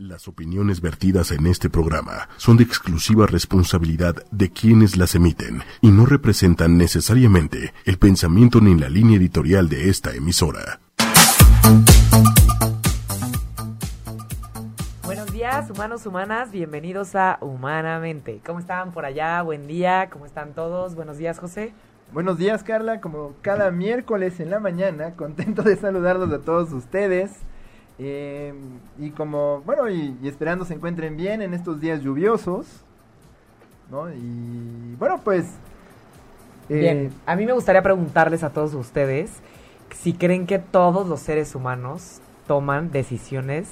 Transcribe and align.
Las 0.00 0.26
opiniones 0.26 0.80
vertidas 0.80 1.30
en 1.30 1.46
este 1.46 1.70
programa 1.70 2.28
son 2.36 2.56
de 2.56 2.64
exclusiva 2.64 3.28
responsabilidad 3.28 4.16
de 4.32 4.50
quienes 4.50 4.96
las 4.96 5.14
emiten 5.14 5.62
y 5.82 5.92
no 5.92 6.04
representan 6.04 6.76
necesariamente 6.76 7.72
el 7.84 7.96
pensamiento 7.96 8.60
ni 8.60 8.76
la 8.76 8.88
línea 8.88 9.18
editorial 9.18 9.68
de 9.68 9.90
esta 9.90 10.12
emisora. 10.12 10.80
Buenos 15.04 15.32
días, 15.32 15.70
humanos, 15.70 16.04
humanas, 16.06 16.50
bienvenidos 16.50 17.14
a 17.14 17.38
Humanamente. 17.40 18.40
¿Cómo 18.44 18.58
están 18.58 18.90
por 18.90 19.04
allá? 19.04 19.42
Buen 19.42 19.68
día, 19.68 20.10
¿cómo 20.10 20.26
están 20.26 20.54
todos? 20.54 20.96
Buenos 20.96 21.18
días, 21.18 21.38
José. 21.38 21.72
Buenos 22.12 22.36
días, 22.36 22.64
Carla. 22.64 23.00
Como 23.00 23.34
cada 23.42 23.70
miércoles 23.70 24.40
en 24.40 24.50
la 24.50 24.58
mañana, 24.58 25.12
contento 25.14 25.62
de 25.62 25.76
saludarlos 25.76 26.32
a 26.32 26.40
todos 26.40 26.72
ustedes. 26.72 27.30
Eh, 27.98 28.54
y 28.98 29.10
como, 29.10 29.60
bueno, 29.62 29.88
y, 29.88 30.16
esperando 30.24 30.64
se 30.64 30.74
encuentren 30.74 31.16
bien 31.16 31.42
en 31.42 31.54
estos 31.54 31.80
días 31.80 32.02
lluviosos. 32.02 32.66
¿No? 33.90 34.10
Y 34.10 34.96
bueno, 34.98 35.20
pues. 35.22 35.46
Eh, 36.68 36.78
bien, 36.78 37.12
a 37.26 37.36
mí 37.36 37.44
me 37.44 37.52
gustaría 37.52 37.82
preguntarles 37.82 38.42
a 38.42 38.50
todos 38.50 38.72
ustedes 38.74 39.30
si 39.94 40.14
creen 40.14 40.46
que 40.46 40.58
todos 40.58 41.06
los 41.06 41.20
seres 41.20 41.54
humanos 41.54 42.20
toman 42.46 42.90
decisiones 42.90 43.68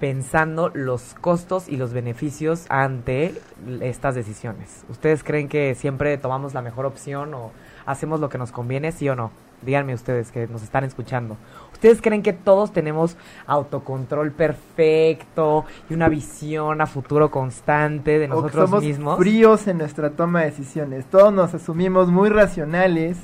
pensando 0.00 0.70
los 0.74 1.14
costos 1.14 1.68
y 1.68 1.76
los 1.76 1.92
beneficios 1.92 2.66
ante 2.68 3.34
estas 3.80 4.14
decisiones. 4.14 4.84
¿Ustedes 4.88 5.22
creen 5.22 5.48
que 5.48 5.74
siempre 5.74 6.18
tomamos 6.18 6.54
la 6.54 6.62
mejor 6.62 6.86
opción 6.86 7.32
o 7.34 7.52
hacemos 7.86 8.20
lo 8.20 8.28
que 8.28 8.38
nos 8.38 8.52
conviene, 8.52 8.92
sí 8.92 9.08
o 9.08 9.16
no? 9.16 9.30
Díganme 9.62 9.94
ustedes 9.94 10.30
que 10.30 10.46
nos 10.46 10.62
están 10.62 10.84
escuchando. 10.84 11.36
¿Ustedes 11.74 12.00
creen 12.00 12.22
que 12.22 12.32
todos 12.32 12.72
tenemos 12.72 13.16
autocontrol 13.46 14.30
perfecto 14.30 15.66
y 15.90 15.94
una 15.94 16.08
visión 16.08 16.80
a 16.80 16.86
futuro 16.86 17.30
constante 17.30 18.18
de 18.18 18.28
nosotros 18.28 18.54
o 18.54 18.66
somos 18.66 18.84
mismos? 18.84 19.18
fríos 19.18 19.66
en 19.66 19.78
nuestra 19.78 20.10
toma 20.10 20.40
de 20.40 20.46
decisiones. 20.46 21.04
Todos 21.06 21.32
nos 21.32 21.52
asumimos 21.52 22.08
muy 22.08 22.30
racionales 22.30 23.18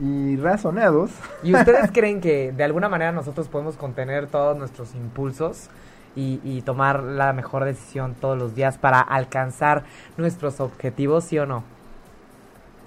y 0.00 0.36
razonados. 0.36 1.10
¿Y 1.42 1.54
ustedes 1.54 1.90
creen 1.92 2.20
que 2.20 2.52
de 2.52 2.64
alguna 2.64 2.88
manera 2.88 3.10
nosotros 3.12 3.48
podemos 3.48 3.76
contener 3.76 4.28
todos 4.28 4.56
nuestros 4.56 4.94
impulsos 4.94 5.68
y, 6.16 6.40
y, 6.44 6.62
tomar 6.62 7.02
la 7.02 7.32
mejor 7.32 7.64
decisión 7.64 8.14
todos 8.14 8.38
los 8.38 8.54
días 8.54 8.78
para 8.78 9.00
alcanzar 9.00 9.84
nuestros 10.16 10.60
objetivos, 10.60 11.24
sí 11.24 11.38
o 11.38 11.46
no? 11.46 11.62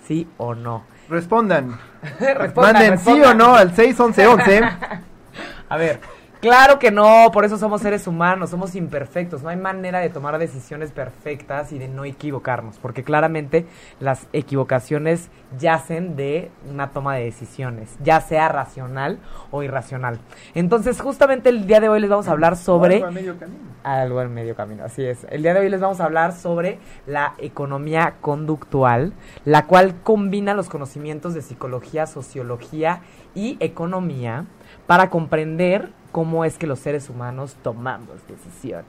¿Sí 0.08 0.28
o 0.38 0.54
no? 0.56 0.84
Respondan. 1.10 1.80
respondan 2.20 2.74
Manden 2.74 2.92
respondan. 2.92 3.24
sí 3.24 3.30
o 3.30 3.34
no 3.34 3.56
al 3.56 3.76
61111. 3.76 4.62
A 5.70 5.78
ver, 5.78 6.00
claro 6.44 6.78
que 6.78 6.92
no, 6.92 7.30
por 7.32 7.46
eso 7.46 7.58
somos 7.58 7.80
seres 7.80 8.06
humanos, 8.06 8.50
somos 8.50 8.76
imperfectos, 8.76 9.44
no 9.44 9.48
hay 9.48 9.56
manera 9.56 10.00
de 10.00 10.10
tomar 10.10 10.38
decisiones 10.38 10.92
perfectas 10.92 11.72
y 11.72 11.80
de 11.80 11.88
no 11.88 12.04
equivocarnos, 12.04 12.80
porque 12.80 13.02
claramente 13.02 13.66
las 14.02 14.28
equivocaciones 14.34 15.30
yacen 15.58 16.18
de 16.18 16.52
una 16.70 16.90
toma 16.90 17.16
de 17.16 17.24
decisiones, 17.24 17.96
ya 18.04 18.20
sea 18.20 18.50
racional 18.50 19.20
o 19.52 19.64
irracional. 19.64 20.20
Entonces, 20.54 21.00
justamente 21.00 21.48
el 21.48 21.66
día 21.66 21.80
de 21.80 21.88
hoy 21.88 22.02
les 22.02 22.10
vamos 22.10 22.28
a 22.28 22.32
hablar 22.32 22.58
sobre... 22.58 22.96
Algo 22.96 23.08
a 23.08 23.12
medio 23.12 23.40
camino. 23.40 23.60
Algo 23.84 24.22
en 24.22 24.34
medio 24.34 24.56
camino, 24.56 24.84
así 24.84 25.06
es. 25.06 25.26
El 25.30 25.44
día 25.44 25.54
de 25.54 25.62
hoy 25.62 25.70
les 25.70 25.80
vamos 25.80 26.02
a 26.02 26.04
hablar 26.04 26.34
sobre 26.34 26.78
la 27.08 27.36
economía 27.38 28.16
conductual, 28.20 29.14
la 29.46 29.66
cual 29.66 30.02
combina 30.04 30.54
los 30.54 30.68
conocimientos 30.68 31.34
de 31.34 31.42
psicología, 31.42 32.06
sociología 32.06 33.00
y 33.34 33.56
economía 33.62 34.46
para 34.88 35.10
comprender 35.10 35.94
cómo 36.14 36.46
es 36.46 36.58
que 36.58 36.68
los 36.68 36.80
seres 36.80 37.10
humanos 37.10 37.58
tomamos 37.62 38.26
decisiones. 38.30 38.88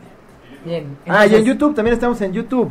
Bien. 0.66 0.97
Ah, 1.07 1.25
y 1.25 1.35
en 1.35 1.45
YouTube, 1.45 1.73
también 1.73 1.94
estamos 1.94 2.19
en 2.22 2.33
YouTube. 2.33 2.69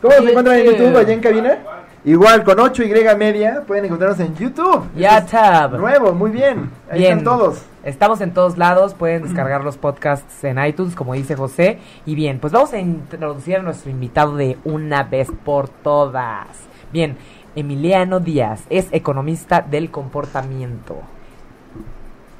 ¿Cómo 0.00 0.14
se 0.14 0.28
encuentran 0.28 0.58
en 0.58 0.64
YouTube. 0.66 0.96
Allá 0.96 1.12
en 1.12 1.20
cabina? 1.20 1.58
Igual, 2.04 2.44
con 2.44 2.58
8Y 2.58 3.16
media 3.16 3.62
pueden 3.66 3.86
encontrarnos 3.86 4.20
en 4.20 4.36
YouTube. 4.36 4.84
Ya, 4.94 5.18
es 5.18 5.26
tab. 5.26 5.78
Nuevo, 5.78 6.12
muy 6.12 6.30
bien. 6.30 6.70
Ahí 6.90 6.98
Bien. 6.98 7.18
están 7.18 7.24
todos. 7.24 7.62
Estamos 7.82 8.20
en 8.20 8.32
todos 8.32 8.58
lados, 8.58 8.94
pueden 8.94 9.22
descargar 9.22 9.64
los 9.64 9.78
podcasts 9.78 10.44
en 10.44 10.62
iTunes, 10.62 10.94
como 10.94 11.14
dice 11.14 11.34
José. 11.34 11.78
Y 12.04 12.14
bien, 12.14 12.38
pues 12.38 12.52
vamos 12.52 12.72
a 12.74 12.78
introducir 12.78 13.56
a 13.56 13.62
nuestro 13.62 13.90
invitado 13.90 14.36
de 14.36 14.58
una 14.64 15.04
vez 15.04 15.28
por 15.44 15.68
todas. 15.68 16.46
Bien, 16.92 17.16
Emiliano 17.56 18.20
Díaz 18.20 18.64
es 18.70 18.88
economista 18.92 19.60
del 19.60 19.90
comportamiento. 19.90 20.96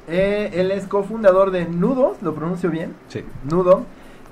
Eh, 0.07 0.51
él 0.53 0.71
es 0.71 0.85
cofundador 0.85 1.51
de 1.51 1.65
Nudo, 1.65 2.15
¿lo 2.21 2.35
pronuncio 2.35 2.69
bien? 2.69 2.93
Sí. 3.07 3.23
Nudo. 3.49 3.83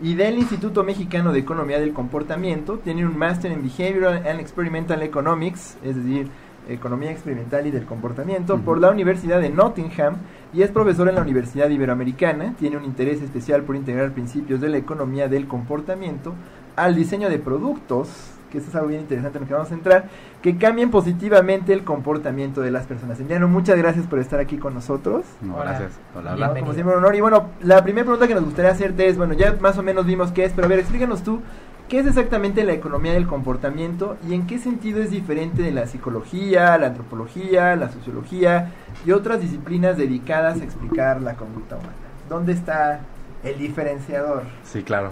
Y 0.01 0.15
del 0.15 0.37
Instituto 0.37 0.83
Mexicano 0.83 1.31
de 1.31 1.39
Economía 1.39 1.79
del 1.79 1.93
Comportamiento. 1.93 2.77
Tiene 2.79 3.05
un 3.05 3.17
máster 3.17 3.51
en 3.51 3.63
Behavioral 3.63 4.27
and 4.27 4.39
Experimental 4.39 5.01
Economics, 5.01 5.77
es 5.83 5.95
decir, 5.95 6.27
Economía 6.67 7.11
Experimental 7.11 7.65
y 7.67 7.71
del 7.71 7.85
Comportamiento, 7.85 8.57
por 8.57 8.79
la 8.79 8.91
Universidad 8.91 9.39
de 9.39 9.49
Nottingham. 9.49 10.17
Y 10.53 10.61
es 10.61 10.71
profesor 10.71 11.07
en 11.07 11.15
la 11.15 11.21
Universidad 11.21 11.69
Iberoamericana. 11.69 12.53
Tiene 12.59 12.77
un 12.77 12.85
interés 12.85 13.21
especial 13.21 13.63
por 13.63 13.75
integrar 13.75 14.11
principios 14.11 14.61
de 14.61 14.69
la 14.69 14.77
economía 14.77 15.27
del 15.27 15.47
comportamiento 15.47 16.33
al 16.75 16.95
diseño 16.95 17.29
de 17.29 17.39
productos, 17.39 18.09
que 18.53 18.59
eso 18.59 18.69
es 18.69 18.75
algo 18.75 18.89
bien 18.89 19.01
interesante 19.01 19.39
en 19.39 19.43
lo 19.45 19.47
que 19.47 19.53
vamos 19.55 19.71
a 19.71 19.73
entrar, 19.73 20.05
que 20.43 20.57
cambien 20.57 20.91
positivamente 20.91 21.73
el 21.73 21.83
comportamiento 21.83 22.61
de 22.61 22.69
las 22.69 22.85
personas. 22.85 23.19
Emiliano, 23.19 23.47
muchas 23.47 23.75
gracias 23.79 24.05
por 24.05 24.19
estar 24.19 24.39
aquí 24.39 24.57
con 24.57 24.75
nosotros. 24.75 25.25
No, 25.41 25.55
Hola. 25.55 25.71
gracias. 25.71 25.91
Hola, 26.13 26.33
hola. 26.33 26.35
Bienvenido. 26.35 26.61
Como 26.65 26.73
siempre, 26.75 26.95
un 26.95 27.03
honor. 27.03 27.15
Y 27.15 27.21
bueno, 27.21 27.49
la 27.63 27.83
primera 27.83 28.05
pregunta 28.05 28.27
que 28.27 28.35
nos 28.35 28.45
gustaría 28.45 28.69
hacerte 28.69 29.07
es, 29.07 29.17
bueno, 29.17 29.33
ya 29.33 29.57
más 29.59 29.75
o 29.79 29.83
menos 29.83 30.05
vimos 30.05 30.31
qué 30.31 30.45
es, 30.45 30.53
pero 30.53 30.67
a 30.67 30.69
ver, 30.69 30.77
explícanos 30.77 31.23
tú, 31.23 31.41
¿qué 31.89 31.97
es 31.97 32.05
exactamente 32.05 32.63
la 32.63 32.73
economía 32.73 33.13
del 33.13 33.25
comportamiento 33.25 34.17
y 34.29 34.35
en 34.35 34.45
qué 34.45 34.59
sentido 34.59 35.01
es 35.01 35.09
diferente 35.09 35.63
de 35.63 35.71
la 35.71 35.87
psicología, 35.87 36.77
la 36.77 36.87
antropología, 36.87 37.75
la 37.75 37.89
sociología 37.91 38.71
y 39.03 39.13
otras 39.13 39.41
disciplinas 39.41 39.97
dedicadas 39.97 40.61
a 40.61 40.63
explicar 40.63 41.23
la 41.23 41.33
conducta 41.33 41.77
humana? 41.77 41.93
¿Dónde 42.29 42.53
está 42.53 42.99
el 43.43 43.57
diferenciador? 43.57 44.43
Sí, 44.63 44.83
claro. 44.83 45.09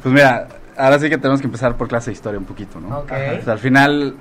Pues 0.00 0.14
mira, 0.14 0.46
ahora 0.76 0.98
sí 0.98 1.08
que 1.08 1.18
tenemos 1.18 1.40
que 1.40 1.46
empezar 1.46 1.76
por 1.76 1.88
clase 1.88 2.10
de 2.10 2.14
historia 2.14 2.38
un 2.38 2.46
poquito, 2.46 2.80
¿no? 2.80 2.98
Ok. 2.98 3.12
O 3.40 3.44
sea, 3.44 3.52
al 3.52 3.58
final, 3.58 4.14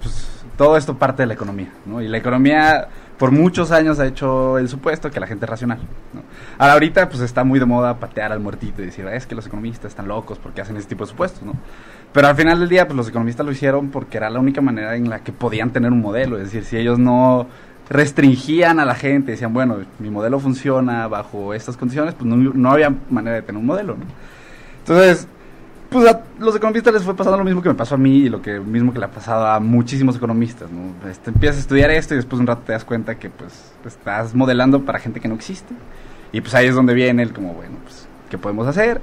pues, 0.00 0.44
todo 0.56 0.76
esto 0.76 0.96
parte 0.96 1.22
de 1.22 1.26
la 1.26 1.34
economía, 1.34 1.70
¿no? 1.86 2.02
Y 2.02 2.08
la 2.08 2.18
economía 2.18 2.88
por 3.20 3.32
muchos 3.32 3.70
años 3.70 4.00
ha 4.00 4.06
hecho 4.06 4.56
el 4.56 4.70
supuesto 4.70 5.10
que 5.10 5.20
la 5.20 5.26
gente 5.26 5.44
es 5.44 5.50
racional, 5.50 5.78
¿no? 6.14 6.22
Ahora 6.56 6.72
ahorita 6.72 7.10
pues 7.10 7.20
está 7.20 7.44
muy 7.44 7.58
de 7.58 7.66
moda 7.66 7.98
patear 7.98 8.32
al 8.32 8.40
muertito 8.40 8.80
y 8.80 8.86
decir, 8.86 9.06
es 9.08 9.26
que 9.26 9.34
los 9.34 9.46
economistas 9.46 9.92
están 9.92 10.08
locos 10.08 10.38
porque 10.38 10.62
hacen 10.62 10.78
ese 10.78 10.88
tipo 10.88 11.04
de 11.04 11.10
supuestos, 11.10 11.42
¿no? 11.42 11.52
Pero 12.14 12.28
al 12.28 12.34
final 12.34 12.60
del 12.60 12.70
día 12.70 12.86
pues 12.86 12.96
los 12.96 13.08
economistas 13.08 13.44
lo 13.44 13.52
hicieron 13.52 13.90
porque 13.90 14.16
era 14.16 14.30
la 14.30 14.40
única 14.40 14.62
manera 14.62 14.96
en 14.96 15.10
la 15.10 15.18
que 15.18 15.32
podían 15.32 15.70
tener 15.70 15.92
un 15.92 16.00
modelo, 16.00 16.38
es 16.38 16.44
decir, 16.44 16.64
si 16.64 16.78
ellos 16.78 16.98
no 16.98 17.46
restringían 17.90 18.80
a 18.80 18.86
la 18.86 18.94
gente, 18.94 19.32
decían, 19.32 19.52
bueno, 19.52 19.76
mi 19.98 20.08
modelo 20.08 20.40
funciona 20.40 21.06
bajo 21.06 21.52
estas 21.52 21.76
condiciones, 21.76 22.14
pues 22.14 22.24
no, 22.24 22.36
no 22.36 22.70
había 22.70 22.94
manera 23.10 23.36
de 23.36 23.42
tener 23.42 23.60
un 23.60 23.66
modelo, 23.66 23.96
¿no? 23.96 24.04
Entonces, 24.78 25.28
pues 25.90 26.06
a 26.08 26.22
los 26.38 26.54
economistas 26.54 26.94
les 26.94 27.02
fue 27.02 27.16
pasando 27.16 27.36
lo 27.36 27.44
mismo 27.44 27.60
que 27.60 27.68
me 27.68 27.74
pasó 27.74 27.96
a 27.96 27.98
mí 27.98 28.18
y 28.18 28.28
lo 28.28 28.40
que 28.40 28.60
mismo 28.60 28.92
que 28.92 29.00
le 29.00 29.06
ha 29.06 29.10
pasado 29.10 29.46
a 29.46 29.58
muchísimos 29.58 30.16
economistas, 30.16 30.70
¿no? 30.70 30.94
Este, 31.10 31.30
empiezas 31.30 31.56
a 31.56 31.60
estudiar 31.60 31.90
esto 31.90 32.14
y 32.14 32.18
después 32.18 32.38
de 32.38 32.42
un 32.42 32.46
rato 32.46 32.62
te 32.64 32.72
das 32.72 32.84
cuenta 32.84 33.16
que 33.16 33.28
pues 33.28 33.72
estás 33.84 34.34
modelando 34.34 34.84
para 34.84 35.00
gente 35.00 35.20
que 35.20 35.28
no 35.28 35.34
existe. 35.34 35.74
Y 36.32 36.40
pues 36.40 36.54
ahí 36.54 36.68
es 36.68 36.76
donde 36.76 36.94
viene 36.94 37.24
el 37.24 37.32
como, 37.32 37.54
bueno, 37.54 37.76
pues, 37.82 38.06
¿qué 38.30 38.38
podemos 38.38 38.68
hacer? 38.68 39.00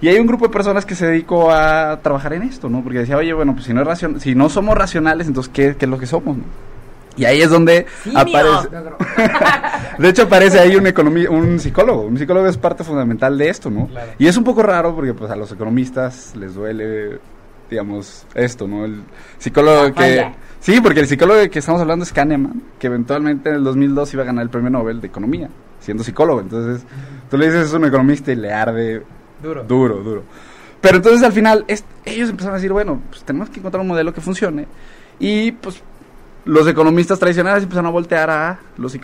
Y 0.00 0.08
hay 0.08 0.18
un 0.18 0.26
grupo 0.26 0.46
de 0.46 0.52
personas 0.52 0.86
que 0.86 0.94
se 0.94 1.06
dedicó 1.06 1.52
a 1.52 2.00
trabajar 2.02 2.32
en 2.32 2.42
esto, 2.42 2.70
¿no? 2.70 2.82
Porque 2.82 3.00
decía, 3.00 3.18
oye, 3.18 3.34
bueno, 3.34 3.52
pues 3.52 3.66
si 3.66 3.74
no, 3.74 3.82
es 3.82 3.86
racion 3.86 4.18
si 4.18 4.34
no 4.34 4.48
somos 4.48 4.76
racionales, 4.76 5.26
entonces, 5.26 5.52
¿qué, 5.54 5.76
¿qué 5.76 5.84
es 5.84 5.90
lo 5.90 5.98
que 5.98 6.06
somos? 6.06 6.38
No? 6.38 6.71
Y 7.16 7.24
ahí 7.24 7.42
es 7.42 7.50
donde 7.50 7.86
aparece. 8.14 8.68
de 9.98 10.08
hecho, 10.08 10.22
aparece 10.22 10.58
ahí 10.58 10.76
un, 10.76 10.86
economía, 10.86 11.30
un 11.30 11.58
psicólogo. 11.60 12.02
Un 12.02 12.18
psicólogo 12.18 12.46
es 12.46 12.56
parte 12.56 12.84
fundamental 12.84 13.36
de 13.36 13.48
esto, 13.48 13.70
¿no? 13.70 13.86
Claro. 13.88 14.12
Y 14.18 14.26
es 14.26 14.36
un 14.36 14.44
poco 14.44 14.62
raro 14.62 14.94
porque 14.94 15.12
pues 15.14 15.30
a 15.30 15.36
los 15.36 15.52
economistas 15.52 16.34
les 16.36 16.54
duele, 16.54 17.18
digamos, 17.70 18.26
esto, 18.34 18.66
¿no? 18.66 18.84
El 18.84 19.02
psicólogo 19.38 19.84
La 19.84 19.92
que... 19.92 19.94
falla. 20.00 20.34
Sí, 20.60 20.80
porque 20.80 21.00
el 21.00 21.06
psicólogo 21.08 21.40
que 21.50 21.58
estamos 21.58 21.80
hablando 21.80 22.04
es 22.04 22.12
Kahneman, 22.12 22.62
que 22.78 22.86
eventualmente 22.86 23.50
en 23.50 23.56
el 23.56 23.64
2002 23.64 24.14
iba 24.14 24.22
a 24.22 24.26
ganar 24.26 24.44
el 24.44 24.48
premio 24.50 24.70
Nobel 24.70 25.00
de 25.00 25.08
Economía, 25.08 25.48
siendo 25.80 26.04
psicólogo. 26.04 26.40
Entonces, 26.40 26.84
tú 27.28 27.36
le 27.36 27.46
dices 27.46 27.66
es 27.66 27.72
un 27.72 27.84
economista 27.84 28.30
y 28.32 28.36
le 28.36 28.52
arde 28.52 29.02
Duro. 29.42 29.64
Duro, 29.64 29.96
duro. 29.96 30.22
Pero 30.80 30.96
entonces 30.98 31.22
al 31.24 31.32
final 31.32 31.64
es- 31.66 31.84
ellos 32.04 32.30
empezaron 32.30 32.54
a 32.54 32.58
decir, 32.58 32.72
bueno, 32.72 33.00
pues 33.10 33.24
tenemos 33.24 33.50
que 33.50 33.58
encontrar 33.58 33.80
un 33.80 33.88
modelo 33.88 34.14
que 34.14 34.20
funcione. 34.20 34.66
Y 35.18 35.50
pues 35.52 35.82
los 36.44 36.66
economistas 36.66 37.18
tradicionales 37.18 37.62
empezaron 37.62 37.86
a 37.86 37.90
voltear 37.90 38.30
a, 38.30 38.60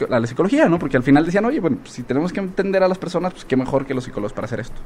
la 0.08 0.26
psicología, 0.26 0.68
¿no? 0.68 0.78
Porque 0.78 0.96
al 0.96 1.02
final 1.02 1.24
decían, 1.24 1.44
oye, 1.44 1.60
bueno, 1.60 1.78
pues, 1.80 1.92
si 1.92 2.02
tenemos 2.02 2.32
que 2.32 2.40
entender 2.40 2.82
a 2.82 2.88
las 2.88 2.98
personas, 2.98 3.32
pues 3.32 3.44
qué 3.44 3.56
mejor 3.56 3.86
que 3.86 3.94
los 3.94 4.04
psicólogos 4.04 4.32
para 4.32 4.46
hacer 4.46 4.60
esto. 4.60 4.80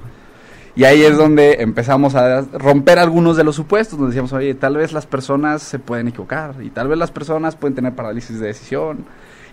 Y 0.75 0.85
ahí 0.85 1.03
es 1.03 1.17
donde 1.19 1.57
empezamos 1.61 2.15
a 2.15 2.41
romper 2.41 2.99
algunos 2.99 3.37
de 3.37 3.45
los 3.45 3.57
supuestos, 3.57 3.99
donde 3.99 4.13
decíamos, 4.13 4.33
oye, 4.33 4.55
tal 4.55 4.77
vez 4.77 4.93
las 4.93 5.07
personas 5.07 5.63
se 5.63 5.79
pueden 5.79 6.09
equivocar 6.09 6.55
y 6.63 6.71
tal 6.71 6.89
vez 6.89 6.99
las 6.99 7.11
personas 7.11 7.57
pueden 7.57 7.75
tener 7.75 7.95
parálisis 7.95 8.41
de 8.41 8.47
decisión 8.47 9.05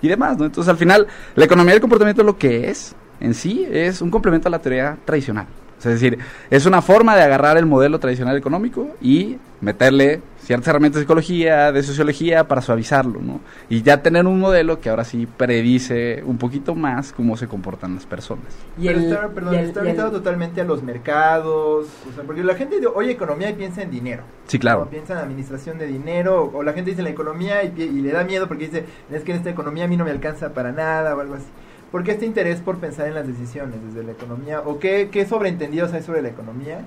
y 0.02 0.08
demás, 0.08 0.38
¿no? 0.38 0.46
Entonces, 0.46 0.70
al 0.70 0.78
final, 0.78 1.08
la 1.36 1.46
economía 1.46 1.74
del 1.74 1.82
comportamiento 1.82 2.24
lo 2.24 2.38
que 2.38 2.70
es 2.70 2.96
en 3.20 3.34
sí 3.34 3.68
es 3.70 4.02
un 4.02 4.12
complemento 4.12 4.48
a 4.48 4.52
la 4.52 4.60
teoría 4.60 4.98
tradicional. 5.04 5.48
Es 5.78 5.86
decir, 5.86 6.20
es 6.50 6.66
una 6.66 6.82
forma 6.82 7.16
de 7.16 7.24
agarrar 7.24 7.58
el 7.58 7.66
modelo 7.66 8.00
tradicional 8.00 8.38
económico 8.38 8.90
y 9.02 9.38
meterle 9.62 10.22
ciertas 10.50 10.68
herramientas 10.70 10.98
de 11.00 11.04
psicología, 11.04 11.72
de 11.72 11.84
sociología 11.84 12.48
para 12.48 12.60
suavizarlo, 12.62 13.22
¿no? 13.22 13.40
Y 13.70 13.84
ya 13.84 14.02
tener 14.02 14.26
un 14.26 14.40
modelo 14.40 14.80
que 14.82 14.90
ahora 14.90 15.04
sí 15.04 15.28
predice 15.28 16.24
un 16.26 16.40
poquito 16.40 16.74
más 16.74 17.12
cómo 17.14 17.38
se 17.38 17.48
comportan 17.48 17.94
las 17.94 18.08
personas. 18.08 18.46
Y 18.76 18.88
Pero 18.88 18.98
el- 18.98 19.06
está, 19.06 19.28
perdón, 19.30 19.54
y 19.54 19.58
el- 19.58 19.66
está 19.66 19.80
el- 19.82 19.86
orientado 19.86 20.12
totalmente 20.12 20.60
a 20.60 20.64
los 20.64 20.82
mercados, 20.82 21.86
o 22.10 22.14
sea, 22.16 22.24
porque 22.24 22.44
la 22.44 22.56
gente 22.56 22.78
oye 22.96 23.12
economía 23.12 23.52
y 23.52 23.54
piensa 23.54 23.84
en 23.84 23.92
dinero. 23.92 24.24
Sí, 24.48 24.58
claro. 24.58 24.86
¿no? 24.86 24.90
Piensa 24.90 25.14
en 25.14 25.20
administración 25.20 25.78
de 25.78 25.86
dinero, 25.86 26.50
o 26.52 26.64
la 26.64 26.74
gente 26.74 26.90
dice 26.90 27.04
la 27.04 27.12
economía 27.12 27.64
y, 27.64 27.72
y 27.80 28.02
le 28.02 28.12
da 28.12 28.24
miedo 28.24 28.48
porque 28.48 28.66
dice, 28.66 28.86
es 29.12 29.24
que 29.24 29.32
en 29.34 29.38
esta 29.38 29.52
economía 29.52 29.84
a 29.86 29.88
mí 29.88 29.98
no 29.98 30.04
me 30.06 30.10
alcanza 30.10 30.52
para 30.56 30.72
nada 30.72 31.16
o 31.16 31.20
algo 31.20 31.36
así. 31.36 31.46
¿Por 31.92 32.04
qué 32.04 32.14
este 32.14 32.26
interés 32.26 32.60
por 32.60 32.78
pensar 32.80 33.08
en 33.08 33.14
las 33.14 33.28
decisiones 33.28 33.76
desde 33.88 34.04
la 34.04 34.14
economía? 34.14 34.62
¿O 34.62 34.80
qué, 34.80 35.10
qué 35.12 35.28
sobreentendidos 35.28 35.94
hay 35.94 36.02
sobre 36.02 36.24
la 36.24 36.30
economía? 36.30 36.80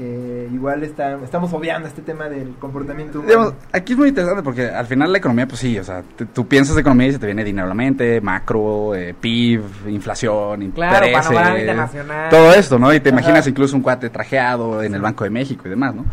Que 0.00 0.48
igual 0.50 0.82
está, 0.82 1.18
estamos 1.22 1.52
obviando 1.52 1.86
este 1.86 2.00
tema 2.00 2.30
del 2.30 2.54
comportamiento 2.58 3.18
humano. 3.18 3.28
Digamos, 3.28 3.54
aquí 3.70 3.92
es 3.92 3.98
muy 3.98 4.08
interesante 4.08 4.42
porque 4.42 4.66
al 4.66 4.86
final 4.86 5.12
la 5.12 5.18
economía, 5.18 5.46
pues 5.46 5.60
sí, 5.60 5.78
o 5.78 5.84
sea, 5.84 6.02
te- 6.16 6.24
tú 6.24 6.48
piensas 6.48 6.74
de 6.74 6.80
economía 6.80 7.08
y 7.08 7.12
se 7.12 7.18
te 7.18 7.26
viene 7.26 7.44
dinero 7.44 7.66
a 7.66 7.68
la 7.68 7.74
mente, 7.74 8.18
macro, 8.22 8.94
eh, 8.94 9.14
PIB, 9.20 9.60
inflación, 9.88 10.70
Claro, 10.70 11.04
intereses, 11.04 11.28
panorama 11.28 11.60
internacional. 11.60 12.30
todo 12.30 12.54
esto, 12.54 12.78
¿no? 12.78 12.94
Y 12.94 13.00
te 13.00 13.10
Ajá. 13.10 13.18
imaginas 13.18 13.46
incluso 13.46 13.76
un 13.76 13.82
cuate 13.82 14.08
trajeado 14.08 14.82
en 14.82 14.94
el 14.94 15.02
Banco 15.02 15.24
de 15.24 15.30
México 15.30 15.64
y 15.66 15.68
demás, 15.68 15.94
¿no? 15.94 16.06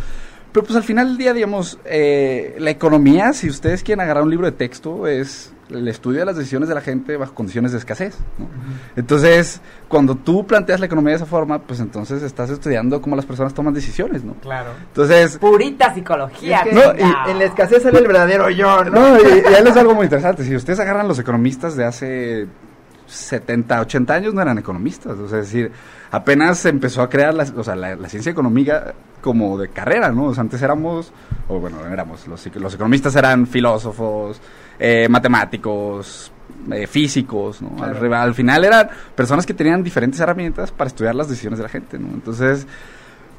Pero 0.52 0.66
pues 0.66 0.76
al 0.76 0.84
final 0.84 1.08
del 1.08 1.18
día, 1.18 1.32
digamos, 1.34 1.80
eh, 1.86 2.56
la 2.60 2.72
economía, 2.72 3.32
si 3.32 3.48
ustedes 3.48 3.84
quieren 3.84 4.02
agarrar 4.02 4.24
un 4.24 4.30
libro 4.32 4.48
de 4.48 4.52
texto, 4.52 5.08
es 5.08 5.54
el 5.70 5.88
estudio 5.88 6.20
de 6.20 6.26
las 6.26 6.38
decisiones 6.38 6.70
de 6.70 6.76
la 6.76 6.82
gente 6.82 7.18
bajo 7.18 7.34
condiciones 7.34 7.72
de 7.74 7.78
escasez, 7.78 8.18
¿no? 8.38 8.48
Entonces, 8.96 9.62
cuando 9.88 10.16
tú 10.16 10.46
planteas 10.48 10.80
la 10.80 10.86
economía 10.86 11.12
de 11.12 11.18
esa 11.18 11.26
forma, 11.26 11.60
pues 11.60 11.80
entonces 11.80 12.24
estás 12.24 12.50
estudiando 12.50 13.02
cómo 13.02 13.16
las 13.16 13.26
personas 13.26 13.54
toman 13.54 13.74
decisiones, 13.74 14.24
¿no? 14.24 14.34
Claro. 14.36 14.70
Entonces, 14.88 15.38
Purita 15.38 15.92
Y 15.92 15.96
psicología. 15.96 16.60
es 16.60 16.64
que 16.70 16.74
No, 16.76 16.94
venga. 16.94 17.26
en 17.28 17.40
la 17.40 17.46
escasez 17.46 17.84
sale 17.84 18.00
el 18.00 18.08
verdadero 18.08 18.50
yo, 18.50 18.84
¿no? 18.86 18.92
No, 18.92 19.18
y, 19.20 19.24
y 19.24 19.54
ahí 19.54 19.64
es 19.66 19.78
algo 19.78 19.94
muy 19.94 20.06
interesante. 20.06 20.44
Si 20.44 20.56
ustedes 20.56 20.80
agarran 20.80 21.08
los 21.08 21.20
economistas 21.20 21.76
de 21.76 21.86
hace 21.86 22.48
70, 23.08 23.82
80 23.82 24.14
años, 24.14 24.34
no 24.34 24.42
eran 24.42 24.58
economistas. 24.58 25.18
O 25.18 25.28
sea, 25.28 25.40
es 25.40 25.46
decir, 25.48 25.72
apenas 26.12 26.60
se 26.60 26.70
empezó 26.70 27.02
a 27.02 27.10
crear 27.10 27.34
la, 27.34 27.44
o 27.56 27.64
sea, 27.64 27.76
la, 27.76 27.96
la 27.96 28.10
ciencia 28.10 28.32
económica 28.32 28.94
como 29.22 29.58
de 29.58 29.70
carrera, 29.70 30.12
¿no? 30.12 30.26
O 30.26 30.34
sea, 30.34 30.42
antes 30.42 30.62
éramos, 30.62 31.12
o 31.48 31.60
bueno, 31.60 31.78
no 31.86 31.92
éramos, 31.94 32.28
los, 32.28 32.46
los 32.56 32.74
economistas 32.74 33.16
eran 33.16 33.48
filósofos, 33.48 34.40
eh, 34.80 35.08
matemáticos, 35.10 36.32
eh, 36.72 36.88
físicos, 36.88 37.62
¿no? 37.62 37.70
Al, 37.84 37.92
Claro. 37.92 38.00
re- 38.00 38.16
al 38.16 38.34
final 38.34 38.66
eran 38.66 38.90
personas 39.16 39.46
que 39.46 39.54
tenían 39.54 39.84
diferentes 39.84 40.20
herramientas 40.20 40.72
para 40.72 40.88
estudiar 40.88 41.16
las 41.16 41.30
decisiones 41.30 41.60
de 41.60 41.64
la 41.64 41.70
gente, 41.70 41.98
¿no? 42.00 42.08
Entonces, 42.10 42.68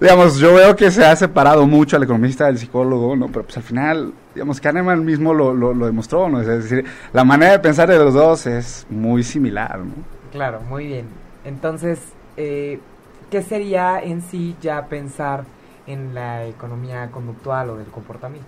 digamos, 0.00 0.38
yo 0.38 0.54
veo 0.54 0.76
que 0.76 0.90
se 0.90 1.04
ha 1.04 1.14
separado 1.16 1.66
mucho 1.66 1.96
al 1.96 2.02
economista 2.04 2.46
del 2.46 2.58
psicólogo, 2.58 3.16
¿no? 3.16 3.26
Pero 3.28 3.44
pues 3.44 3.56
al 3.56 3.62
final, 3.64 4.12
digamos, 4.34 4.60
Kahneman 4.60 5.04
mismo 5.04 5.34
lo, 5.34 5.52
lo, 5.54 5.74
lo 5.74 5.86
demostró, 5.86 6.28
¿no? 6.28 6.40
Es 6.40 6.46
decir, 6.46 6.84
la 7.12 7.24
manera 7.24 7.52
de 7.52 7.58
pensar 7.58 7.88
de 7.88 7.98
los 7.98 8.14
dos 8.14 8.46
es 8.46 8.86
muy 8.90 9.22
similar, 9.22 9.78
¿no? 9.80 9.92
Claro, 10.32 10.60
muy 10.68 10.86
bien. 10.86 11.06
Entonces, 11.44 12.00
eh, 12.36 12.78
¿qué 13.30 13.42
sería 13.42 14.00
en 14.00 14.22
sí 14.22 14.54
ya 14.60 14.86
pensar 14.86 15.44
en 15.86 16.14
la 16.14 16.46
economía 16.46 17.10
conductual 17.10 17.70
o 17.70 17.76
del 17.76 17.86
comportamiento? 17.86 18.46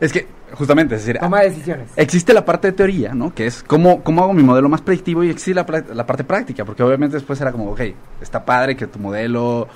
Es 0.00 0.12
que, 0.12 0.26
justamente, 0.54 0.94
es 0.96 1.04
decir, 1.04 1.18
Toma 1.20 1.40
de 1.40 1.50
decisiones. 1.50 1.90
existe 1.96 2.32
la 2.32 2.44
parte 2.44 2.68
de 2.68 2.72
teoría, 2.72 3.14
¿no? 3.14 3.34
Que 3.34 3.46
es 3.46 3.62
cómo, 3.62 4.02
cómo 4.02 4.22
hago 4.22 4.32
mi 4.32 4.42
modelo 4.42 4.68
más 4.68 4.80
predictivo 4.80 5.24
y 5.24 5.30
existe 5.30 5.54
la, 5.54 5.84
la 5.94 6.06
parte 6.06 6.24
práctica, 6.24 6.64
porque 6.64 6.82
obviamente 6.82 7.16
después 7.16 7.40
era 7.40 7.52
como, 7.52 7.70
ok, 7.70 7.80
está 8.20 8.44
padre 8.44 8.76
que 8.76 8.86
tu 8.86 8.98
modelo 8.98 9.68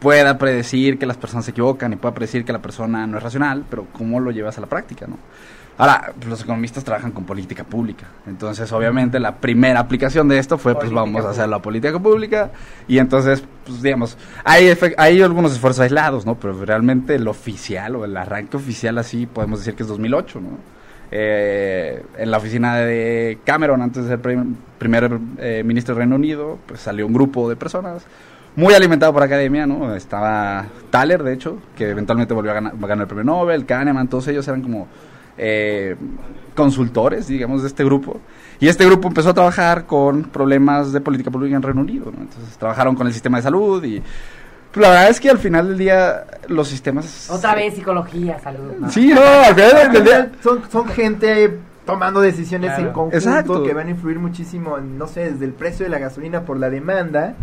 pueda 0.00 0.36
predecir 0.36 0.98
que 0.98 1.06
las 1.06 1.16
personas 1.16 1.44
se 1.46 1.52
equivocan 1.52 1.92
y 1.92 1.96
pueda 1.96 2.14
predecir 2.14 2.44
que 2.44 2.52
la 2.52 2.60
persona 2.60 3.06
no 3.06 3.16
es 3.16 3.22
racional, 3.22 3.64
pero 3.70 3.86
¿cómo 3.92 4.20
lo 4.20 4.30
llevas 4.30 4.58
a 4.58 4.60
la 4.60 4.66
práctica, 4.66 5.06
no? 5.06 5.18
Ahora, 5.76 6.12
pues, 6.16 6.28
los 6.28 6.42
economistas 6.42 6.84
trabajan 6.84 7.10
con 7.10 7.24
política 7.24 7.64
pública, 7.64 8.06
entonces 8.28 8.70
obviamente 8.72 9.18
la 9.18 9.36
primera 9.36 9.80
aplicación 9.80 10.28
de 10.28 10.38
esto 10.38 10.56
fue, 10.56 10.74
pues 10.76 10.92
vamos 10.92 11.24
a 11.24 11.30
hacer 11.30 11.48
la 11.48 11.58
política 11.60 11.98
pública 11.98 12.50
y 12.86 12.98
entonces, 12.98 13.42
pues 13.66 13.82
digamos, 13.82 14.16
hay, 14.44 14.72
hay 14.96 15.20
algunos 15.20 15.52
esfuerzos 15.52 15.80
aislados, 15.80 16.24
¿no? 16.26 16.36
Pero 16.36 16.64
realmente 16.64 17.16
el 17.16 17.26
oficial 17.26 17.96
o 17.96 18.04
el 18.04 18.16
arranque 18.16 18.56
oficial 18.56 18.98
así 18.98 19.26
podemos 19.26 19.58
decir 19.58 19.74
que 19.74 19.82
es 19.82 19.88
2008, 19.88 20.40
¿no? 20.40 20.48
Eh, 21.10 22.02
en 22.18 22.30
la 22.30 22.38
oficina 22.38 22.76
de 22.76 23.38
Cameron, 23.44 23.82
antes 23.82 24.04
de 24.04 24.08
ser 24.10 24.20
prim- 24.20 24.56
primer 24.78 25.18
eh, 25.38 25.62
ministro 25.64 25.94
del 25.94 26.00
Reino 26.02 26.16
Unido, 26.16 26.58
pues 26.66 26.80
salió 26.80 27.06
un 27.06 27.12
grupo 27.12 27.48
de 27.48 27.56
personas 27.56 28.04
muy 28.56 28.74
alimentado 28.74 29.12
por 29.12 29.22
academia, 29.22 29.66
¿no? 29.66 29.94
Estaba 29.94 30.66
Thaler, 30.90 31.22
de 31.22 31.32
hecho, 31.34 31.58
que 31.76 31.90
eventualmente 31.90 32.32
volvió 32.34 32.52
a 32.52 32.54
ganar, 32.54 32.72
a 32.80 32.86
ganar 32.86 33.02
el 33.02 33.06
premio 33.08 33.24
Nobel, 33.24 33.66
Kahneman, 33.66 34.08
todos 34.08 34.28
ellos 34.28 34.46
eran 34.48 34.62
como 34.62 34.88
eh, 35.38 35.96
consultores, 36.54 37.26
digamos, 37.26 37.62
de 37.62 37.68
este 37.68 37.84
grupo. 37.84 38.20
Y 38.60 38.68
este 38.68 38.84
grupo 38.86 39.08
empezó 39.08 39.30
a 39.30 39.34
trabajar 39.34 39.86
con 39.86 40.24
problemas 40.24 40.92
de 40.92 41.00
política 41.00 41.30
pública 41.30 41.56
en 41.56 41.62
Reino 41.62 41.80
Unido, 41.80 42.06
¿no? 42.14 42.22
Entonces 42.22 42.56
trabajaron 42.58 42.94
con 42.94 43.06
el 43.06 43.12
sistema 43.12 43.38
de 43.38 43.42
salud 43.42 43.82
y 43.84 44.00
pues, 44.72 44.82
la 44.82 44.90
verdad 44.90 45.10
es 45.10 45.20
que 45.20 45.30
al 45.30 45.38
final 45.38 45.68
del 45.68 45.78
día 45.78 46.24
los 46.48 46.68
sistemas... 46.68 47.28
Otra 47.30 47.54
vez 47.54 47.74
psicología, 47.74 48.38
salud. 48.40 48.72
¿no? 48.78 48.90
Sí, 48.90 49.08
no, 49.14 49.20
al 49.22 49.54
final 49.54 49.92
del 49.92 50.04
día... 50.04 50.32
son, 50.42 50.62
son 50.70 50.86
gente 50.88 51.58
tomando 51.84 52.20
decisiones 52.20 52.70
Claro. 52.70 52.86
en 52.88 52.92
conjunto 52.92 53.16
Exacto. 53.16 53.62
que 53.62 53.74
van 53.74 53.88
a 53.88 53.90
influir 53.90 54.18
muchísimo, 54.18 54.78
en, 54.78 54.96
no 54.96 55.06
sé, 55.06 55.32
desde 55.32 55.44
el 55.44 55.52
precio 55.52 55.84
de 55.84 55.90
la 55.90 55.98
gasolina 55.98 56.42
por 56.42 56.58
la 56.58 56.70
demanda 56.70 57.34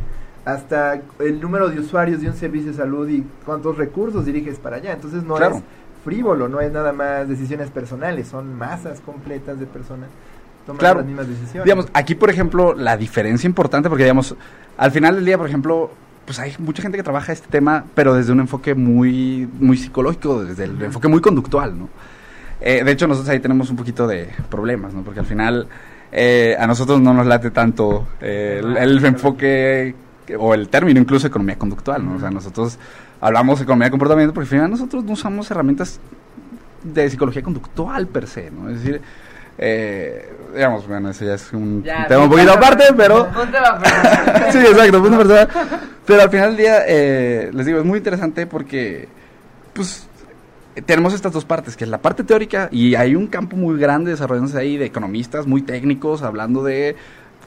hasta 0.45 0.99
el 1.19 1.39
número 1.39 1.69
de 1.69 1.79
usuarios 1.79 2.21
de 2.21 2.27
un 2.27 2.33
servicio 2.35 2.71
de 2.71 2.77
salud 2.77 3.07
y 3.07 3.23
cuántos 3.45 3.77
recursos 3.77 4.25
diriges 4.25 4.57
para 4.57 4.77
allá. 4.77 4.93
Entonces 4.93 5.23
no 5.23 5.35
Claro. 5.35 5.57
es 5.57 5.63
frívolo, 6.03 6.47
no 6.47 6.59
es 6.61 6.71
nada 6.71 6.93
más 6.93 7.27
decisiones 7.27 7.69
personales, 7.69 8.27
son 8.27 8.57
masas 8.57 8.99
completas 9.01 9.59
de 9.59 9.65
personas 9.65 10.09
tomando 10.65 10.79
Claro. 10.79 10.97
las 10.99 11.07
mismas 11.07 11.27
decisiones. 11.27 11.63
Digamos, 11.65 11.87
aquí, 11.93 12.15
por 12.15 12.29
ejemplo, 12.29 12.73
la 12.73 12.97
diferencia 12.97 13.47
importante, 13.47 13.89
porque, 13.89 14.03
digamos, 14.03 14.35
al 14.77 14.91
final 14.91 15.15
del 15.15 15.25
día, 15.25 15.37
por 15.37 15.47
ejemplo, 15.47 15.91
pues 16.25 16.39
hay 16.39 16.53
mucha 16.59 16.81
gente 16.81 16.97
que 16.97 17.03
trabaja 17.03 17.33
este 17.33 17.47
tema, 17.49 17.85
pero 17.95 18.13
desde 18.13 18.31
un 18.31 18.39
enfoque 18.39 18.73
muy, 18.75 19.49
muy 19.59 19.77
psicológico, 19.77 20.43
desde 20.43 20.65
el 20.65 20.81
enfoque 20.81 21.07
muy 21.07 21.19
conductual, 21.21 21.77
¿no? 21.77 21.89
eh, 22.61 22.83
de 22.83 22.91
hecho, 22.91 23.07
nosotros 23.07 23.29
ahí 23.29 23.39
tenemos 23.39 23.69
un 23.71 23.75
poquito 23.75 24.07
de 24.07 24.29
problemas, 24.49 24.93
¿no? 24.93 25.01
Porque 25.01 25.19
al 25.19 25.25
final 25.25 25.67
eh, 26.11 26.55
a 26.59 26.67
nosotros 26.67 27.01
no 27.01 27.11
nos 27.13 27.25
late 27.25 27.49
tanto 27.51 28.07
eh, 28.21 28.61
el, 28.63 28.77
el 28.77 29.05
enfoque 29.05 29.95
o 30.37 30.53
el 30.53 30.69
término 30.69 30.99
incluso 30.99 31.25
economía 31.27 31.57
conductual, 31.57 32.05
¿no? 32.05 32.15
O 32.15 32.19
sea, 32.19 32.29
nosotros 32.29 32.77
hablamos 33.21 33.59
de 33.59 33.63
economía 33.63 33.85
de 33.85 33.91
comportamiento 33.91 34.33
porque 34.33 34.45
al 34.45 34.49
final 34.49 34.71
nosotros 34.71 35.03
no 35.03 35.13
usamos 35.13 35.49
herramientas 35.51 35.99
de 36.83 37.09
psicología 37.09 37.43
conductual 37.43 38.07
per 38.07 38.27
se, 38.27 38.49
¿no? 38.49 38.69
Es 38.69 38.83
decir, 38.83 39.01
eh, 39.57 40.33
digamos, 40.53 40.87
bueno, 40.87 41.11
eso 41.11 41.23
ya 41.23 41.35
es 41.35 41.53
un 41.53 41.83
Ya, 41.83 42.07
tema 42.07 42.23
un 42.23 42.29
poquito 42.31 42.51
aparte, 42.51 42.85
pero... 42.97 43.29
Sí, 44.51 44.57
exacto, 44.57 45.01
punto 45.01 45.17
personal. 45.17 45.47
Pero 46.05 46.21
al 46.23 46.29
final 46.29 46.47
del 46.49 46.57
día, 46.57 46.79
eh, 46.87 47.51
les 47.53 47.65
digo, 47.65 47.79
es 47.79 47.85
muy 47.85 47.99
interesante 47.99 48.47
porque, 48.47 49.07
pues, 49.73 50.07
tenemos 50.85 51.13
estas 51.13 51.31
dos 51.31 51.45
partes, 51.45 51.77
que 51.77 51.83
es 51.83 51.89
la 51.89 51.99
parte 51.99 52.23
teórica 52.23 52.69
y 52.71 52.95
hay 52.95 53.15
un 53.15 53.27
campo 53.27 53.55
muy 53.55 53.77
grande 53.77 54.11
desarrollándose 54.11 54.57
ahí 54.57 54.77
de 54.77 54.85
economistas 54.85 55.45
muy 55.45 55.61
técnicos, 55.61 56.23
hablando 56.23 56.63
de 56.63 56.95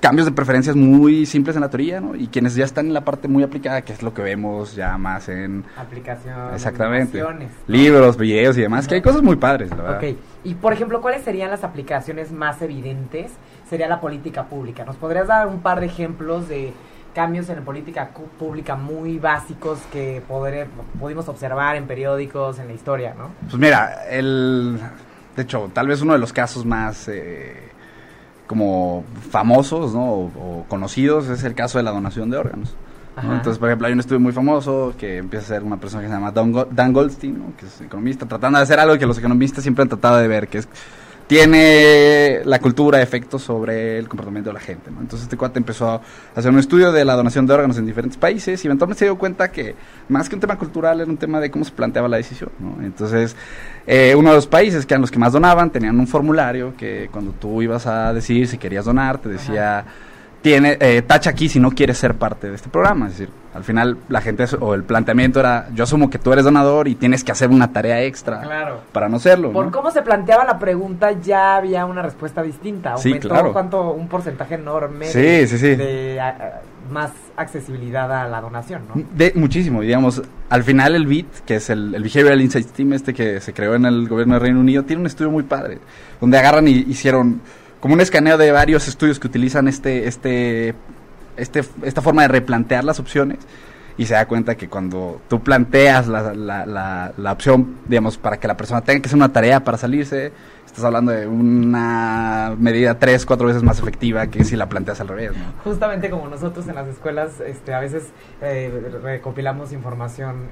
cambios 0.00 0.26
de 0.26 0.32
preferencias 0.32 0.76
muy 0.76 1.24
simples 1.26 1.56
en 1.56 1.62
la 1.62 1.70
teoría, 1.70 2.00
¿no? 2.00 2.14
Y 2.14 2.26
quienes 2.28 2.54
ya 2.54 2.64
están 2.64 2.86
en 2.86 2.92
la 2.94 3.04
parte 3.04 3.26
muy 3.28 3.42
aplicada, 3.42 3.82
que 3.82 3.92
es 3.92 4.02
lo 4.02 4.12
que 4.12 4.22
vemos 4.22 4.74
ya 4.74 4.98
más 4.98 5.28
en 5.28 5.64
Aplicación. 5.78 6.52
Exactamente. 6.52 7.20
aplicaciones. 7.20 7.50
libros, 7.66 8.16
videos 8.18 8.58
y 8.58 8.60
demás, 8.62 8.86
que 8.86 8.96
hay 8.96 9.02
cosas 9.02 9.22
muy 9.22 9.36
padres, 9.36 9.70
la 9.70 9.76
verdad. 9.76 9.96
Ok, 9.98 10.16
y 10.44 10.54
por 10.54 10.72
ejemplo, 10.74 11.00
¿cuáles 11.00 11.22
serían 11.22 11.50
las 11.50 11.64
aplicaciones 11.64 12.32
más 12.32 12.60
evidentes? 12.60 13.32
Sería 13.68 13.88
la 13.88 14.00
política 14.00 14.44
pública. 14.44 14.84
¿Nos 14.84 14.96
podrías 14.96 15.26
dar 15.28 15.46
un 15.46 15.60
par 15.60 15.80
de 15.80 15.86
ejemplos 15.86 16.48
de 16.48 16.72
cambios 17.14 17.48
en 17.48 17.56
la 17.56 17.62
política 17.62 18.10
pública 18.38 18.74
muy 18.74 19.18
básicos 19.18 19.78
que 19.92 20.20
podré- 20.28 20.66
pudimos 20.98 21.28
observar 21.28 21.76
en 21.76 21.86
periódicos, 21.86 22.58
en 22.58 22.66
la 22.66 22.72
historia, 22.74 23.14
¿no? 23.16 23.30
Pues 23.42 23.56
mira, 23.56 24.04
el, 24.10 24.78
de 25.36 25.42
hecho, 25.42 25.70
tal 25.72 25.86
vez 25.86 26.02
uno 26.02 26.12
de 26.12 26.18
los 26.18 26.32
casos 26.32 26.66
más 26.66 27.06
eh, 27.08 27.70
como 28.46 29.04
famosos, 29.30 29.94
¿no? 29.94 30.04
O, 30.04 30.24
o 30.24 30.64
conocidos 30.68 31.28
es 31.28 31.44
el 31.44 31.54
caso 31.54 31.78
de 31.78 31.84
la 31.84 31.90
donación 31.90 32.30
de 32.30 32.36
órganos. 32.36 32.74
Entonces, 33.22 33.58
por 33.58 33.68
ejemplo, 33.68 33.86
hay 33.86 33.92
un 33.92 34.00
estudio 34.00 34.18
muy 34.18 34.32
famoso 34.32 34.92
que 34.98 35.18
empieza 35.18 35.44
a 35.44 35.48
ser 35.48 35.62
una 35.62 35.76
persona 35.76 36.02
que 36.02 36.08
se 36.08 36.14
llama 36.14 36.32
Dan 36.32 36.92
Goldstein, 36.92 37.38
¿no? 37.38 37.56
que 37.56 37.66
es 37.66 37.80
economista, 37.80 38.26
tratando 38.26 38.58
de 38.58 38.64
hacer 38.64 38.80
algo 38.80 38.98
que 38.98 39.06
los 39.06 39.18
economistas 39.18 39.62
siempre 39.62 39.82
han 39.82 39.88
tratado 39.88 40.16
de 40.16 40.26
ver, 40.26 40.48
que 40.48 40.58
es 40.58 40.68
tiene 41.26 42.42
la 42.44 42.58
cultura 42.58 43.00
efectos 43.00 43.42
sobre 43.42 43.98
el 43.98 44.08
comportamiento 44.08 44.50
de 44.50 44.54
la 44.54 44.60
gente. 44.60 44.90
¿no? 44.90 45.00
Entonces 45.00 45.24
este 45.24 45.36
cuate 45.36 45.58
empezó 45.58 45.88
a 45.88 46.00
hacer 46.34 46.50
un 46.50 46.58
estudio 46.58 46.92
de 46.92 47.04
la 47.04 47.14
donación 47.14 47.46
de 47.46 47.54
órganos 47.54 47.78
en 47.78 47.86
diferentes 47.86 48.18
países 48.18 48.62
y 48.62 48.68
eventualmente 48.68 48.98
se 49.00 49.04
dio 49.06 49.16
cuenta 49.16 49.50
que 49.50 49.74
más 50.08 50.28
que 50.28 50.34
un 50.34 50.40
tema 50.40 50.58
cultural 50.58 51.00
era 51.00 51.10
un 51.10 51.16
tema 51.16 51.40
de 51.40 51.50
cómo 51.50 51.64
se 51.64 51.72
planteaba 51.72 52.08
la 52.08 52.18
decisión. 52.18 52.50
¿no? 52.58 52.82
Entonces 52.84 53.36
eh, 53.86 54.14
uno 54.16 54.30
de 54.30 54.36
los 54.36 54.46
países 54.46 54.84
que 54.84 54.94
eran 54.94 55.00
los 55.00 55.10
que 55.10 55.18
más 55.18 55.32
donaban 55.32 55.70
tenían 55.70 55.98
un 55.98 56.06
formulario 56.06 56.74
que 56.76 57.08
cuando 57.10 57.32
tú 57.32 57.62
ibas 57.62 57.86
a 57.86 58.12
decir 58.12 58.46
si 58.46 58.58
querías 58.58 58.84
donar 58.84 59.18
te 59.18 59.28
decía 59.28 59.84
tiene 60.42 60.76
eh, 60.78 61.00
tacha 61.00 61.30
aquí 61.30 61.48
si 61.48 61.58
no 61.58 61.70
quieres 61.70 61.96
ser 61.96 62.16
parte 62.16 62.50
de 62.50 62.56
este 62.56 62.68
programa. 62.68 63.06
Es 63.06 63.12
decir, 63.12 63.30
al 63.54 63.64
final 63.64 63.96
la 64.08 64.20
gente 64.20 64.44
o 64.60 64.74
el 64.74 64.82
planteamiento 64.82 65.40
era 65.40 65.68
yo 65.74 65.84
asumo 65.84 66.10
que 66.10 66.18
tú 66.18 66.32
eres 66.32 66.44
donador 66.44 66.88
y 66.88 66.94
tienes 66.96 67.22
que 67.24 67.32
hacer 67.32 67.50
una 67.50 67.72
tarea 67.72 68.02
extra 68.02 68.40
Claro. 68.42 68.80
para 68.92 69.08
no 69.08 69.18
serlo. 69.18 69.52
Por 69.52 69.66
¿no? 69.66 69.70
cómo 69.72 69.90
se 69.90 70.02
planteaba 70.02 70.44
la 70.44 70.58
pregunta, 70.58 71.12
ya 71.12 71.56
había 71.56 71.86
una 71.86 72.02
respuesta 72.02 72.42
distinta. 72.42 72.96
Sí, 72.96 73.10
Aumentó 73.10 73.28
claro. 73.28 73.52
cuánto, 73.52 73.92
un 73.92 74.08
porcentaje 74.08 74.56
enorme 74.56 75.06
Sí, 75.06 75.20
de, 75.20 75.46
sí, 75.46 75.58
sí. 75.58 75.74
de, 75.76 76.20
a- 76.20 76.28
a- 76.28 76.60
más 76.92 77.12
accesibilidad 77.36 78.12
a 78.12 78.28
la 78.28 78.40
donación, 78.42 78.82
¿no? 78.94 79.02
De, 79.14 79.32
muchísimo, 79.36 79.80
digamos, 79.80 80.20
al 80.50 80.64
final 80.64 80.94
el 80.94 81.06
BIT, 81.06 81.28
que 81.46 81.56
es 81.56 81.70
el, 81.70 81.94
el 81.94 82.02
Behavioral 82.02 82.40
Insights 82.42 82.72
Team 82.72 82.92
este 82.92 83.14
que 83.14 83.40
se 83.40 83.54
creó 83.54 83.74
en 83.74 83.86
el 83.86 84.06
gobierno 84.08 84.34
del 84.34 84.42
Reino 84.42 84.60
Unido, 84.60 84.82
tiene 84.82 85.00
un 85.00 85.06
estudio 85.06 85.30
muy 85.30 85.44
padre, 85.44 85.78
donde 86.20 86.36
agarran 86.38 86.68
y 86.68 86.72
hicieron 86.72 87.40
como 87.80 87.94
un 87.94 88.00
escaneo 88.00 88.36
de 88.36 88.50
varios 88.52 88.86
estudios 88.88 89.18
que 89.18 89.26
utilizan 89.28 89.66
este, 89.68 90.06
este, 90.08 90.74
este, 91.36 91.62
esta 91.82 92.02
forma 92.02 92.22
de 92.22 92.28
replantear 92.28 92.84
las 92.84 93.00
opciones, 93.00 93.38
y 93.96 94.06
se 94.06 94.14
da 94.14 94.26
cuenta 94.26 94.56
que 94.56 94.68
cuando 94.68 95.20
tú 95.28 95.40
planteas 95.40 96.08
la, 96.08 96.34
la, 96.34 97.12
la, 97.16 97.32
opción, 97.32 97.76
digamos, 97.86 98.18
para 98.18 98.38
que 98.38 98.48
la 98.48 98.56
persona 98.56 98.80
tenga 98.80 99.00
que 99.00 99.06
hacer 99.06 99.16
una 99.16 99.32
tarea 99.32 99.62
para 99.62 99.78
salirse, 99.78 100.32
estás 100.66 100.84
hablando 100.84 101.12
de 101.12 101.28
una 101.28 102.54
medida 102.58 102.98
tres, 102.98 103.24
cuatro 103.24 103.46
veces 103.46 103.62
más 103.62 103.78
efectiva 103.78 104.26
que 104.26 104.42
si 104.42 104.56
la 104.56 104.68
planteas 104.68 105.00
al 105.00 105.08
revés, 105.08 105.32
¿no? 105.36 105.62
Justamente 105.62 106.10
como 106.10 106.26
nosotros 106.28 106.66
en 106.66 106.74
las 106.74 106.88
escuelas, 106.88 107.40
este, 107.40 107.72
a 107.72 107.78
veces 107.78 108.08
eh, 108.42 108.98
recopilamos 109.02 109.72
información 109.72 110.48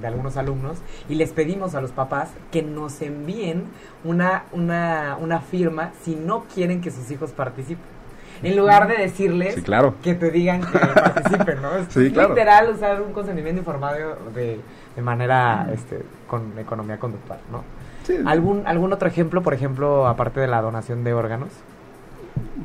de 0.00 0.06
algunos 0.06 0.36
alumnos 0.36 0.78
y 1.08 1.14
les 1.14 1.32
pedimos 1.32 1.74
a 1.74 1.80
los 1.80 1.92
papás 1.92 2.30
que 2.52 2.62
nos 2.62 3.00
envíen 3.00 3.64
una, 4.04 4.44
una, 4.52 5.16
una 5.18 5.40
firma 5.40 5.92
si 6.02 6.14
no 6.14 6.44
quieren 6.54 6.82
que 6.82 6.90
sus 6.90 7.10
hijos 7.10 7.30
participen. 7.30 7.97
En 8.42 8.56
lugar 8.56 8.86
de 8.88 8.96
decirles 8.96 9.54
Sí, 9.54 9.62
claro. 9.62 9.94
que 10.02 10.14
te 10.14 10.30
digan 10.30 10.60
que 10.60 10.78
participen, 10.94 11.62
¿no? 11.62 11.76
Es 11.76 11.86
Sí, 11.88 12.10
claro. 12.10 12.30
literal 12.30 12.70
usar 12.70 13.00
un 13.02 13.12
consentimiento 13.12 13.60
informado 13.60 14.16
de, 14.34 14.60
de 14.96 15.02
manera 15.02 15.68
este, 15.72 16.02
con 16.28 16.56
economía 16.58 16.98
conductual, 16.98 17.40
¿no? 17.50 17.64
¿Algún, 18.24 18.62
¿Algún 18.66 18.90
otro 18.92 19.06
ejemplo, 19.06 19.42
por 19.42 19.52
ejemplo, 19.52 20.06
aparte 20.06 20.40
de 20.40 20.46
la 20.46 20.62
donación 20.62 21.04
de 21.04 21.12
órganos? 21.12 21.48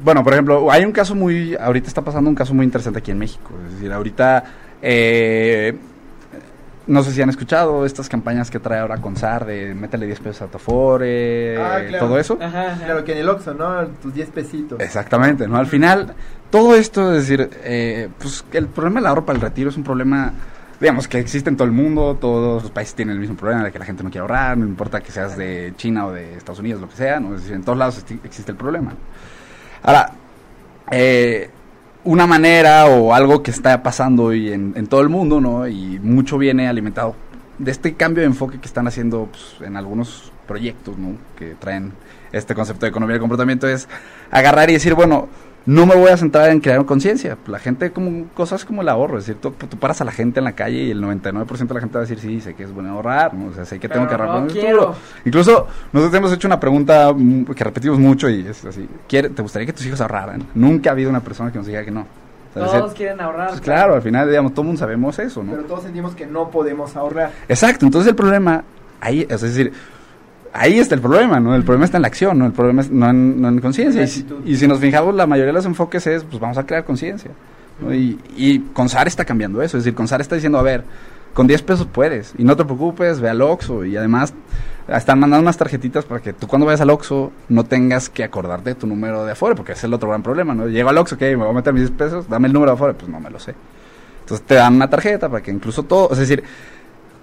Bueno, 0.03 0.23
por 0.23 0.31
ejemplo, 0.33 0.71
hay 0.71 0.85
un 0.85 0.91
caso 0.93 1.15
muy, 1.15 1.55
ahorita 1.55 1.87
está 1.87 2.01
pasando 2.01 2.29
un 2.29 2.35
caso 2.35 2.53
muy 2.53 2.65
interesante 2.65 2.99
aquí 2.99 3.11
en 3.11 3.17
México. 3.19 3.51
Es 3.67 3.73
decir, 3.73 3.91
ahorita, 3.91 4.43
eh, 4.81 5.75
no 6.87 7.01
sé 7.03 7.11
si 7.11 7.21
han 7.21 7.29
escuchado 7.29 7.85
estas 7.85 8.09
campañas 8.09 8.51
que 8.51 8.59
trae 8.59 8.79
ahora 8.79 8.97
Consar 8.97 9.45
de 9.45 9.73
métele 9.73 10.05
10 10.07 10.19
pesos 10.19 10.41
a 10.41 10.47
tu 10.47 10.57
Afore, 10.57 11.57
Ah, 11.57 11.79
claro. 11.87 12.07
todo 12.07 12.19
eso. 12.19 12.37
Claro, 12.37 13.03
que 13.05 13.13
en 13.13 13.17
el 13.19 13.29
Oxxo, 13.29 13.53
¿no? 13.53 13.85
Tus 14.01 14.13
10 14.13 14.29
pesitos. 14.31 14.79
Exactamente, 14.81 15.47
¿no? 15.47 15.57
Al 15.57 15.67
final, 15.67 16.13
todo 16.49 16.75
esto, 16.75 17.13
es 17.13 17.27
decir, 17.27 17.49
eh, 17.63 18.09
pues 18.19 18.43
el 18.53 18.67
problema 18.67 18.99
del 18.99 19.07
ahorro 19.07 19.25
para 19.25 19.37
el 19.37 19.41
retiro 19.41 19.69
es 19.69 19.77
un 19.77 19.83
problema, 19.83 20.33
digamos, 20.79 21.07
que 21.07 21.19
existe 21.19 21.49
en 21.49 21.55
todo 21.55 21.65
el 21.67 21.73
mundo, 21.73 22.17
todos 22.19 22.63
los 22.63 22.71
países 22.71 22.95
tienen 22.95 23.13
el 23.15 23.21
mismo 23.21 23.35
problema 23.37 23.63
de 23.63 23.71
que 23.71 23.79
la 23.79 23.85
gente 23.85 24.03
no 24.03 24.09
quiere 24.09 24.21
ahorrar, 24.21 24.57
no 24.57 24.65
importa 24.65 24.99
que 25.01 25.11
seas 25.11 25.37
de 25.37 25.73
China 25.77 26.07
o 26.07 26.11
de 26.11 26.35
Estados 26.35 26.59
Unidos, 26.59 26.81
lo 26.81 26.89
que 26.89 26.95
sea, 26.97 27.19
¿no? 27.19 27.35
Es 27.35 27.41
decir, 27.43 27.55
en 27.55 27.63
todos 27.63 27.77
lados 27.77 28.03
existe 28.23 28.51
el 28.51 28.57
problema. 28.57 28.93
Ahora, 29.83 30.11
eh, 30.91 31.49
una 32.03 32.27
manera 32.27 32.85
o 32.87 33.13
algo 33.13 33.43
que 33.43 33.51
está 33.51 33.81
pasando 33.81 34.25
hoy 34.25 34.51
en, 34.51 34.87
todo 34.87 35.01
el 35.01 35.09
mundo, 35.09 35.39
¿no? 35.39 35.67
Y 35.67 35.99
mucho 35.99 36.37
viene 36.37 36.67
alimentado 36.67 37.15
de 37.57 37.71
este 37.71 37.93
cambio 37.93 38.21
de 38.21 38.27
enfoque 38.27 38.59
que 38.59 38.65
están 38.65 38.87
haciendo 38.87 39.29
pues, 39.31 39.67
en 39.67 39.77
algunos 39.77 40.31
proyectos, 40.47 40.97
¿no? 40.97 41.15
Que 41.37 41.55
traen 41.55 41.93
este 42.31 42.55
concepto 42.55 42.85
de 42.85 42.89
economía 42.89 43.13
del 43.13 43.21
comportamiento 43.21 43.67
es 43.67 43.87
agarrar 44.31 44.69
y 44.69 44.73
decir, 44.73 44.95
bueno, 44.95 45.29
no 45.65 45.85
me 45.85 45.95
voy 45.95 46.09
a 46.09 46.17
centrar 46.17 46.49
en 46.49 46.59
crear 46.59 46.83
conciencia. 46.85 47.37
La 47.47 47.59
gente, 47.59 47.91
como 47.91 48.27
cosas 48.33 48.65
como 48.65 48.81
el 48.81 48.89
ahorro, 48.89 49.17
es 49.17 49.25
decir, 49.25 49.41
tú, 49.41 49.51
tú 49.51 49.77
paras 49.77 50.01
a 50.01 50.05
la 50.05 50.11
gente 50.11 50.39
en 50.39 50.43
la 50.43 50.51
calle 50.53 50.83
y 50.83 50.91
el 50.91 51.01
99% 51.01 51.67
de 51.67 51.73
la 51.73 51.79
gente 51.79 51.93
va 51.93 51.99
a 51.99 52.07
decir, 52.07 52.19
sí, 52.19 52.41
sé 52.41 52.53
que 52.53 52.63
es 52.63 52.73
bueno 52.73 52.91
ahorrar, 52.91 53.33
¿no? 53.33 53.49
O 53.49 53.53
sea, 53.53 53.63
sé 53.63 53.79
que 53.79 53.87
tengo 53.87 54.05
Pero 54.07 54.17
que 54.17 54.23
ahorrar 54.23 54.41
no 54.43 54.47
quiero. 54.47 54.95
Incluso 55.25 55.67
nosotros 55.93 56.17
hemos 56.17 56.33
hecho 56.33 56.47
una 56.47 56.59
pregunta 56.59 57.13
que 57.55 57.63
repetimos 57.63 57.97
mucho 57.99 58.29
y 58.29 58.45
es 58.45 58.63
así, 58.65 58.87
¿quiere, 59.07 59.29
¿te 59.29 59.41
gustaría 59.41 59.65
que 59.65 59.73
tus 59.73 59.85
hijos 59.85 60.01
ahorraran? 60.01 60.43
Nunca 60.53 60.89
ha 60.89 60.93
habido 60.93 61.09
una 61.09 61.21
persona 61.21 61.51
que 61.51 61.57
nos 61.57 61.67
diga 61.67 61.83
que 61.85 61.91
no. 61.91 62.01
O 62.01 62.53
sea, 62.53 62.65
es 62.65 62.71
Todos 62.71 62.83
decir, 62.83 62.97
quieren 62.97 63.21
ahorrar. 63.21 63.47
pues 63.49 63.61
claro, 63.61 63.95
al 63.95 64.01
final, 64.01 64.27
digamos, 64.29 64.51
todo 64.51 64.61
el 64.61 64.67
mundo 64.67 64.79
sabemos 64.79 65.17
eso, 65.17 65.43
¿no? 65.43 65.51
Pero 65.53 65.63
todos 65.63 65.83
sentimos 65.83 66.13
que 66.13 66.25
no 66.27 66.49
podemos 66.49 66.95
ahorrar. 66.95 67.31
Exacto, 67.47 67.85
entonces 67.85 68.09
el 68.09 68.15
problema, 68.15 68.63
ahí, 69.01 69.25
es 69.29 69.41
decir, 69.41 69.71
ahí 70.53 70.79
está 70.79 70.95
el 70.95 71.01
problema, 71.01 71.39
¿no? 71.39 71.55
El 71.55 71.63
problema 71.63 71.85
está 71.85 71.97
en 71.97 72.03
la 72.03 72.07
acción, 72.07 72.37
¿no? 72.39 72.45
El 72.45 72.53
problema 72.53 72.81
es 72.81 72.91
no 72.91 73.09
en, 73.09 73.41
no 73.41 73.49
en 73.49 73.59
conciencia. 73.59 74.01
Y, 74.03 74.07
si- 74.07 74.21
actitud. 74.21 74.41
y 74.45 74.55
si 74.55 74.67
nos 74.67 74.79
fijamos, 74.79 75.13
la 75.15 75.25
mayoría 75.27 75.47
de 75.47 75.53
los 75.53 75.65
enfoques 75.65 76.05
es, 76.07 76.23
pues 76.23 76.39
vamos 76.39 76.57
a 76.57 76.65
crear 76.65 76.83
conciencia. 76.85 77.31
¿no? 77.81 77.93
Y, 77.93 78.19
y 78.37 78.59
Consar 78.73 79.07
está 79.07 79.25
cambiando 79.25 79.61
eso, 79.61 79.77
es 79.77 79.83
decir, 79.83 79.95
Consar 79.95 80.21
está 80.21 80.35
diciendo, 80.35 80.59
a 80.59 80.61
ver, 80.61 80.83
con 81.33 81.47
10 81.47 81.63
pesos 81.63 81.87
puedes, 81.91 82.33
y 82.37 82.43
no 82.43 82.55
te 82.55 82.63
preocupes, 82.63 83.19
ve 83.19 83.29
al 83.29 83.41
Oxxo, 83.41 83.83
y 83.83 83.97
además 83.97 84.33
están 84.87 85.19
mandando 85.19 85.41
unas 85.41 85.57
tarjetitas 85.57 86.05
para 86.05 86.21
que 86.21 86.33
tú 86.33 86.45
cuando 86.47 86.65
vayas 86.67 86.81
al 86.81 86.91
Oxxo 86.91 87.31
no 87.49 87.63
tengas 87.63 88.09
que 88.09 88.23
acordarte 88.23 88.69
de 88.71 88.75
tu 88.75 88.85
número 88.85 89.25
de 89.25 89.31
Afore, 89.31 89.55
porque 89.55 89.71
ese 89.71 89.79
es 89.79 89.83
el 89.85 89.93
otro 89.95 90.09
gran 90.09 90.21
problema, 90.21 90.53
¿no? 90.53 90.67
Llego 90.67 90.89
al 90.89 90.97
Oxxo, 90.99 91.17
que 91.17 91.31
me 91.35 91.43
voy 91.43 91.49
a 91.49 91.53
meter 91.53 91.73
mis 91.73 91.83
10 91.83 91.91
pesos, 91.97 92.29
dame 92.29 92.47
el 92.47 92.53
número 92.53 92.73
de 92.73 92.75
Afore, 92.75 92.93
pues 92.93 93.09
no 93.09 93.19
me 93.19 93.31
lo 93.31 93.39
sé. 93.39 93.55
Entonces 94.19 94.45
te 94.45 94.53
dan 94.55 94.75
una 94.75 94.87
tarjeta 94.89 95.27
para 95.27 95.41
que 95.41 95.49
incluso 95.51 95.81
todo, 95.83 96.11
es 96.11 96.19
decir, 96.19 96.43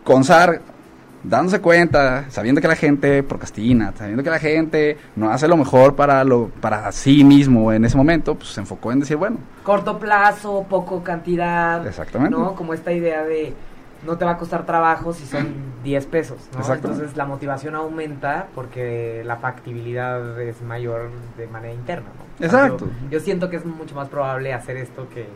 Consar 0.02 0.60
dándose 1.22 1.60
cuenta, 1.60 2.30
sabiendo 2.30 2.60
que 2.60 2.68
la 2.68 2.76
gente 2.76 3.22
procrastina, 3.22 3.92
sabiendo 3.96 4.22
que 4.22 4.30
la 4.30 4.38
gente 4.38 4.96
no 5.16 5.30
hace 5.30 5.48
lo 5.48 5.56
mejor 5.56 5.94
para 5.94 6.24
lo 6.24 6.48
para 6.60 6.90
sí 6.92 7.24
mismo 7.24 7.72
en 7.72 7.84
ese 7.84 7.96
momento, 7.96 8.34
pues 8.34 8.50
se 8.50 8.60
enfocó 8.60 8.92
en 8.92 9.00
decir, 9.00 9.16
bueno, 9.16 9.38
Corto 9.62 9.98
plazo, 9.98 10.64
poco 10.68 11.02
cantidad. 11.02 11.86
Exactamente. 11.86 12.36
¿No? 12.36 12.54
Como 12.54 12.74
esta 12.74 12.92
idea 12.92 13.24
de 13.24 13.54
no 14.06 14.16
te 14.16 14.24
va 14.24 14.32
a 14.32 14.38
costar 14.38 14.64
trabajo 14.64 15.12
si 15.12 15.26
son 15.26 15.54
10 15.84 16.06
pesos, 16.06 16.38
¿no? 16.56 16.74
Entonces 16.74 17.16
la 17.16 17.26
motivación 17.26 17.74
aumenta 17.74 18.48
porque 18.54 19.22
la 19.24 19.36
factibilidad 19.36 20.40
es 20.40 20.62
mayor 20.62 21.10
de 21.36 21.46
manera 21.46 21.74
interna, 21.74 22.08
¿no? 22.16 22.44
Exacto. 22.44 22.86
Yo, 22.86 23.10
yo 23.10 23.20
siento 23.20 23.50
que 23.50 23.56
es 23.56 23.64
mucho 23.66 23.94
más 23.94 24.08
probable 24.08 24.54
hacer 24.54 24.78
esto 24.78 25.06
que 25.12 25.26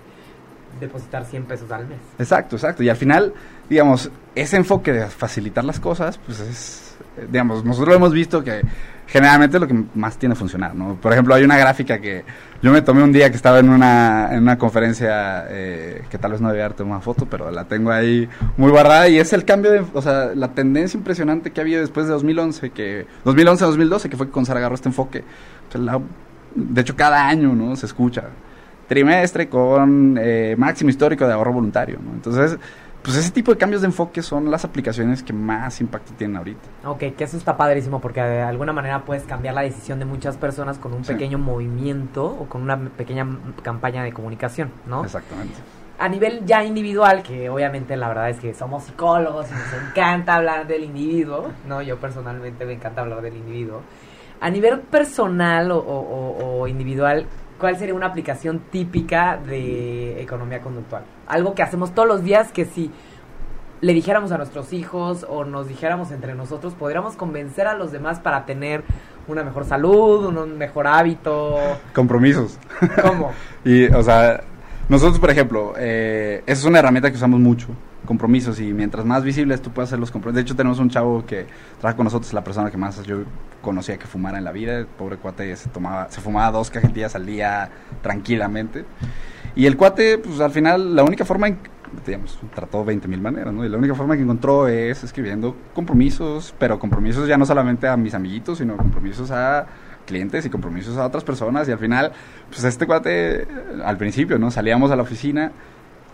depositar 0.81 1.25
100 1.25 1.45
pesos 1.45 1.71
al 1.71 1.87
mes. 1.87 1.99
Exacto, 2.19 2.57
exacto. 2.57 2.83
Y 2.83 2.89
al 2.89 2.97
final, 2.97 3.33
digamos, 3.69 4.11
ese 4.35 4.57
enfoque 4.57 4.93
de 4.93 5.07
facilitar 5.07 5.65
las 5.65 5.81
cosas, 5.81 6.19
pues 6.27 6.41
es, 6.41 6.97
digamos, 7.31 7.65
nosotros 7.65 7.95
hemos 7.97 8.13
visto 8.13 8.43
que 8.43 8.63
generalmente 9.07 9.59
lo 9.61 9.67
que 9.69 9.85
más 9.95 10.17
tiene 10.17 10.35
funcionar, 10.35 10.75
¿no? 10.75 10.95
Por 10.97 11.13
ejemplo, 11.13 11.35
hay 11.35 11.45
una 11.45 11.57
gráfica 11.59 11.99
que 12.01 12.25
yo 12.63 12.73
me 12.73 12.81
tomé 12.83 13.03
un 13.03 13.13
día 13.13 13.29
que 13.31 13.37
estaba 13.37 13.59
en 13.59 13.69
una, 13.69 14.31
en 14.33 14.43
una 14.43 14.57
conferencia 14.59 15.45
eh, 15.49 16.03
que 16.09 16.19
tal 16.19 16.33
vez 16.33 16.41
no 16.41 16.49
debía 16.49 16.63
darte 16.65 16.83
una 16.83 17.01
foto, 17.01 17.27
pero 17.27 17.51
la 17.51 17.65
tengo 17.65 17.91
ahí 17.93 18.29
muy 18.57 18.73
barrada 18.73 19.09
y 19.09 19.19
es 19.19 19.33
el 19.35 19.45
cambio 19.45 19.71
de, 19.71 19.85
o 19.93 20.03
sea, 20.03 20.31
la 20.35 20.49
tendencia 20.55 20.97
impresionante 20.97 21.51
que 21.53 21.61
había 21.61 21.79
después 21.81 22.07
de 22.07 22.13
2011, 22.13 22.71
que 22.71 23.07
2011-2012, 23.25 24.09
que 24.09 24.17
fue 24.17 24.27
que 24.27 24.33
con 24.33 24.47
Sara 24.47 24.61
agarró 24.61 24.75
este 24.75 24.89
enfoque. 24.89 25.23
La- 25.75 26.01
de 26.55 26.81
hecho, 26.81 26.97
cada 26.97 27.27
año, 27.29 27.53
¿no? 27.55 27.77
Se 27.77 27.87
escucha 27.87 28.25
trimestre 28.89 29.49
con 29.49 30.19
eh, 30.21 30.55
máximo 30.59 30.91
histórico 30.91 31.27
de 31.27 31.33
ahorro 31.33 31.53
voluntario, 31.55 31.99
¿no? 32.05 32.13
Entonces, 32.13 32.59
pues 33.05 33.17
ese 33.19 33.31
tipo 33.31 33.53
de 33.53 33.59
cambios 33.59 33.83
de 33.83 33.87
enfoque 33.89 34.23
son 34.23 34.51
las 34.51 34.65
aplicaciones 34.65 35.23
que 35.23 35.33
más 35.35 35.81
impacto 35.81 36.13
tienen 36.17 36.37
ahorita. 36.39 36.61
Ok, 36.87 36.99
que 37.17 37.25
eso 37.25 37.37
está 37.37 37.57
padrísimo 37.57 38.01
porque 38.01 38.21
de 38.23 38.41
alguna 38.43 38.73
manera 38.73 39.05
puedes 39.05 39.25
cambiar 39.25 39.55
la 39.55 39.61
decisión 39.61 39.99
de 39.99 40.07
muchas 40.07 40.37
personas 40.39 40.79
con 40.79 40.95
un 40.95 41.05
Sí. 41.05 41.13
pequeño 41.13 41.39
movimiento 41.39 42.25
o 42.25 42.47
con 42.49 42.63
una 42.63 42.77
pequeña 42.79 43.27
campaña 43.63 44.03
de 44.03 44.13
comunicación, 44.13 44.71
¿no? 44.87 45.05
Exactamente. 45.05 45.55
A 45.99 46.09
nivel 46.09 46.45
ya 46.45 46.65
individual, 46.65 47.23
que 47.23 47.49
obviamente 47.51 47.97
la 47.97 48.09
verdad 48.09 48.31
es 48.31 48.41
que 48.41 48.53
somos 48.55 48.83
psicólogos 48.85 49.47
y 49.51 49.53
nos 49.55 49.89
encanta 49.91 50.35
hablar 50.37 50.67
del 50.67 50.83
individuo, 50.85 51.51
¿no? 51.69 51.83
Yo 51.83 51.99
personalmente 51.99 52.65
me 52.65 52.73
encanta 52.73 53.03
hablar 53.03 53.21
del 53.23 53.37
individuo. 53.37 53.83
A 54.41 54.51
nivel 54.51 54.81
personal 54.81 55.71
o, 55.71 55.79
o- 55.79 56.39
o- 56.39 56.61
o 56.63 56.67
individual, 56.69 57.27
¿cuál 57.65 57.79
sería 57.79 57.95
una 57.95 58.09
aplicación 58.09 58.61
típica 58.71 59.39
de 59.39 60.21
economía 60.21 60.61
conductual? 60.61 61.05
Algo 61.27 61.55
que 61.55 61.63
hacemos 61.63 61.95
todos 61.95 62.07
los 62.07 62.23
días 62.23 62.53
que 62.53 62.67
si 62.67 62.91
le 63.81 63.95
dijéramos 63.95 64.33
a 64.33 64.37
nuestros 64.37 64.75
hijos 64.75 65.25
o 65.27 65.47
nos 65.47 65.67
dijéramos 65.67 66.11
entre 66.11 66.35
nosotros, 66.35 66.75
podríamos 66.75 67.17
convencer 67.17 67.67
a 67.67 67.73
los 67.73 67.91
demás 67.91 68.21
para 68.21 68.45
tener 68.45 68.85
una 69.29 69.45
mejor 69.45 69.65
salud, 69.65 70.27
un, 70.27 70.59
mejor 70.59 70.87
hábito. 70.87 71.57
Compromisos. 71.95 72.59
¿Cómo? 73.01 73.33
Y, 73.65 73.87
o 73.87 74.03
sea, 74.03 74.43
nosotros, 74.91 75.19
por 75.19 75.31
ejemplo, 75.31 75.73
eh, 75.79 76.43
esa 76.45 76.61
es 76.61 76.65
una 76.67 76.81
herramienta 76.81 77.09
que 77.11 77.17
usamos 77.17 77.41
mucho, 77.41 77.69
compromisos, 78.05 78.61
y 78.61 78.73
mientras 78.73 79.05
más 79.05 79.25
visibles 79.25 79.63
tú 79.63 79.71
puedes 79.71 79.89
hacer 79.89 79.99
los 79.99 80.11
compromisos. 80.11 80.37
De 80.37 80.43
hecho, 80.43 80.57
tenemos 80.57 80.79
un 80.79 80.91
chavo 80.91 81.25
que 81.27 81.47
trabaja 81.81 81.97
con 81.97 82.05
nosotros, 82.05 82.33
la 82.33 82.45
persona 82.45 82.71
que 82.71 82.77
más 82.77 83.03
yo 83.05 83.23
conocía 83.63 83.99
que 83.99 84.07
fumara 84.07 84.39
en 84.39 84.45
la 84.45 84.53
vida, 84.53 84.79
el 84.79 84.87
pobre 84.87 85.17
cuate 85.17 85.55
se 85.57 85.69
tomaba, 85.71 86.11
se 86.11 86.21
fumaba 86.21 86.51
dos 86.53 86.71
cajetillas 86.71 87.15
al 87.15 87.27
día 87.27 87.71
tranquilamente. 88.03 88.85
Y 89.57 89.67
el 89.67 89.77
cuate, 89.77 90.19
pues 90.19 90.41
al 90.41 90.51
final, 90.51 90.97
la 90.97 91.05
única 91.05 91.25
forma 91.25 91.49
digamos, 92.07 92.39
trató 92.55 92.85
20 92.85 93.09
mil 93.09 93.21
maneras, 93.21 93.53
¿no? 93.53 93.65
Y 93.65 93.69
la 93.69 93.79
única 93.79 93.95
forma 93.95 94.17
que 94.17 94.23
encontró 94.23 94.69
es 94.69 95.05
escribiendo 95.05 95.57
compromisos, 95.75 96.55
pero 96.59 96.79
compromisos 96.79 97.29
ya 97.29 97.37
no 97.37 97.47
solamente 97.47 97.87
a 97.87 97.97
mis 97.97 98.15
amiguitos, 98.15 98.59
sino 98.59 98.77
compromisos 98.77 99.31
a 99.31 99.67
clientes 100.07 100.45
y 100.45 100.51
compromisos 100.51 100.97
a 100.97 101.07
otras 101.07 101.25
personas. 101.25 101.69
Y 101.69 101.73
al 101.73 101.79
final, 101.79 102.13
pues 102.49 102.65
este 102.65 102.87
cuate, 102.87 103.47
al 103.85 103.97
principio, 103.97 104.39
¿no? 104.39 104.51
Salíamos 104.51 104.91
a 104.91 104.97
la 104.97 105.03
oficina 105.03 105.53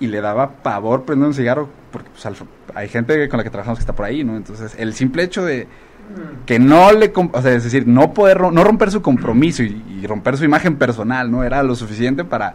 y 0.00 0.06
le 0.08 0.20
daba 0.20 0.50
pavor 0.62 1.04
prender 1.04 1.28
un 1.28 1.34
cigarro, 1.34 1.68
porque 1.92 2.08
pues, 2.10 2.26
al- 2.26 2.34
hay 2.74 2.88
gente 2.88 3.28
con 3.28 3.38
la 3.38 3.44
que 3.44 3.50
trabajamos 3.50 3.78
que 3.78 3.82
está 3.82 3.94
por 3.94 4.06
ahí, 4.06 4.24
¿no? 4.24 4.36
Entonces, 4.36 4.74
el 4.78 4.94
simple 4.94 5.22
hecho 5.22 5.44
de 5.44 5.68
que 6.46 6.58
no 6.58 6.90
le, 6.92 7.12
o 7.14 7.42
sea, 7.42 7.52
es 7.52 7.62
decir, 7.64 7.86
no 7.86 8.12
poder, 8.14 8.40
no 8.40 8.64
romper 8.64 8.90
su 8.90 9.00
compromiso 9.02 9.62
y, 9.62 9.82
y 10.02 10.06
romper 10.06 10.36
su 10.36 10.44
imagen 10.44 10.76
personal, 10.76 11.30
¿no? 11.30 11.44
Era 11.44 11.62
lo 11.62 11.74
suficiente 11.76 12.24
para 12.24 12.54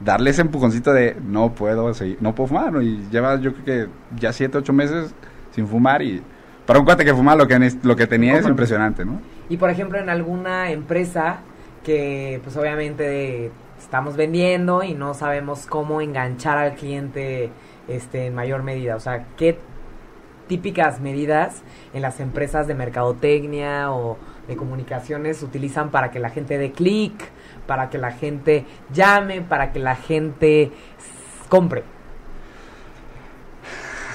darle 0.00 0.30
ese 0.30 0.40
empujoncito 0.40 0.92
de 0.92 1.14
no 1.24 1.52
puedo 1.52 1.92
seguir, 1.94 2.16
no 2.20 2.34
puedo 2.34 2.48
fumar, 2.48 2.72
¿no? 2.72 2.80
Y 2.82 3.06
lleva 3.10 3.38
yo 3.38 3.52
creo 3.52 3.64
que 3.64 3.86
ya 4.18 4.32
siete, 4.32 4.58
ocho 4.58 4.72
meses 4.72 5.14
sin 5.54 5.68
fumar 5.68 6.00
y 6.02 6.22
para 6.66 6.78
un 6.78 6.84
cuate 6.84 7.04
que 7.04 7.12
fuma 7.14 7.36
lo 7.36 7.46
que, 7.46 7.72
lo 7.82 7.94
que 7.96 8.06
tenía 8.06 8.38
es 8.38 8.46
impresionante, 8.46 9.04
¿no? 9.04 9.20
Y 9.48 9.56
por 9.56 9.70
ejemplo, 9.70 9.98
en 9.98 10.08
alguna 10.08 10.70
empresa 10.70 11.40
que 11.84 12.40
pues 12.42 12.56
obviamente 12.56 13.50
estamos 13.90 14.16
vendiendo 14.16 14.84
y 14.84 14.94
no 14.94 15.14
sabemos 15.14 15.66
cómo 15.66 16.00
enganchar 16.00 16.56
al 16.58 16.74
cliente 16.76 17.50
este 17.88 18.26
en 18.26 18.36
mayor 18.36 18.62
medida, 18.62 18.94
o 18.94 19.00
sea, 19.00 19.26
qué 19.36 19.58
típicas 20.46 21.00
medidas 21.00 21.64
en 21.92 22.02
las 22.02 22.20
empresas 22.20 22.68
de 22.68 22.74
mercadotecnia 22.74 23.90
o 23.90 24.16
de 24.46 24.54
comunicaciones 24.54 25.42
utilizan 25.42 25.90
para 25.90 26.12
que 26.12 26.20
la 26.20 26.30
gente 26.30 26.56
dé 26.56 26.70
clic, 26.70 27.14
para 27.66 27.90
que 27.90 27.98
la 27.98 28.12
gente 28.12 28.64
llame, 28.92 29.40
para 29.40 29.72
que 29.72 29.80
la 29.80 29.96
gente 29.96 30.70
compre. 31.48 31.82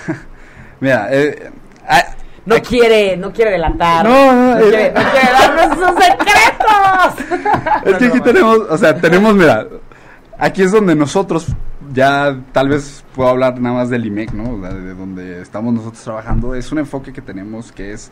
Mira, 0.80 1.10
eh, 1.12 1.52
No 2.46 2.56
aquí- 2.56 2.78
quiere, 2.80 3.18
no 3.18 3.32
quiere 3.34 3.52
delatar. 3.52 4.06
No, 4.06 4.34
no, 4.34 4.52
no, 4.52 4.58
eh, 4.60 4.70
quiere, 4.70 4.92
no 4.94 5.02
quiere 5.12 5.32
darnos 5.32 5.78
sus 5.78 6.04
secretos. 6.04 7.86
Es 7.86 7.96
que 7.98 8.06
aquí 8.06 8.22
tenemos, 8.22 8.60
o 8.70 8.78
sea, 8.78 8.96
tenemos, 8.96 9.34
mira, 9.36 9.66
aquí 10.38 10.62
es 10.62 10.72
donde 10.72 10.96
nosotros, 10.96 11.48
ya 11.94 12.38
tal 12.52 12.70
vez 12.70 13.04
puedo 13.16 13.30
hablar 13.30 13.60
nada 13.60 13.76
más 13.76 13.90
del 13.90 14.06
IMEC, 14.06 14.32
¿no? 14.34 14.56
O 14.58 14.62
sea, 14.62 14.74
de 14.74 14.94
donde 14.94 15.42
estamos 15.42 15.74
nosotros 15.74 16.04
trabajando. 16.04 16.54
Es 16.56 16.72
un 16.72 16.80
enfoque 16.80 17.12
que 17.14 17.22
tenemos 17.22 17.72
que 17.72 17.94
es, 17.94 18.12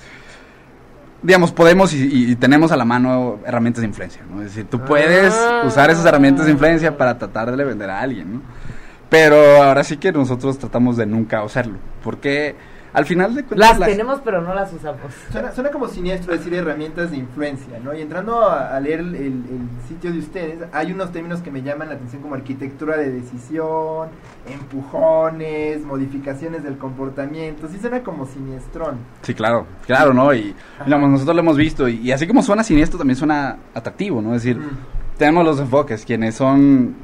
digamos, 1.21 1.51
podemos 1.51 1.93
y, 1.93 2.03
y- 2.05 2.31
y 2.31 2.35
tenemos 2.35 2.71
a 2.71 2.77
la 2.77 2.85
mano 2.85 3.39
herramientas 3.45 3.81
de 3.81 3.87
influencia, 3.87 4.23
¿no? 4.29 4.41
Es 4.41 4.47
decir, 4.49 4.65
tú 4.69 4.79
puedes 4.79 5.33
Ah. 5.33 5.61
usar 5.65 5.89
esas 5.89 6.05
herramientas 6.05 6.45
de 6.47 6.51
influencia 6.53 6.97
para 6.97 7.17
tratar 7.17 7.55
de 7.55 7.63
vender 7.63 7.89
a 7.89 7.99
alguien, 8.01 8.33
¿no? 8.35 8.41
Pero 9.09 9.61
ahora 9.63 9.83
sí 9.83 9.97
que 9.97 10.11
nosotros 10.11 10.57
tratamos 10.57 10.97
de 10.97 11.05
nunca 11.05 11.43
usarlo, 11.43 11.77
porque 12.03 12.55
al 12.93 13.05
final 13.05 13.33
de 13.35 13.43
cuentas... 13.43 13.69
Las 13.69 13.79
la- 13.79 13.85
tenemos, 13.87 14.21
pero 14.23 14.41
no 14.41 14.53
las 14.53 14.71
usamos. 14.71 15.01
Suena, 15.31 15.51
suena 15.51 15.69
como 15.71 15.87
siniestro 15.87 16.31
decir 16.33 16.53
herramientas 16.53 17.11
de 17.11 17.17
influencia, 17.17 17.79
¿no? 17.83 17.93
Y 17.93 18.01
entrando 18.01 18.41
a, 18.41 18.75
a 18.75 18.79
leer 18.79 18.99
el, 19.01 19.15
el- 19.15 19.23
el 19.25 19.87
sitio 19.87 20.11
de 20.11 20.19
ustedes, 20.19 20.59
hay 20.71 20.91
unos 20.91 21.11
términos 21.11 21.41
que 21.41 21.51
me 21.51 21.61
llaman 21.61 21.89
la 21.89 21.95
atención 21.95 22.21
como 22.21 22.35
arquitectura 22.35 22.97
de 22.97 23.11
decisión, 23.11 24.09
empujones, 24.47 25.83
modificaciones 25.85 26.63
del 26.63 26.77
comportamiento. 26.77 27.67
Sí 27.67 27.77
suena 27.79 28.01
como 28.03 28.25
siniestrón. 28.25 28.97
Sí, 29.21 29.33
claro, 29.33 29.65
claro, 29.85 30.13
¿no? 30.13 30.33
Y 30.33 30.55
digamos, 30.85 31.09
nosotros 31.09 31.35
lo 31.35 31.41
hemos 31.41 31.57
visto 31.57 31.87
y, 31.87 31.97
y 31.97 32.11
así 32.11 32.27
como 32.27 32.41
suena 32.43 32.63
siniestro 32.63 32.97
también 32.97 33.15
suena 33.17 33.57
atractivo, 33.73 34.21
¿no? 34.21 34.33
Es 34.35 34.43
decir, 34.43 34.57
Mm. 34.59 35.17
tenemos 35.17 35.45
los 35.45 35.59
enfoques, 35.59 36.05
quienes 36.05 36.35
son 36.35 36.95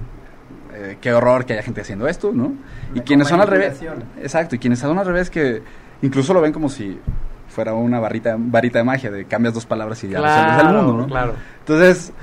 eh, 0.92 0.98
qué 1.02 1.14
horror 1.14 1.46
que 1.46 1.54
haya 1.54 1.64
gente 1.64 1.82
haciendo 1.82 2.08
esto, 2.08 2.32
¿no? 2.34 2.54
Y 2.94 3.02
quienes 3.02 3.28
son 3.28 3.42
al 3.42 3.48
revés. 3.48 3.80
Exacto, 4.22 4.56
y 4.56 4.60
quienes 4.60 4.80
son 4.80 4.98
al 4.98 5.06
revés 5.06 5.30
que 5.30 5.62
incluso 6.02 6.34
lo 6.34 6.42
ven 6.42 6.54
como 6.54 6.70
si 6.70 7.00
fuera 7.48 7.74
una 7.74 8.00
barrita, 8.00 8.36
varita 8.38 8.80
de 8.80 8.86
magia 8.86 9.12
de 9.12 9.26
cambias 9.26 9.54
dos 9.54 9.66
palabras 9.66 10.04
y 10.04 10.10
ya 10.10 10.22
resuelves 10.22 10.60
el 10.60 10.74
mundo, 10.74 10.98
¿no? 10.98 11.08
claro. 11.08 11.34
Entonces, 11.60 12.14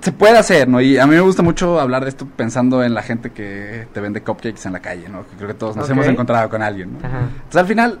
se 0.00 0.12
puede 0.12 0.38
hacer, 0.38 0.68
¿no? 0.68 0.80
Y 0.80 0.98
a 0.98 1.06
mí 1.06 1.14
me 1.14 1.20
gusta 1.20 1.42
mucho 1.42 1.80
hablar 1.80 2.04
de 2.04 2.10
esto 2.10 2.26
pensando 2.26 2.82
en 2.82 2.94
la 2.94 3.02
gente 3.02 3.30
que 3.30 3.86
te 3.92 4.00
vende 4.00 4.22
cupcakes 4.22 4.66
en 4.66 4.72
la 4.72 4.80
calle, 4.80 5.08
¿no? 5.08 5.26
Que 5.26 5.36
creo 5.36 5.48
que 5.48 5.54
todos 5.54 5.76
nos 5.76 5.88
hemos 5.90 6.06
encontrado 6.06 6.48
con 6.48 6.62
alguien, 6.62 6.94
¿no? 6.94 7.06
Ajá. 7.06 7.20
Entonces, 7.20 7.56
al 7.56 7.66
final, 7.66 7.98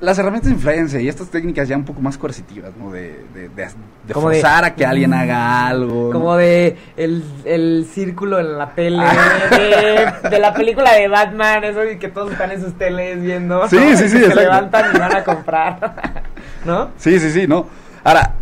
las 0.00 0.18
herramientas 0.18 0.48
de 0.50 0.54
influencia 0.56 1.00
y 1.00 1.08
estas 1.08 1.28
técnicas 1.28 1.68
ya 1.68 1.76
un 1.76 1.84
poco 1.84 2.00
más 2.00 2.16
coercitivas, 2.16 2.72
¿no? 2.78 2.90
De, 2.90 3.24
de, 3.34 3.48
de, 3.50 3.68
de 4.06 4.14
Como 4.14 4.30
de- 4.30 4.40
forzar 4.40 4.64
a 4.64 4.74
que 4.74 4.86
alguien 4.86 5.12
haga 5.12 5.66
algo. 5.66 6.06
¿no? 6.06 6.12
Como 6.12 6.36
de 6.36 6.76
el, 6.96 7.22
el 7.44 7.86
círculo 7.92 8.40
en 8.40 8.56
la 8.56 8.74
tele, 8.74 9.02
de, 9.50 10.28
de 10.30 10.38
la 10.38 10.54
película 10.54 10.94
de 10.94 11.06
Batman, 11.08 11.64
eso 11.64 11.84
y 11.84 11.98
que 11.98 12.08
todos 12.08 12.32
están 12.32 12.50
en 12.52 12.62
sus 12.62 12.72
teles 12.78 13.20
viendo. 13.20 13.68
Sí, 13.68 13.76
¿no? 13.76 13.96
sí, 13.96 13.96
sí, 13.96 14.08
Se 14.08 14.18
exacto. 14.18 14.40
levantan 14.40 14.96
y 14.96 14.98
van 14.98 15.16
a 15.16 15.24
comprar. 15.24 16.22
¿No? 16.64 16.90
Sí, 16.96 17.18
sí, 17.20 17.30
sí, 17.30 17.46
¿no? 17.46 17.66
Ahora, 18.04 18.32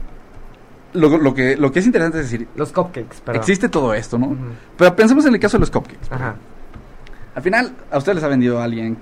lo, 0.92 1.18
lo, 1.18 1.34
que, 1.34 1.56
lo 1.56 1.70
que 1.72 1.80
es 1.80 1.86
interesante 1.86 2.20
es 2.20 2.30
decir, 2.30 2.48
Los 2.56 2.72
cupcakes, 2.72 3.16
perdón. 3.24 3.40
existe 3.40 3.68
todo 3.68 3.94
esto, 3.94 4.16
¿no? 4.18 4.36
Pero 4.76 4.94
pensemos 4.96 5.26
en 5.26 5.34
el 5.34 5.40
caso 5.40 5.56
de 5.56 5.60
los 5.60 5.70
cupcakes. 5.70 6.06
Ajá. 6.10 6.34
Al 7.34 7.42
final, 7.42 7.72
a 7.90 7.98
ustedes 7.98 8.16
les 8.16 8.24
ha 8.24 8.28
vendido 8.28 8.60
alguien. 8.62 8.96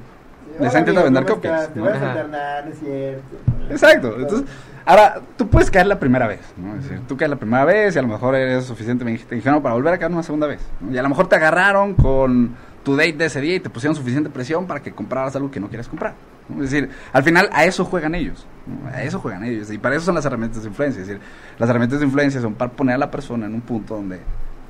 Les 0.58 0.68
ha 0.68 0.70
Hola, 0.70 0.78
intentado 0.80 1.04
vender 1.04 1.24
¿cómo 1.24 1.34
cupcakes. 1.36 1.68
Te 1.72 1.78
¿no? 1.80 1.84
voy 1.86 1.94
a 1.94 2.62
no 2.64 2.70
es 2.72 2.78
cierto. 2.78 3.36
Exacto. 3.70 4.16
Entonces, 4.18 4.48
ahora, 4.84 5.20
tú 5.36 5.48
puedes 5.48 5.70
caer 5.70 5.86
la 5.86 5.98
primera 5.98 6.26
vez, 6.26 6.40
¿no? 6.56 6.76
Es 6.76 6.84
decir, 6.84 7.00
tú 7.06 7.16
caes 7.16 7.30
la 7.30 7.36
primera 7.36 7.64
vez 7.64 7.94
y 7.94 7.98
a 7.98 8.02
lo 8.02 8.08
mejor 8.08 8.34
eres 8.34 8.64
suficientemente 8.64 9.24
te 9.24 9.34
dijeron 9.34 9.62
para 9.62 9.74
volver 9.74 9.94
a 9.94 9.98
caer 9.98 10.12
una 10.12 10.22
segunda 10.22 10.46
vez. 10.46 10.60
¿no? 10.80 10.92
Y 10.92 10.98
a 10.98 11.02
lo 11.02 11.08
mejor 11.08 11.28
te 11.28 11.36
agarraron 11.36 11.94
con 11.94 12.54
tu 12.84 12.96
date 12.96 13.14
de 13.14 13.24
ese 13.26 13.40
día 13.40 13.56
y 13.56 13.60
te 13.60 13.68
pusieron 13.68 13.96
suficiente 13.96 14.30
presión 14.30 14.66
para 14.66 14.80
que 14.80 14.92
compraras 14.92 15.34
algo 15.36 15.50
que 15.50 15.60
no 15.60 15.68
quieres 15.68 15.88
comprar. 15.88 16.14
¿no? 16.48 16.62
Es 16.62 16.70
decir, 16.70 16.88
al 17.12 17.22
final 17.22 17.50
a 17.52 17.64
eso 17.64 17.84
juegan 17.84 18.14
ellos. 18.14 18.46
¿no? 18.66 18.88
A 18.88 19.02
eso 19.02 19.18
juegan 19.18 19.44
ellos. 19.44 19.70
Y 19.70 19.78
para 19.78 19.96
eso 19.96 20.06
son 20.06 20.14
las 20.14 20.24
herramientas 20.24 20.62
de 20.62 20.68
influencia. 20.68 21.02
Es 21.02 21.08
decir, 21.08 21.22
las 21.58 21.68
herramientas 21.68 22.00
de 22.00 22.06
influencia 22.06 22.40
son 22.40 22.54
para 22.54 22.70
poner 22.70 22.94
a 22.94 22.98
la 22.98 23.10
persona 23.10 23.46
en 23.46 23.54
un 23.54 23.60
punto 23.60 23.96
donde 23.96 24.20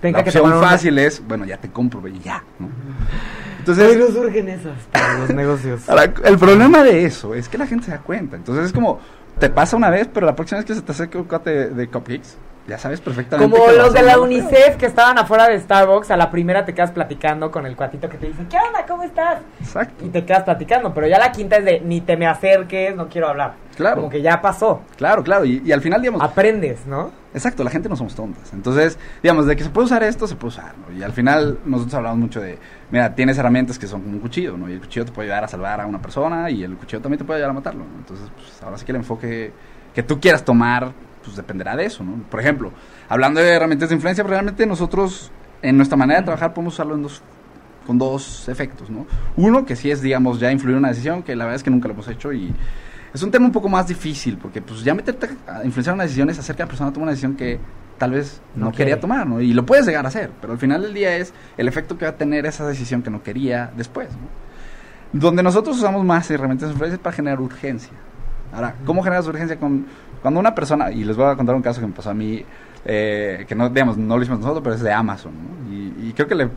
Tenga 0.01 0.19
la 0.19 0.25
que 0.25 0.31
opción 0.31 0.61
fácil 0.61 0.99
es, 0.99 1.27
bueno, 1.27 1.45
ya 1.45 1.57
te 1.57 1.71
compro 1.71 2.07
y 2.07 2.19
ya. 2.21 2.43
¿no? 2.59 2.67
Hoy 2.67 2.73
Entonces, 3.59 3.99
nos 3.99 4.11
surgen 4.11 4.49
esas 4.49 4.79
para 4.93 5.19
los 5.19 5.31
negocios. 5.31 5.81
Ahora, 5.89 6.13
el 6.25 6.39
problema 6.39 6.85
de 6.85 7.05
eso 7.05 7.35
es 7.35 7.49
que 7.49 7.59
la 7.59 7.67
gente 7.67 7.87
se 7.87 7.91
da 7.91 7.99
cuenta. 7.99 8.37
Entonces 8.37 8.67
es 8.67 8.73
como, 8.73 9.01
te 9.39 9.51
pasa 9.51 9.77
una 9.77 9.91
vez, 9.91 10.09
pero 10.13 10.27
la 10.27 10.37
próxima 10.37 10.59
vez 10.59 10.67
que 10.67 10.75
se 10.75 10.83
te 10.83 10.93
acerque 10.93 11.19
un 11.19 11.25
cuate 11.25 11.51
de, 11.51 11.71
de 11.71 11.89
cupcakes, 11.89 12.37
ya 12.67 12.79
sabes 12.79 13.01
perfectamente. 13.01 13.57
Como 13.57 13.73
los 13.73 13.93
de 13.93 14.03
la 14.03 14.13
feo. 14.13 14.25
UNICEF 14.25 14.77
que 14.77 14.87
estaban 14.87 15.19
afuera 15.19 15.49
de 15.49 15.59
Starbucks, 15.61 16.11
a 16.11 16.17
la 16.17 16.31
primera 16.31 16.65
te 16.65 16.75
quedas 16.75 16.91
platicando 16.91 17.51
con 17.51 17.65
el 17.67 17.77
cuatito 17.77 18.09
que 18.09 18.19
te 18.19 18.27
dice, 18.27 18.45
¿qué 18.51 18.57
onda? 18.57 18.85
¿Cómo 18.87 19.05
estás? 19.05 19.41
Exacto. 19.61 20.05
Y 20.05 20.09
te 20.09 20.25
quedas 20.25 20.43
platicando, 20.43 20.93
pero 20.93 21.07
ya 21.07 21.19
la 21.19 21.31
quinta 21.31 21.57
es 21.57 21.65
de, 21.65 21.81
ni 21.81 22.01
te 22.01 22.17
me 22.17 22.27
acerques, 22.27 22.95
no 22.97 23.09
quiero 23.09 23.29
hablar. 23.29 23.55
Claro. 23.77 23.97
Como 23.97 24.11
que 24.11 24.21
ya 24.21 24.41
pasó. 24.41 24.83
Claro, 24.97 25.23
claro. 25.23 25.45
Y, 25.45 25.63
y 25.65 25.73
al 25.73 25.81
final, 25.81 26.01
digamos, 26.01 26.23
Aprendes, 26.23 26.87
¿no? 26.87 27.11
Exacto, 27.37 27.62
la 27.62 27.68
gente 27.68 27.90
no 27.90 27.96
somos 27.96 28.14
tontas. 28.14 28.51
Entonces, 28.55 28.99
digamos, 29.22 29.44
de 29.44 29.57
que 29.57 29.62
se 29.62 29.68
puede 29.68 29.85
usar 29.85 30.03
esto, 30.03 30.27
se 30.27 30.37
puede 30.37 30.55
usar, 30.55 30.75
¿no? 30.79 30.96
Y 30.96 31.03
al 31.03 31.12
final 31.12 31.59
nosotros 31.66 31.92
hablamos 31.92 32.18
mucho 32.18 32.40
de, 32.40 32.59
mira, 32.90 33.14
tienes 33.14 33.37
herramientas 33.37 33.79
que 33.79 33.87
son 33.87 34.01
como 34.01 34.14
un 34.14 34.20
cuchillo, 34.20 34.57
¿no? 34.57 34.70
Y 34.70 34.72
el 34.72 34.81
cuchillo 34.81 35.05
te 35.05 35.12
puede 35.12 35.29
ayudar 35.29 35.44
a 35.44 35.49
salvar 35.49 35.83
a 35.83 35.87
una 35.87 36.01
persona 36.01 36.49
y 36.49 36.64
el 36.64 36.79
cuchillo 36.79 37.03
también 37.03 37.18
te 37.18 37.27
puede 37.27 37.40
ayudar 37.40 37.51
a 37.51 37.53
matarlo. 37.53 37.85
Entonces, 37.99 38.31
pues 38.35 38.62
ahora 38.62 38.79
sí 38.79 38.87
que 38.87 38.92
el 38.92 38.96
enfoque 38.96 39.53
que 39.94 40.03
tú 40.03 40.18
quieras 40.18 40.46
tomar, 40.46 40.94
pues 41.22 41.37
dependerá 41.37 41.77
de 41.77 41.85
eso, 41.85 42.03
¿no? 42.03 42.22
Por 42.31 42.40
ejemplo, 42.40 42.72
hablando 43.07 43.38
de 43.38 43.51
herramientas 43.51 43.90
de 43.90 43.96
influencia, 43.96 44.25
pues, 44.25 44.31
realmente 44.31 44.64
nosotros, 44.64 45.31
en 45.61 45.77
nuestra 45.77 45.99
manera 45.99 46.20
de 46.20 46.25
trabajar, 46.25 46.55
podemos 46.55 46.72
usarlo 46.72 46.94
en 46.94 47.03
dos 47.03 47.22
con 47.87 47.99
dos 47.99 48.49
efectos, 48.49 48.88
¿no? 48.88 49.07
Uno, 49.37 49.66
que 49.66 49.77
sí 49.77 49.90
es, 49.90 50.01
digamos, 50.01 50.40
ya 50.40 50.51
influir 50.51 50.72
en 50.72 50.79
una 50.79 50.88
decisión, 50.88 51.22
que 51.22 51.37
la 51.37 51.44
verdad 51.44 51.57
es 51.57 51.62
que 51.62 51.70
nunca 51.70 51.87
lo 51.87 51.94
hemos 51.94 52.09
hecho 52.09 52.33
y 52.33 52.55
es 53.16 53.22
un 53.22 53.31
tema 53.31 53.46
un 53.46 53.52
poco 53.52 53.68
más 53.68 53.88
difícil, 53.88 54.37
porque 54.37 54.61
pues 54.61 54.85
ya 54.85 54.94
meterte 54.94 55.31
a 55.46 55.64
influenciar 55.64 55.94
una 55.94 56.05
decisión 56.05 56.29
es 56.29 56.38
hacer 56.38 56.55
que 56.55 56.62
la 56.62 56.68
persona 56.68 56.92
tome 56.92 57.05
una 57.05 57.12
decisión 57.12 57.35
que 57.35 57.59
tal 57.96 58.11
vez 58.11 58.42
no, 58.55 58.66
No 58.66 58.72
quería 58.72 59.00
tomar, 59.00 59.26
¿no? 59.26 59.40
Y 59.40 59.55
lo 59.55 59.64
puedes 59.64 59.87
llegar 59.87 60.05
a 60.05 60.09
hacer, 60.09 60.31
pero 60.38 60.52
al 60.52 60.59
final 60.59 60.83
del 60.83 60.92
día 60.92 61.16
es 61.16 61.33
el 61.57 61.66
efecto 61.66 61.96
que 61.96 62.05
va 62.05 62.11
a 62.11 62.16
tener 62.16 62.44
esa 62.44 62.66
decisión 62.66 63.02
que 63.02 63.09
no 63.09 63.22
quería 63.22 63.72
después, 63.74 64.11
¿no? 64.11 65.18
Donde 65.18 65.42
nosotros 65.42 65.79
usamos 65.79 66.05
más 66.05 66.31
herramientas 66.31 66.68
de 66.68 66.72
influencia 66.74 66.96
es 66.96 67.00
para 67.00 67.16
generar 67.16 67.40
urgencia. 67.40 67.92
Ahora, 68.52 68.74
¿cómo 68.85 69.02
generas 69.02 69.26
urgencia 69.26 69.59
con 69.59 69.87
cuando 70.20 70.38
una 70.38 70.55
persona, 70.55 70.90
y 70.90 71.05
les 71.05 71.16
voy 71.16 71.24
a 71.24 71.37
contar 71.37 71.55
un 71.55 71.62
caso 71.62 71.81
que 71.81 71.87
me 71.87 71.94
pasó 71.94 72.11
a 72.11 72.14
mí, 72.14 72.44
eh, 72.85 73.46
que 73.48 73.55
no, 73.55 73.70
digamos, 73.70 73.96
no 73.96 74.14
lo 74.16 74.22
hicimos 74.22 74.40
nosotros, 74.40 74.62
pero 74.62 74.74
es 74.74 74.83
de 74.83 74.92
Amazon, 74.92 75.33
¿no? 75.33 75.72
Y, 75.72 76.09
y 76.09 76.12
creo 76.12 76.29
que 76.29 76.35
le, 76.35 76.50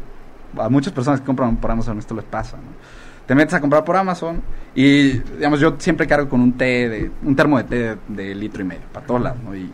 a 0.58 0.68
muchas 0.68 0.92
personas 0.92 1.22
que 1.22 1.26
compran 1.26 1.56
por 1.56 1.72
Amazon 1.72 2.00
esto 2.00 2.16
les 2.16 2.26
pasa, 2.26 2.58
¿no? 2.58 3.09
Te 3.30 3.36
metes 3.36 3.54
a 3.54 3.62
comprar 3.62 3.86
por 3.86 3.96
Amazon 3.96 4.42
y, 4.74 5.20
digamos, 5.20 5.60
yo 5.60 5.76
siempre 5.78 6.08
cargo 6.08 6.28
con 6.28 6.42
un 6.42 6.54
té, 6.54 6.90
de, 6.90 7.12
un 7.22 7.36
termo 7.36 7.60
de 7.60 7.64
té 7.64 7.96
de, 8.08 8.34
litro 8.34 8.64
y 8.64 8.66
medio, 8.66 8.82
para 8.92 9.06
todos 9.06 9.22
lados, 9.22 9.38
¿no? 9.44 9.56
Y 9.56 9.70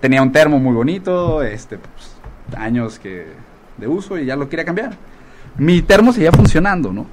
tenía 0.00 0.22
un 0.22 0.30
termo 0.30 0.60
muy 0.60 0.72
bonito, 0.72 1.42
este, 1.42 1.76
pues, 1.76 2.14
años 2.56 3.00
que 3.00 3.26
de 3.78 3.88
uso 3.88 4.16
y 4.16 4.26
ya 4.26 4.36
lo 4.36 4.48
quería 4.48 4.64
cambiar. 4.64 4.92
Mi 5.58 5.82
termo 5.82 6.12
seguía 6.12 6.30
funcionando, 6.30 6.92
¿no? 6.92 7.04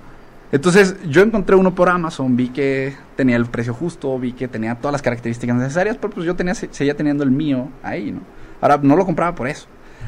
Entonces 0.51 0.97
yo 1.09 1.23
encontré 1.23 1.55
uno 1.55 1.73
por 1.73 1.89
Amazon, 1.89 2.37
vi 2.37 2.49
que 2.49 2.93
tenía 3.15 3.35
el 3.35 3.47
precio 3.47 3.73
justo, 3.73 4.19
vi 4.19 4.33
que 4.33 4.47
tenía 4.47 4.75
todas 4.75 4.91
las 4.91 5.01
características 5.01 5.55
necesarias, 5.55 5.97
pero 5.99 6.13
pues 6.13 6.27
yo 6.27 6.35
tenía, 6.35 6.53
seguía 6.53 6.95
teniendo 6.95 7.23
el 7.23 7.31
mío 7.31 7.69
ahí, 7.81 8.11
¿no? 8.11 8.19
Ahora 8.61 8.77
no 8.83 8.95
lo 8.95 9.03
compraba 9.03 9.33
por 9.33 9.47
eso. 9.47 9.65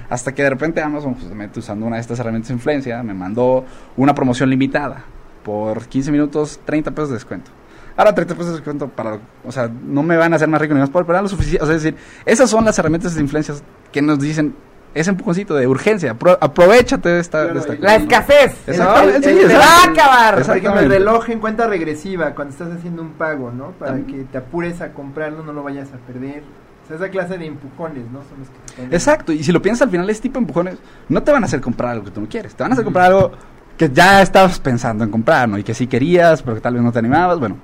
Hasta 0.08 0.36
que 0.36 0.44
de 0.44 0.52
repente 0.52 0.84
Amazon, 0.84 1.16
justamente 1.16 1.58
usando 1.58 1.88
una 1.88 1.96
de 1.96 2.04
estas 2.04 2.20
herramientas 2.20 2.50
de 2.50 2.54
influencia, 2.54 3.02
me 3.02 3.16
mandó 3.16 3.66
una 3.98 4.14
promoción 4.14 4.52
limitada 4.52 5.04
por 5.44 5.86
15 5.88 6.12
minutos, 6.12 6.60
30 6.66 6.92
pesos 6.92 7.10
de 7.10 7.16
descuento. 7.16 7.52
Ahora 7.98 8.14
30 8.16 8.34
pesos 8.36 8.48
de 8.52 8.54
descuento 8.58 8.88
para, 8.88 9.20
o 9.46 9.52
sea, 9.52 9.70
no 9.70 10.04
me 10.04 10.16
van 10.16 10.32
a 10.34 10.38
hacer 10.38 10.48
más 10.48 10.62
rico 10.62 10.74
ni 10.74 10.80
más 10.80 10.90
pobre, 10.90 11.06
pero 11.06 11.18
era 11.18 11.22
lo 11.24 11.28
suficiente, 11.30 11.64
o 11.64 11.66
sea, 11.68 11.76
es 11.76 11.84
decir, 11.84 12.00
esas 12.26 12.50
son 12.50 12.64
las 12.64 12.78
herramientas 12.80 13.14
de 13.16 13.22
influencia 13.22 13.54
que 13.92 14.02
nos 14.02 14.20
dicen 14.20 14.56
ese 14.94 15.10
empujoncito 15.12 15.54
de 15.56 15.68
urgencia, 15.68 16.18
apro- 16.18 16.38
aprovechate 16.40 17.10
de 17.10 17.20
esta, 17.20 17.40
Claro, 17.44 17.54
de 17.56 17.60
esta 17.60 17.74
y- 17.76 17.78
La 17.80 17.96
escasez, 17.96 18.56
¿no? 18.68 18.74
Exactamente, 18.74 19.34
sí, 19.42 19.48
Te 19.48 19.54
va 19.58 19.66
a 19.66 19.84
acabar. 19.92 20.44
Por 20.46 20.58
ejemplo, 20.58 20.80
el 20.82 20.90
reloj 20.90 21.30
en 21.30 21.40
cuenta 21.40 21.68
regresiva 21.68 22.34
cuando 22.34 22.54
estás 22.54 22.72
haciendo 22.72 23.02
un 23.02 23.12
pago, 23.12 23.52
¿no? 23.52 23.72
Para 23.74 23.98
que 23.98 24.24
te 24.32 24.38
apures 24.38 24.80
a 24.82 24.94
comprarlo, 24.94 25.44
no 25.44 25.52
lo 25.54 25.62
vayas 25.64 25.90
a 25.94 25.98
perder. 25.98 26.42
O 26.86 26.88
sea, 26.88 26.96
esa 26.96 27.10
clase 27.10 27.38
de 27.38 27.46
empujones, 27.46 28.04
¿no? 28.12 28.20
Son 28.24 28.40
los 28.40 28.50
que 28.50 28.88
te 28.90 28.96
Exacto, 28.96 29.32
y 29.32 29.44
si 29.44 29.52
lo 29.52 29.62
piensas 29.62 29.84
al 29.84 29.92
final, 29.92 30.10
ese 30.10 30.22
tipo 30.22 30.36
de 30.36 30.40
empujones 30.40 30.78
no 31.10 31.22
te 31.22 31.32
van 31.32 31.44
a 31.44 31.46
hacer 31.46 31.62
comprar 31.62 31.92
algo 31.92 32.06
que 32.06 32.12
tú 32.12 32.22
no 32.22 32.28
quieres, 32.30 32.56
te 32.56 32.64
van 32.64 32.72
a 32.72 32.74
hacer 32.74 32.84
comprar 32.86 33.08
algo 33.12 33.32
que 33.80 33.90
ya 33.90 34.22
estabas 34.22 34.60
pensando 34.60 35.06
en 35.06 35.10
comprar, 35.10 35.48
¿no? 35.48 35.58
Y 35.58 35.64
que 35.64 35.74
sí 35.74 35.88
querías, 35.88 36.44
pero 36.44 36.56
que 36.56 36.62
tal 36.62 36.74
vez 36.74 36.84
no 36.84 36.92
te 36.92 37.00
animabas, 37.00 37.40
bueno, 37.40 37.56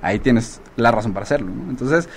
ahí 0.00 0.18
tienes 0.18 0.58
la 0.76 0.90
razón 0.90 1.12
para 1.12 1.24
hacerlo, 1.24 1.52
¿no? 1.54 1.68
Entonces, 1.68 2.08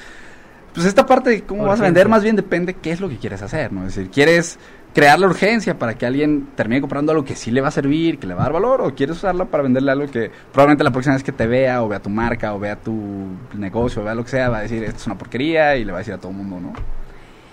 pues 0.74 0.86
esta 0.86 1.06
parte 1.06 1.30
de 1.30 1.42
cómo 1.42 1.66
vas 1.66 1.82
a 1.82 1.84
vender 1.84 2.08
más 2.08 2.24
bien 2.24 2.38
depende 2.38 2.76
qué 2.76 2.92
es 2.92 3.02
lo 3.02 3.10
que 3.10 3.18
quieres 3.18 3.42
hacer, 3.42 3.74
¿no? 3.74 3.82
Es 3.82 3.96
decir, 3.96 4.10
¿quieres 4.10 4.58
crear 4.94 5.20
la 5.20 5.28
urgencia 5.28 5.78
para 5.78 5.96
que 5.96 6.06
alguien 6.06 6.52
termine 6.56 6.80
comprando 6.80 7.12
algo 7.12 7.26
que 7.26 7.36
sí 7.36 7.52
le 7.52 7.60
va 7.60 7.68
a 7.68 7.72
servir, 7.72 8.18
que 8.18 8.28
le 8.28 8.34
va 8.34 8.44
a 8.44 8.44
dar 8.46 8.54
valor, 8.54 8.80
o 8.80 8.96
quieres 8.96 9.18
usarla 9.18 9.44
para 9.44 9.64
venderle 9.64 9.92
algo 9.92 10.10
que 10.10 10.32
probablemente 10.54 10.86
la 10.86 10.92
próxima 10.92 11.16
vez 11.16 11.24
que 11.24 11.34
te 11.34 11.46
vea, 11.46 11.84
o 11.84 11.90
vea 11.90 12.00
tu 12.00 12.10
marca, 12.10 12.54
o 12.54 12.60
vea 12.60 12.78
tu 12.78 13.28
negocio, 13.56 14.02
o 14.02 14.06
vea 14.06 14.16
lo 14.16 14.24
que 14.24 14.30
sea, 14.30 14.48
va 14.48 14.60
a 14.60 14.62
decir, 14.62 14.82
esto 14.86 15.00
es 15.00 15.06
una 15.06 15.18
porquería, 15.18 15.76
y 15.76 15.84
le 15.84 15.92
va 15.92 15.98
a 15.98 16.00
decir 16.00 16.14
a 16.14 16.18
todo 16.18 16.32
el 16.32 16.38
mundo, 16.38 16.62
¿no? 16.62 16.74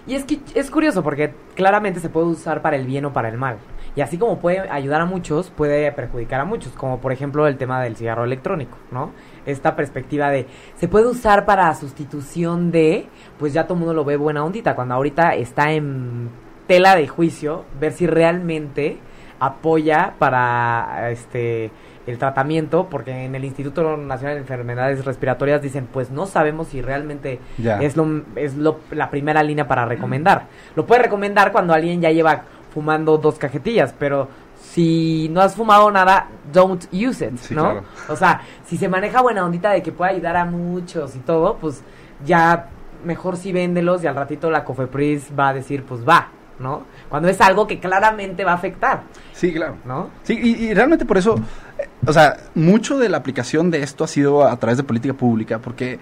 Y 0.07 0.15
es 0.15 0.23
que 0.25 0.39
es 0.55 0.71
curioso 0.71 1.03
porque 1.03 1.35
claramente 1.57 1.99
se 1.99 2.09
puede 2.09 2.27
usar 2.27 2.63
para 2.63 2.77
el 2.77 2.87
bien 2.87 3.05
o 3.07 3.13
para 3.13 3.29
el 3.29 3.37
mal. 3.37 3.57
Y 3.97 4.03
así 4.03 4.19
como 4.19 4.39
puede 4.39 4.61
ayudar 4.71 5.01
a 5.01 5.05
muchos, 5.05 5.51
puede 5.51 5.91
perjudicar 5.93 6.41
a 6.41 6.45
muchos, 6.45 6.73
como 6.73 7.01
por 7.01 7.13
ejemplo 7.13 7.47
el 7.47 7.57
tema 7.57 7.83
del 7.83 7.97
cigarro 7.97 8.25
electrónico, 8.25 8.79
¿no? 8.91 9.11
Esta 9.47 9.75
perspectiva 9.75 10.31
de 10.31 10.47
se 10.77 10.87
puede 10.89 11.07
usar 11.07 11.45
para 11.45 11.75
sustitución 11.75 12.71
de, 12.71 13.09
pues 13.39 13.53
ya 13.53 13.65
todo 13.65 13.75
el 13.75 13.81
mundo 13.81 13.95
lo 13.95 14.05
ve 14.05 14.17
buena 14.17 14.45
ondita, 14.45 14.75
cuando 14.75 14.95
ahorita 14.95 15.35
está 15.35 15.73
en 15.73 16.31
tela 16.67 16.95
de 16.95 17.09
juicio 17.09 17.65
ver 17.81 17.93
si 17.93 18.07
realmente 18.07 18.99
apoya 19.41 20.15
para 20.19 21.11
este 21.11 21.73
el 22.07 22.19
tratamiento, 22.19 22.89
porque 22.91 23.25
en 23.25 23.35
el 23.35 23.45
Instituto 23.45 23.97
Nacional 23.97 24.37
de 24.37 24.41
Enfermedades 24.41 25.05
Respiratorias 25.05 25.63
dicen, 25.63 25.87
pues 25.87 26.11
no 26.11 26.27
sabemos 26.27 26.69
si 26.69 26.81
realmente 26.83 27.39
Ya. 27.59 27.79
es 27.79 27.97
lo 27.97 28.23
es 28.37 28.57
lo, 28.57 28.81
la 28.91 29.11
primera 29.11 29.43
línea 29.43 29.69
para 29.69 29.85
recomendar. 29.85 30.47
Lo 30.77 30.87
puede 30.87 31.03
recomendar 31.03 31.53
cuando 31.53 31.73
alguien 31.75 32.01
ya 32.01 32.11
lleva 32.11 32.45
fumando 32.73 33.19
dos 33.19 33.37
cajetillas, 33.39 33.95
pero 33.99 34.29
si 34.61 35.29
no 35.33 35.41
has 35.41 35.55
fumado 35.55 35.91
nada, 35.91 36.29
don't 36.53 36.85
use 36.93 37.25
it, 37.27 37.37
Sí, 37.39 37.55
¿no? 37.55 37.63
claro. 37.65 37.83
O 38.09 38.17
sea, 38.17 38.43
si 38.67 38.77
se 38.77 38.89
maneja 38.89 39.21
buena 39.23 39.45
ondita 39.45 39.71
de 39.71 39.83
que 39.83 39.91
puede 39.93 40.13
ayudar 40.13 40.37
a 40.37 40.45
muchos 40.45 41.17
y 41.17 41.21
todo, 41.21 41.57
pues 41.57 41.83
ya 42.25 42.69
mejor 43.05 43.37
si 43.37 43.53
véndelos 43.53 44.05
y 44.05 44.07
al 44.07 44.15
ratito 44.15 44.51
la 44.51 44.65
Cofepris 44.65 45.29
va 45.39 45.49
a 45.49 45.55
decir, 45.55 45.85
pues 45.85 46.07
va, 46.07 46.29
¿no? 46.59 46.83
Cuando 47.09 47.29
es 47.29 47.41
algo 47.41 47.67
que 47.67 47.81
claramente 47.81 48.45
va 48.45 48.53
a 48.53 48.57
afectar, 48.57 49.03
Sí, 49.33 49.53
claro. 49.55 49.77
¿no? 49.87 50.11
Sí, 50.23 50.39
y, 50.41 50.67
y 50.67 50.75
realmente 50.75 51.07
por 51.07 51.17
eso, 51.17 51.37
eh, 51.79 51.89
o 52.07 52.13
sea, 52.13 52.37
mucho 52.55 52.99
de 52.99 53.09
la 53.09 53.17
aplicación 53.17 53.71
de 53.71 53.83
esto 53.83 54.05
ha 54.05 54.09
sido 54.09 54.47
a 54.47 54.55
través 54.59 54.77
de 54.77 54.83
política 54.85 55.15
pública, 55.15 55.59
porque 55.59 55.99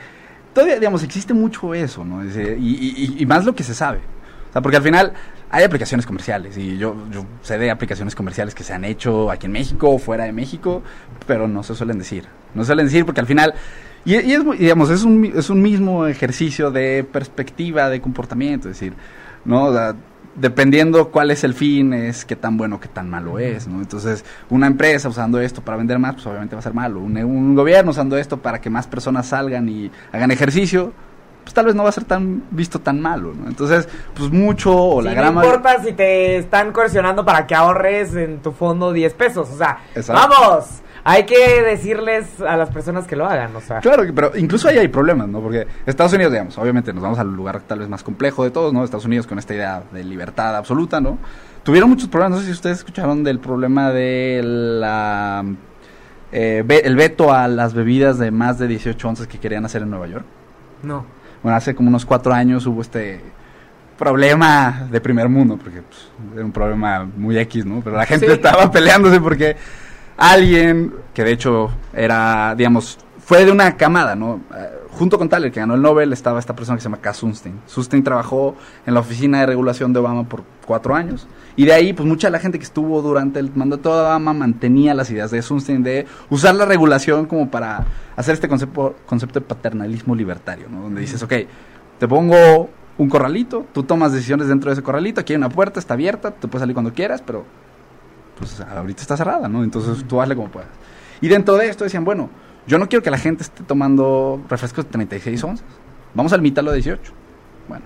todavía, 0.52 0.74
digamos, 0.80 1.04
existe 1.04 1.32
mucho 1.32 1.72
eso, 1.72 2.04
¿no? 2.04 2.22
Es, 2.24 2.36
eh, 2.36 2.56
y, 2.58 3.14
y- 3.16 3.22
y 3.22 3.26
más 3.26 3.44
lo 3.44 3.54
que 3.54 3.62
se 3.62 3.74
sabe. 3.74 4.00
O 4.50 4.52
sea, 4.52 4.60
porque 4.60 4.78
al 4.78 4.82
final 4.82 5.12
hay 5.50 5.64
aplicaciones 5.64 6.06
comerciales, 6.06 6.56
y 6.58 6.76
yo, 6.76 6.96
yo 7.10 7.24
sé 7.42 7.58
de 7.58 7.70
aplicaciones 7.70 8.14
comerciales 8.14 8.54
que 8.54 8.64
se 8.64 8.74
han 8.74 8.84
hecho 8.84 9.30
aquí 9.30 9.46
en 9.46 9.52
México 9.52 9.90
o 9.90 9.98
fuera 9.98 10.24
de 10.24 10.32
México, 10.32 10.82
pero 11.26 11.48
no 11.48 11.62
se 11.62 11.74
suelen 11.74 11.98
decir. 11.98 12.24
No 12.54 12.62
se 12.62 12.66
suelen 12.68 12.86
decir 12.86 13.04
porque 13.04 13.20
al 13.20 13.26
final... 13.26 13.54
Y, 14.04 14.14
y 14.14 14.32
es, 14.32 14.44
digamos, 14.58 14.90
es 14.90 15.02
un, 15.02 15.24
es 15.24 15.50
un 15.50 15.60
mismo 15.60 16.06
ejercicio 16.06 16.70
de 16.70 17.04
perspectiva, 17.04 17.90
de 17.90 18.00
comportamiento, 18.00 18.68
es 18.68 18.78
decir, 18.78 18.94
¿no? 19.44 19.64
O 19.64 19.72
sea, 19.72 19.94
dependiendo 20.34 21.10
cuál 21.10 21.30
es 21.30 21.44
el 21.44 21.52
fin, 21.52 21.92
es 21.92 22.24
qué 22.24 22.36
tan 22.36 22.56
bueno, 22.56 22.80
qué 22.80 22.88
tan 22.88 23.10
malo 23.10 23.38
es, 23.38 23.66
¿no? 23.66 23.80
Entonces, 23.80 24.24
una 24.50 24.66
empresa 24.66 25.08
usando 25.08 25.40
esto 25.40 25.62
para 25.62 25.76
vender 25.76 25.98
más, 25.98 26.14
pues 26.14 26.26
obviamente 26.26 26.54
va 26.54 26.60
a 26.60 26.62
ser 26.62 26.74
malo. 26.74 27.00
Un, 27.00 27.16
un 27.18 27.54
gobierno 27.54 27.90
usando 27.90 28.16
esto 28.16 28.38
para 28.38 28.60
que 28.60 28.70
más 28.70 28.86
personas 28.86 29.26
salgan 29.26 29.68
y 29.68 29.90
hagan 30.12 30.30
ejercicio, 30.30 30.92
pues 31.48 31.54
tal 31.54 31.64
vez 31.64 31.74
no 31.74 31.82
va 31.82 31.88
a 31.88 31.92
ser 31.92 32.04
tan 32.04 32.42
visto 32.50 32.78
tan 32.78 33.00
malo, 33.00 33.32
¿no? 33.34 33.48
Entonces, 33.48 33.88
pues 34.14 34.30
mucho 34.30 34.76
o 34.76 35.00
la 35.00 35.14
gran 35.14 35.34
no 35.34 35.42
importa 35.42 35.82
si 35.82 35.94
te 35.94 36.36
están 36.36 36.72
coercionando 36.72 37.24
para 37.24 37.46
que 37.46 37.54
ahorres 37.54 38.14
en 38.14 38.40
tu 38.40 38.52
fondo 38.52 38.92
10 38.92 39.14
pesos, 39.14 39.48
o 39.50 39.56
sea, 39.56 39.78
Exacto. 39.94 40.28
vamos, 40.28 40.66
hay 41.04 41.24
que 41.24 41.62
decirles 41.62 42.38
a 42.42 42.54
las 42.58 42.68
personas 42.68 43.06
que 43.06 43.16
lo 43.16 43.24
hagan, 43.24 43.56
o 43.56 43.62
sea. 43.62 43.80
Claro, 43.80 44.02
pero 44.14 44.32
incluso 44.36 44.68
ahí 44.68 44.76
hay 44.76 44.88
problemas, 44.88 45.26
¿no? 45.26 45.40
Porque 45.40 45.66
Estados 45.86 46.12
Unidos, 46.12 46.32
digamos, 46.34 46.58
obviamente 46.58 46.92
nos 46.92 47.02
vamos 47.02 47.18
al 47.18 47.32
lugar 47.32 47.62
tal 47.62 47.78
vez 47.78 47.88
más 47.88 48.02
complejo 48.02 48.44
de 48.44 48.50
todos, 48.50 48.74
¿no? 48.74 48.84
Estados 48.84 49.06
Unidos 49.06 49.26
con 49.26 49.38
esta 49.38 49.54
idea 49.54 49.84
de 49.90 50.04
libertad 50.04 50.54
absoluta, 50.54 51.00
¿no? 51.00 51.16
Tuvieron 51.62 51.88
muchos 51.88 52.10
problemas, 52.10 52.32
no 52.32 52.40
sé 52.40 52.48
si 52.48 52.52
ustedes 52.52 52.76
escucharon 52.76 53.24
del 53.24 53.38
problema 53.38 53.90
de 53.90 54.42
la... 54.44 55.46
eh, 56.30 56.62
el 56.84 56.94
veto 56.94 57.32
a 57.32 57.48
las 57.48 57.72
bebidas 57.72 58.18
de 58.18 58.30
más 58.30 58.58
de 58.58 58.68
18 58.68 59.08
onzas 59.08 59.26
que 59.26 59.38
querían 59.38 59.64
hacer 59.64 59.80
en 59.80 59.88
Nueva 59.88 60.08
York. 60.08 60.26
No. 60.82 61.06
Bueno, 61.42 61.56
hace 61.56 61.74
como 61.74 61.88
unos 61.88 62.04
cuatro 62.04 62.32
años 62.32 62.66
hubo 62.66 62.80
este 62.82 63.20
problema 63.98 64.86
de 64.90 65.00
primer 65.00 65.28
mundo, 65.28 65.56
porque 65.56 65.82
pues, 65.82 66.08
era 66.34 66.44
un 66.44 66.52
problema 66.52 67.08
muy 67.16 67.36
X, 67.38 67.64
¿no? 67.66 67.80
Pero 67.82 67.96
la 67.96 68.06
gente 68.06 68.26
Sí. 68.26 68.32
estaba 68.32 68.70
peleándose 68.70 69.20
porque 69.20 69.56
alguien, 70.16 70.92
que 71.14 71.24
de 71.24 71.32
hecho 71.32 71.70
era, 71.92 72.54
digamos, 72.56 72.98
fue 73.24 73.44
de 73.44 73.52
una 73.52 73.76
camada, 73.76 74.14
¿no? 74.14 74.40
Junto 74.98 75.16
con 75.16 75.28
Tyler, 75.28 75.52
que 75.52 75.60
ganó 75.60 75.76
el 75.76 75.82
Nobel, 75.82 76.12
estaba 76.12 76.40
esta 76.40 76.56
persona 76.56 76.76
que 76.76 76.80
se 76.80 76.86
llama 76.86 76.96
Cass 77.00 77.18
Sunstein. 77.18 77.60
Sunstein 77.66 78.02
trabajó 78.02 78.56
en 78.84 78.94
la 78.94 79.00
oficina 79.00 79.38
de 79.38 79.46
regulación 79.46 79.92
de 79.92 80.00
Obama 80.00 80.24
por 80.24 80.42
cuatro 80.66 80.92
años. 80.96 81.28
Y 81.54 81.66
de 81.66 81.72
ahí, 81.72 81.92
pues 81.92 82.08
mucha 82.08 82.26
de 82.26 82.32
la 82.32 82.40
gente 82.40 82.58
que 82.58 82.64
estuvo 82.64 83.00
durante 83.00 83.38
el 83.38 83.54
mandato 83.54 83.94
de 83.94 84.00
Obama 84.00 84.32
mantenía 84.32 84.94
las 84.94 85.08
ideas 85.12 85.30
de 85.30 85.40
Sunstein 85.40 85.84
de 85.84 86.04
usar 86.30 86.56
la 86.56 86.64
regulación 86.64 87.26
como 87.26 87.48
para 87.48 87.86
hacer 88.16 88.34
este 88.34 88.48
concepto, 88.48 88.96
concepto 89.06 89.38
de 89.38 89.46
paternalismo 89.46 90.16
libertario, 90.16 90.68
¿no? 90.68 90.82
Donde 90.82 91.00
dices, 91.00 91.22
ok, 91.22 91.32
te 92.00 92.08
pongo 92.08 92.68
un 92.98 93.08
corralito, 93.08 93.66
tú 93.72 93.84
tomas 93.84 94.12
decisiones 94.12 94.48
dentro 94.48 94.68
de 94.68 94.72
ese 94.72 94.82
corralito, 94.82 95.20
aquí 95.20 95.32
hay 95.32 95.36
una 95.36 95.48
puerta, 95.48 95.78
está 95.78 95.94
abierta, 95.94 96.32
te 96.32 96.48
puedes 96.48 96.62
salir 96.62 96.74
cuando 96.74 96.92
quieras, 96.92 97.22
pero 97.24 97.44
pues 98.36 98.60
ahorita 98.60 99.00
está 99.00 99.16
cerrada, 99.16 99.46
¿no? 99.48 99.62
Entonces 99.62 100.04
tú 100.08 100.20
hazle 100.20 100.34
como 100.34 100.48
puedas. 100.48 100.70
Y 101.20 101.28
dentro 101.28 101.56
de 101.56 101.68
esto 101.68 101.84
decían, 101.84 102.04
bueno, 102.04 102.30
yo 102.68 102.78
no 102.78 102.88
quiero 102.88 103.02
que 103.02 103.10
la 103.10 103.18
gente 103.18 103.42
esté 103.42 103.64
tomando 103.64 104.40
refrescos 104.48 104.84
de 104.84 104.90
36 104.92 105.42
onzas, 105.42 105.66
vamos 106.14 106.32
a 106.32 106.36
limitarlo 106.36 106.70
a 106.70 106.74
18. 106.74 107.12
Bueno, 107.66 107.84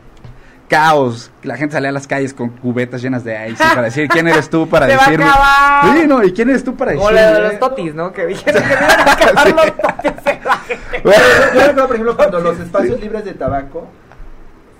caos, 0.68 1.30
la 1.42 1.56
gente 1.56 1.72
salía 1.74 1.88
a 1.90 1.92
las 1.92 2.06
calles 2.06 2.34
con 2.34 2.50
cubetas 2.50 3.00
llenas 3.00 3.24
de 3.24 3.48
ice 3.50 3.62
para 3.62 3.82
decir 3.82 4.08
quién 4.08 4.26
eres 4.28 4.50
tú 4.50 4.68
para 4.68 4.86
Se 4.90 4.96
va 4.96 5.02
a 5.02 5.06
decirme. 5.06 5.24
acabar. 5.24 5.96
Sí, 5.98 6.06
no, 6.06 6.24
y 6.24 6.32
quién 6.32 6.50
eres 6.50 6.64
tú 6.64 6.74
para 6.76 6.92
decirme. 6.92 7.20
de 7.20 7.40
los 7.40 7.58
totis, 7.58 7.94
¿no? 7.94 8.12
Que 8.12 8.26
dijeron 8.26 8.62
que 8.68 8.68
iban 8.72 8.82
a 9.08 9.12
acabar 9.12 9.48
los 9.48 9.76
totis 9.76 10.26
en 10.26 10.44
la 10.44 10.56
gente. 10.58 11.02
Yo 11.04 11.10
recuerdo, 11.46 11.86
por 11.86 11.96
ejemplo, 11.96 12.16
cuando 12.16 12.40
los 12.40 12.58
espacios 12.60 13.00
libres 13.00 13.24
de 13.24 13.34
tabaco 13.34 13.86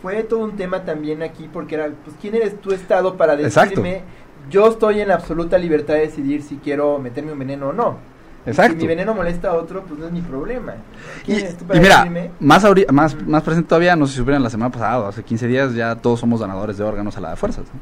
fue 0.03 0.23
todo 0.25 0.41
un 0.41 0.57
tema 0.57 0.85
también 0.85 1.23
aquí 1.23 1.49
porque 1.53 1.77
era, 1.77 1.88
pues, 2.05 2.17
¿quién 2.21 2.35
eres 2.35 2.61
tú, 2.61 2.73
Estado, 2.73 3.17
para 3.17 3.35
Exacto. 3.35 3.83
decirme 3.83 4.03
yo 4.51 4.67
estoy 4.67 5.01
en 5.01 5.07
la 5.09 5.15
absoluta 5.15 5.57
libertad 5.57 5.95
de 5.95 6.01
decidir 6.01 6.43
si 6.43 6.57
quiero 6.57 6.99
meterme 6.99 7.33
un 7.33 7.38
veneno 7.38 7.69
o 7.69 7.73
no? 7.73 7.99
Exacto. 8.45 8.73
Si 8.73 8.83
mi 8.83 8.89
veneno 8.89 9.15
molesta 9.15 9.51
a 9.51 9.55
otro, 9.55 9.85
pues 9.85 10.01
no 10.01 10.07
es 10.07 10.13
mi 10.13 10.21
problema. 10.21 10.75
Y, 11.23 11.27
¿Quién 11.27 11.39
eres 11.39 11.57
tú 11.57 11.65
y 11.65 11.69
para 11.69 11.81
mira, 11.81 11.97
decirme? 11.99 12.31
más, 12.41 12.65
más, 12.91 13.23
más 13.27 13.43
presente 13.43 13.69
todavía, 13.69 13.95
no 13.95 14.07
sé 14.07 14.13
si 14.13 14.19
supieron 14.19 14.43
la 14.43 14.51
semana 14.51 14.71
pasada, 14.71 15.09
hace 15.09 15.23
15 15.23 15.47
días, 15.47 15.75
ya 15.75 15.95
todos 15.97 16.21
somos 16.21 16.41
donadores 16.41 16.77
de 16.77 16.85
órganos 16.85 17.17
a 17.17 17.21
la 17.21 17.31
de 17.31 17.37
fuerzas. 17.37 17.65
¿no? 17.73 17.81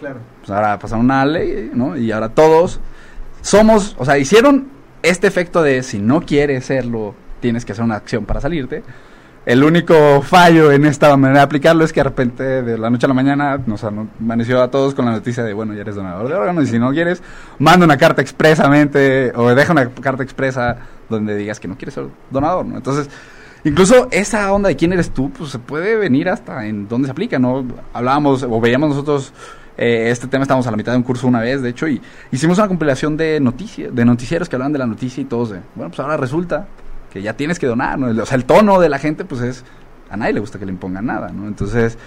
Claro. 0.00 0.20
Pues 0.40 0.50
ahora 0.50 0.78
pasaron 0.78 1.04
una 1.04 1.24
ley, 1.24 1.70
¿no? 1.74 1.96
Y 1.96 2.10
ahora 2.10 2.30
todos 2.30 2.80
somos, 3.42 3.94
o 3.98 4.04
sea, 4.04 4.18
hicieron 4.18 4.68
este 5.02 5.26
efecto 5.26 5.62
de 5.62 5.82
si 5.82 5.98
no 5.98 6.22
quieres 6.22 6.64
serlo, 6.64 7.14
tienes 7.40 7.64
que 7.64 7.72
hacer 7.72 7.84
una 7.84 7.96
acción 7.96 8.24
para 8.24 8.40
salirte. 8.40 8.82
El 9.46 9.64
único 9.64 10.20
fallo 10.20 10.70
en 10.70 10.84
esta 10.84 11.16
manera 11.16 11.40
de 11.40 11.44
aplicarlo 11.44 11.82
es 11.82 11.94
que 11.94 12.00
de 12.00 12.04
repente, 12.04 12.44
de 12.62 12.76
la 12.76 12.90
noche 12.90 13.06
a 13.06 13.08
la 13.08 13.14
mañana, 13.14 13.58
nos 13.64 13.82
amaneció 13.84 14.62
a 14.62 14.70
todos 14.70 14.94
con 14.94 15.06
la 15.06 15.12
noticia 15.12 15.42
de, 15.42 15.54
bueno, 15.54 15.72
ya 15.72 15.80
eres 15.80 15.94
donador 15.94 16.28
de 16.28 16.34
órganos 16.34 16.64
y 16.64 16.66
si 16.66 16.78
no 16.78 16.90
quieres, 16.90 17.22
manda 17.58 17.86
una 17.86 17.96
carta 17.96 18.20
expresamente 18.20 19.32
o 19.34 19.48
deja 19.54 19.72
una 19.72 19.88
carta 19.88 20.22
expresa 20.22 20.76
donde 21.08 21.36
digas 21.36 21.58
que 21.58 21.68
no 21.68 21.76
quieres 21.76 21.94
ser 21.94 22.04
donador, 22.30 22.66
¿no? 22.66 22.76
Entonces, 22.76 23.08
incluso 23.64 24.08
esa 24.10 24.52
onda 24.52 24.68
de 24.68 24.76
quién 24.76 24.92
eres 24.92 25.10
tú, 25.10 25.30
pues 25.30 25.50
se 25.50 25.58
puede 25.58 25.96
venir 25.96 26.28
hasta 26.28 26.66
en 26.66 26.86
dónde 26.86 27.06
se 27.06 27.12
aplica, 27.12 27.38
¿no? 27.38 27.64
Hablábamos 27.94 28.42
o 28.42 28.60
veíamos 28.60 28.90
nosotros 28.90 29.32
eh, 29.78 30.10
este 30.10 30.26
tema, 30.26 30.42
estábamos 30.42 30.66
a 30.66 30.70
la 30.70 30.76
mitad 30.76 30.92
de 30.92 30.98
un 30.98 31.04
curso 31.04 31.26
una 31.26 31.40
vez, 31.40 31.62
de 31.62 31.70
hecho, 31.70 31.88
y 31.88 32.02
hicimos 32.30 32.58
una 32.58 32.68
compilación 32.68 33.16
de 33.16 33.40
noticias, 33.40 33.94
de 33.94 34.04
noticieros 34.04 34.50
que 34.50 34.56
hablaban 34.56 34.74
de 34.74 34.78
la 34.78 34.86
noticia 34.86 35.22
y 35.22 35.24
todos 35.24 35.48
de, 35.48 35.60
bueno, 35.74 35.88
pues 35.88 36.00
ahora 36.00 36.18
resulta 36.18 36.68
que 37.12 37.22
ya 37.22 37.34
tienes 37.34 37.58
que 37.58 37.66
donar, 37.66 37.98
¿no? 37.98 38.22
O 38.22 38.26
sea, 38.26 38.36
el 38.36 38.44
tono 38.44 38.80
de 38.80 38.88
la 38.88 38.98
gente, 38.98 39.24
pues 39.24 39.40
es, 39.42 39.64
a 40.10 40.16
nadie 40.16 40.32
le 40.34 40.40
gusta 40.40 40.58
que 40.58 40.64
le 40.66 40.72
impongan 40.72 41.06
nada, 41.06 41.30
¿no? 41.30 41.46
Entonces, 41.48 41.98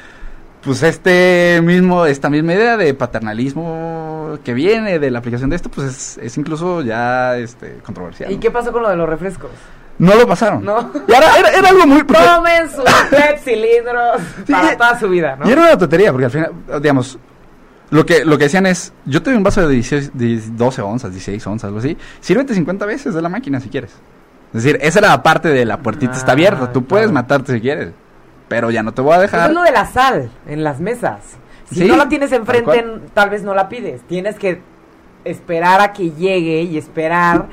pues 0.61 0.81
este 0.83 1.59
mismo, 1.63 2.05
esta 2.05 2.29
misma 2.29 2.53
idea 2.53 2.77
de 2.77 2.93
paternalismo 2.93 4.37
que 4.43 4.53
viene 4.53 4.99
de 4.99 5.11
la 5.11 5.19
aplicación 5.19 5.49
de 5.49 5.57
esto, 5.57 5.69
pues 5.69 5.87
es, 5.87 6.17
es 6.19 6.37
incluso 6.37 6.81
ya 6.81 7.37
este, 7.37 7.79
controversial. 7.85 8.31
¿Y 8.31 8.35
¿no? 8.35 8.39
qué 8.41 8.51
pasó 8.51 8.71
con 8.71 8.83
lo 8.83 8.89
de 8.89 8.95
los 8.95 9.07
refrescos? 9.09 9.51
No 9.99 10.15
lo 10.15 10.25
pasaron. 10.27 10.63
No. 10.65 10.89
Y 11.07 11.13
ahora 11.13 11.27
era, 11.37 11.49
era 11.49 11.69
algo 11.69 11.85
muy... 11.85 12.03
porque- 12.03 12.23
Tomen 12.23 12.69
sus 12.69 12.83
cilindros 13.43 14.21
para 14.49 14.69
Sí, 14.71 14.77
toda 14.77 14.99
su 14.99 15.09
vida, 15.09 15.35
¿no? 15.35 15.47
Y 15.47 15.51
era 15.51 15.61
una 15.61 15.77
tontería, 15.77 16.11
porque 16.11 16.25
al 16.25 16.31
final, 16.31 16.51
digamos, 16.81 17.19
lo 17.91 18.05
que, 18.05 18.25
lo 18.25 18.37
que 18.37 18.45
decían 18.45 18.65
es, 18.65 18.91
yo 19.05 19.21
te 19.21 19.29
doy 19.29 19.37
un 19.37 19.43
vaso 19.43 19.67
de 19.67 19.73
16, 19.75 20.11
de 20.15 20.41
12 20.53 20.81
onzas, 20.81 21.11
16 21.11 21.45
onzas, 21.45 21.67
algo 21.67 21.79
así, 21.79 21.95
sírvete 22.21 22.55
50 22.55 22.85
veces 22.87 23.13
de 23.13 23.21
la 23.21 23.29
máquina 23.29 23.59
si 23.59 23.69
quieres. 23.69 23.91
Es 24.53 24.63
decir, 24.63 24.77
esa 24.81 24.99
era 24.99 25.09
la 25.09 25.23
parte 25.23 25.49
de 25.49 25.65
la 25.65 25.77
puertita 25.77 26.13
está 26.13 26.31
Ah, 26.31 26.33
abierta, 26.33 26.71
tú 26.71 26.85
puedes 26.85 27.07
claro. 27.07 27.13
matarte 27.13 27.53
si 27.53 27.61
quieres, 27.61 27.89
pero 28.47 28.69
ya 28.71 28.83
no 28.83 28.93
te 28.93 29.01
voy 29.01 29.13
a 29.15 29.19
dejar. 29.19 29.49
es 29.49 29.55
lo 29.55 29.63
de 29.63 29.71
la 29.71 29.85
sal 29.87 30.29
en 30.47 30.63
las 30.63 30.79
mesas. 30.79 31.19
Si 31.69 31.75
Sí, 31.81 31.85
no 31.85 31.95
la 31.97 32.07
tienes 32.07 32.31
enfrente, 32.31 32.85
tal 33.13 33.29
vez 33.31 33.41
no 33.43 33.55
la 33.55 33.67
pides. 33.67 34.01
Tienes 34.03 34.37
que 34.37 34.61
esperar 35.25 35.81
a 35.81 35.91
que 35.93 36.11
llegue 36.11 36.61
y 36.61 36.77
esperar, 36.77 37.47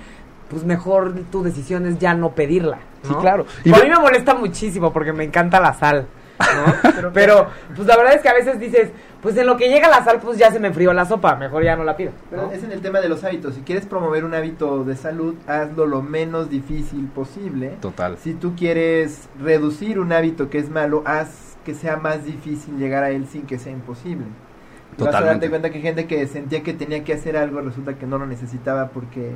pues 0.48 0.64
mejor 0.64 1.14
tu 1.30 1.42
decisión 1.42 1.86
es 1.86 1.98
ya 1.98 2.12
no 2.14 2.32
pedirla. 2.32 2.78
Sí, 3.02 3.14
claro. 3.20 3.46
Y 3.64 3.72
a 3.72 3.78
mí 3.82 3.88
me 3.88 3.98
molesta 3.98 4.34
muchísimo 4.34 4.92
porque 4.92 5.12
me 5.12 5.24
encanta 5.24 5.58
la 5.58 5.72
sal. 5.72 6.06
¿no? 6.38 7.10
Pero, 7.14 7.48
pues 7.74 7.86
la 7.88 7.96
verdad 7.96 8.14
es 8.14 8.20
que 8.22 8.28
a 8.28 8.34
veces 8.34 8.58
dices, 8.60 8.90
pues 9.22 9.36
en 9.36 9.46
lo 9.46 9.56
que 9.56 9.68
llega 9.68 9.88
la 9.88 10.02
sal, 10.04 10.18
pues 10.20 10.38
ya 10.38 10.50
se 10.50 10.58
me 10.58 10.68
enfrió 10.68 10.92
la 10.92 11.04
sopa, 11.04 11.36
mejor 11.36 11.62
ya 11.62 11.76
no 11.76 11.84
la 11.84 11.96
pido. 11.96 12.12
Es 12.52 12.64
en 12.64 12.72
el 12.72 12.80
tema 12.80 13.00
de 13.00 13.08
los 13.08 13.22
hábitos. 13.24 13.54
Si 13.54 13.60
quieres 13.60 13.86
promover 13.86 14.24
un 14.24 14.34
hábito 14.34 14.84
de 14.84 14.96
salud, 14.96 15.34
hazlo 15.46 15.86
lo 15.86 16.02
menos 16.02 16.48
difícil 16.48 17.06
posible. 17.06 17.76
Total. 17.80 18.16
Si 18.18 18.34
tú 18.34 18.54
quieres 18.56 19.28
reducir 19.38 19.98
un 19.98 20.12
hábito 20.12 20.48
que 20.48 20.58
es 20.58 20.70
malo, 20.70 21.02
haz 21.04 21.56
que 21.64 21.74
sea 21.74 21.96
más 21.96 22.24
difícil 22.24 22.78
llegar 22.78 23.04
a 23.04 23.10
él 23.10 23.26
sin 23.26 23.42
que 23.42 23.58
sea 23.58 23.72
imposible. 23.72 24.24
Y 24.24 25.02
Vas 25.02 25.08
a 25.08 25.18
Totalmente. 25.18 25.46
darte 25.46 25.50
cuenta 25.50 25.70
que 25.70 25.76
hay 25.76 25.82
gente 25.82 26.06
que 26.06 26.26
sentía 26.26 26.62
que 26.62 26.72
tenía 26.72 27.04
que 27.04 27.12
hacer 27.12 27.36
algo, 27.36 27.60
resulta 27.60 27.94
que 27.94 28.06
no 28.06 28.18
lo 28.18 28.26
necesitaba 28.26 28.88
porque 28.88 29.32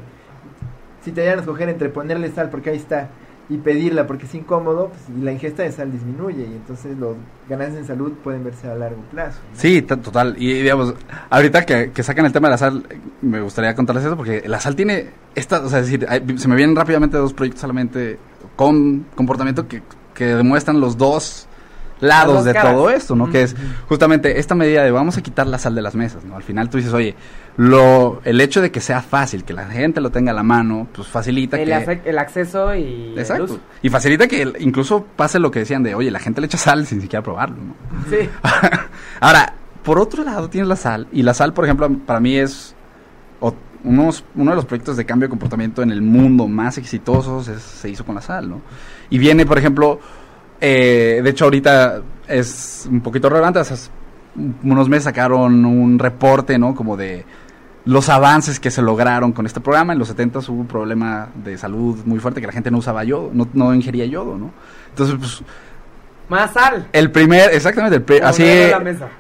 si 1.03 1.13
te 1.13 1.21
dieran 1.21 1.41
a 1.41 1.43
escoger 1.43 1.69
entre 1.69 1.91
ponerle 1.91 2.31
sal, 2.31 2.49
porque 2.49 2.71
ahí 2.71 2.77
está, 2.77 3.11
y 3.49 3.59
pedirla 3.59 4.07
porque 4.07 4.27
es 4.27 4.35
incómodo, 4.35 4.89
pues, 4.89 5.19
y 5.19 5.23
la 5.23 5.33
ingesta 5.33 5.63
de 5.63 5.73
sal 5.73 5.93
disminuye 5.93 6.43
y 6.43 6.55
entonces 6.55 6.97
los 6.97 7.17
ganancias 7.49 7.81
en 7.81 7.87
salud 7.87 8.13
pueden 8.23 8.43
verse 8.43 8.69
a 8.69 8.75
largo 8.75 9.03
plazo. 9.11 9.39
Sí, 9.53 9.83
total. 9.83 10.35
Y 10.39 10.63
digamos, 10.63 10.95
ahorita 11.31 11.67
que, 11.67 11.91
que 11.93 12.03
sacan 12.03 12.25
el 12.25 12.33
tema 12.33 12.49
de 12.49 12.53
la 12.53 12.59
sal, 12.59 12.87
me 13.21 13.41
gustaría 13.41 13.75
contarles 13.75 14.05
eso 14.05 14.17
porque 14.17 14.45
la 14.47 14.61
sal 14.61 14.75
tiene 14.77 15.11
esta, 15.35 15.61
o 15.61 15.69
sea, 15.69 15.81
es 15.81 15.91
decir, 15.91 16.07
se 16.39 16.49
me 16.49 16.57
vienen 16.57 16.75
rápidamente 16.75 17.17
dos 17.17 17.35
proyectos 17.35 17.61
solamente 17.61 18.19
con 18.57 19.07
comportamiento 19.15 19.69
que, 19.69 19.83
que 20.15 20.27
demuestran 20.27 20.81
los 20.81 20.97
dos 20.97 21.49
lados 22.01 22.35
dos 22.37 22.45
de 22.45 22.53
caras. 22.53 22.73
todo 22.73 22.91
esto, 22.91 23.17
¿no? 23.17 23.31
Que 23.31 23.43
es 23.43 23.57
justamente 23.89 24.39
esta 24.39 24.55
medida 24.55 24.83
de 24.85 24.91
vamos 24.91 25.17
a 25.17 25.23
quitar 25.23 25.47
la 25.47 25.59
sal 25.59 25.75
de 25.75 25.83
las 25.83 25.95
mesas, 25.95 26.25
¿no? 26.25 26.37
Al 26.37 26.43
final 26.43 26.69
tú 26.69 26.77
dices, 26.79 26.93
oye, 26.93 27.15
lo, 27.57 28.21
el 28.25 28.41
hecho 28.41 28.61
de 28.61 28.71
que 28.73 28.81
sea 28.81 29.01
fácil, 29.01 29.45
que 29.45 29.53
la 29.53 29.67
gente 29.67 30.01
lo 30.01 30.11
tenga 30.11 30.33
a 30.33 30.35
la 30.35 30.43
mano, 30.43 30.89
pues 30.93 31.07
facilita 31.09 31.57
El, 31.59 31.69
que... 31.69 32.03
el 32.11 32.19
acceso 32.19 32.75
y 32.75 33.13
el 33.13 33.19
Exacto. 33.19 33.45
uso. 33.45 33.61
Y 33.83 33.89
facilita 33.91 34.27
que 34.27 34.43
el- 34.43 34.57
incluso 34.59 35.05
pase 35.17 35.39
lo 35.39 35.51
que 35.51 35.61
decían 35.61 35.83
de, 35.83 35.95
oye, 35.95 36.11
la 36.11 36.19
gente 36.19 36.41
le 36.41 36.47
echa 36.49 36.59
sal 36.59 36.87
sin 36.87 37.01
siquiera 37.01 37.23
probarlo, 37.23 37.57
¿no? 37.57 37.75
Sí. 38.11 38.29
Ahora, 39.21 39.55
por 39.83 39.99
otro 39.99 40.25
lado 40.25 40.49
tienes 40.51 40.69
la 40.69 40.77
sal, 40.77 41.07
y 41.13 41.23
la 41.23 41.35
sal, 41.35 41.53
por 41.55 41.65
ejemplo, 41.65 41.89
para 42.07 42.21
mí 42.21 42.37
es 42.37 42.75
o- 43.41 43.55
unos, 43.85 44.25
uno 44.35 44.51
de 44.51 44.57
los 44.57 44.65
proyectos 44.65 44.97
de 44.97 45.05
cambio 45.05 45.29
de 45.29 45.31
comportamiento 45.31 45.83
en 45.83 45.91
el 45.91 46.03
mundo 46.03 46.49
más 46.49 46.79
exitosos 46.79 47.49
es- 47.49 47.63
se 47.63 47.89
hizo 47.89 48.05
con 48.05 48.15
la 48.15 48.21
sal, 48.21 48.49
¿no? 48.51 48.63
Y 49.11 49.19
viene, 49.19 49.47
por 49.47 49.59
ejemplo, 49.59 50.01
eh, 50.61 51.21
de 51.23 51.31
hecho 51.31 51.45
ahorita 51.45 52.03
es 52.29 52.89
un 52.91 53.01
poquito 53.01 53.29
relevante, 53.29 53.59
hace 53.59 53.91
unos 54.63 54.89
meses 54.89 55.05
sacaron 55.05 55.65
un 55.65 55.99
reporte, 55.99 56.59
¿no? 56.59 56.75
Como 56.75 56.97
de 56.97 57.25
los 57.85 58.09
avances 58.09 58.59
que 58.59 58.71
se 58.71 58.81
lograron 58.83 59.33
con 59.33 59.47
este 59.47 59.61
programa. 59.61 59.93
En 59.93 59.99
los 59.99 60.09
70 60.09 60.39
hubo 60.49 60.61
un 60.63 60.67
problema 60.67 61.29
de 61.45 61.57
salud 61.59 61.99
muy 62.07 62.19
fuerte 62.19 62.41
que 62.41 62.47
la 62.47 62.53
gente 62.53 62.71
no 62.71 62.79
usaba 62.79 63.05
yodo, 63.05 63.31
no, 63.33 63.47
no 63.53 63.75
ingería 63.75 64.07
yodo, 64.07 64.37
¿no? 64.39 64.51
Entonces, 64.89 65.17
pues, 65.19 65.43
Más 66.31 66.53
sal. 66.53 66.89
el 66.93 67.11
primer, 67.11 67.51
exactamente, 67.53 67.97
el 67.97 68.03
pri- 68.03 68.17
Como 68.21 68.31
así, 68.31 68.45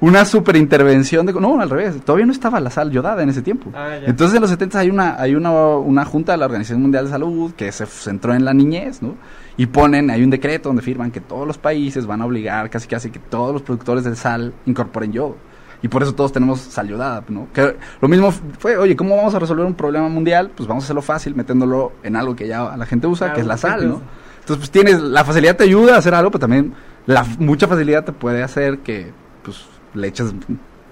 una 0.00 0.24
super 0.24 0.56
intervención 0.56 1.26
de, 1.26 1.34
no, 1.34 1.60
al 1.60 1.68
revés, 1.68 2.00
todavía 2.02 2.24
no 2.24 2.32
estaba 2.32 2.58
la 2.58 2.70
sal 2.70 2.90
yodada 2.90 3.22
en 3.22 3.28
ese 3.28 3.42
tiempo. 3.42 3.70
Ah. 3.74 3.98
Entonces 4.06 4.34
en 4.34 4.40
los 4.40 4.50
70 4.50 4.78
hay 4.78 4.88
una, 4.90 5.20
hay 5.20 5.34
una, 5.34 5.50
una 5.52 6.04
junta 6.06 6.32
de 6.32 6.38
la 6.38 6.46
Organización 6.46 6.80
Mundial 6.80 7.04
de 7.04 7.10
Salud 7.10 7.52
que 7.52 7.70
se 7.70 7.84
centró 7.84 8.32
en 8.34 8.44
la 8.46 8.54
niñez, 8.54 9.02
¿no? 9.02 9.14
Y 9.56 9.66
ponen, 9.66 10.10
hay 10.10 10.22
un 10.22 10.30
decreto 10.30 10.68
donde 10.68 10.82
firman 10.82 11.10
que 11.10 11.20
todos 11.20 11.46
los 11.46 11.58
países 11.58 12.06
van 12.06 12.22
a 12.22 12.26
obligar 12.26 12.70
casi 12.70 12.88
casi 12.88 13.10
que 13.10 13.18
todos 13.18 13.52
los 13.52 13.62
productores 13.62 14.04
de 14.04 14.16
sal 14.16 14.52
incorporen 14.66 15.12
yodo. 15.12 15.36
Y 15.82 15.88
por 15.88 16.02
eso 16.02 16.14
todos 16.14 16.32
tenemos 16.32 16.60
sal 16.60 16.88
yodada, 16.88 17.22
¿no? 17.28 17.48
Que 17.52 17.76
lo 18.00 18.08
mismo 18.08 18.32
fue, 18.58 18.76
oye, 18.76 18.96
¿cómo 18.96 19.16
vamos 19.16 19.34
a 19.34 19.38
resolver 19.38 19.66
un 19.66 19.74
problema 19.74 20.08
mundial? 20.08 20.50
Pues 20.56 20.66
vamos 20.66 20.84
a 20.84 20.86
hacerlo 20.86 21.02
fácil 21.02 21.34
metiéndolo 21.34 21.92
en 22.02 22.16
algo 22.16 22.34
que 22.34 22.48
ya 22.48 22.74
la 22.76 22.86
gente 22.86 23.06
usa, 23.06 23.26
Claro, 23.26 23.34
que 23.34 23.40
es 23.42 23.46
la 23.46 23.56
sal, 23.58 23.88
¿no? 23.88 24.00
Entonces, 24.40 24.56
pues 24.58 24.70
tienes, 24.70 25.00
la 25.00 25.24
facilidad 25.24 25.56
te 25.56 25.64
ayuda 25.64 25.94
a 25.94 25.98
hacer 25.98 26.14
algo, 26.14 26.30
pero 26.30 26.40
también 26.40 26.74
la 27.06 27.24
mucha 27.38 27.68
facilidad 27.68 28.04
te 28.04 28.12
puede 28.12 28.42
hacer 28.42 28.78
que, 28.78 29.12
pues, 29.42 29.66
le 29.92 30.08
eches 30.08 30.34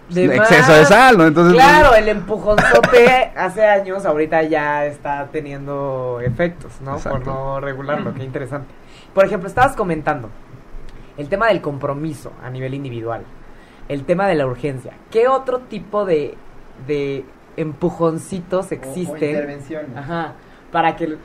De 0.08 0.24
exceso 0.26 0.68
más. 0.70 0.78
de 0.78 0.84
sal, 0.86 1.18
¿no? 1.18 1.26
Entonces, 1.26 1.54
pues, 1.54 1.64
Claro, 1.64 1.94
el 1.94 2.08
empujonzote 2.08 3.32
hace 3.36 3.64
años, 3.66 4.04
ahorita 4.04 4.42
ya 4.42 4.84
está 4.86 5.28
teniendo 5.32 6.20
efectos, 6.22 6.80
¿no? 6.82 6.98
Por 6.98 7.26
no 7.26 7.60
regularlo, 7.60 8.12
qué 8.14 8.24
interesante. 8.24 8.68
Por 9.14 9.24
ejemplo, 9.24 9.48
estabas 9.48 9.74
comentando 9.76 10.28
el 11.16 11.28
tema 11.28 11.48
del 11.48 11.60
compromiso 11.60 12.32
a 12.42 12.50
nivel 12.50 12.74
individual, 12.74 13.22
el 13.88 14.04
tema 14.04 14.26
de 14.26 14.34
la 14.34 14.46
urgencia. 14.46 14.92
¿Qué 15.10 15.28
otro 15.28 15.60
tipo 15.60 16.04
de, 16.04 16.34
de 16.86 17.24
empujoncitos 17.56 18.66
O- 18.66 18.68
o 18.70 18.74
existen 18.74 19.30
intervenciones. 19.30 19.96
ajá, 19.96 20.32
para 20.70 20.96
que 20.96 21.16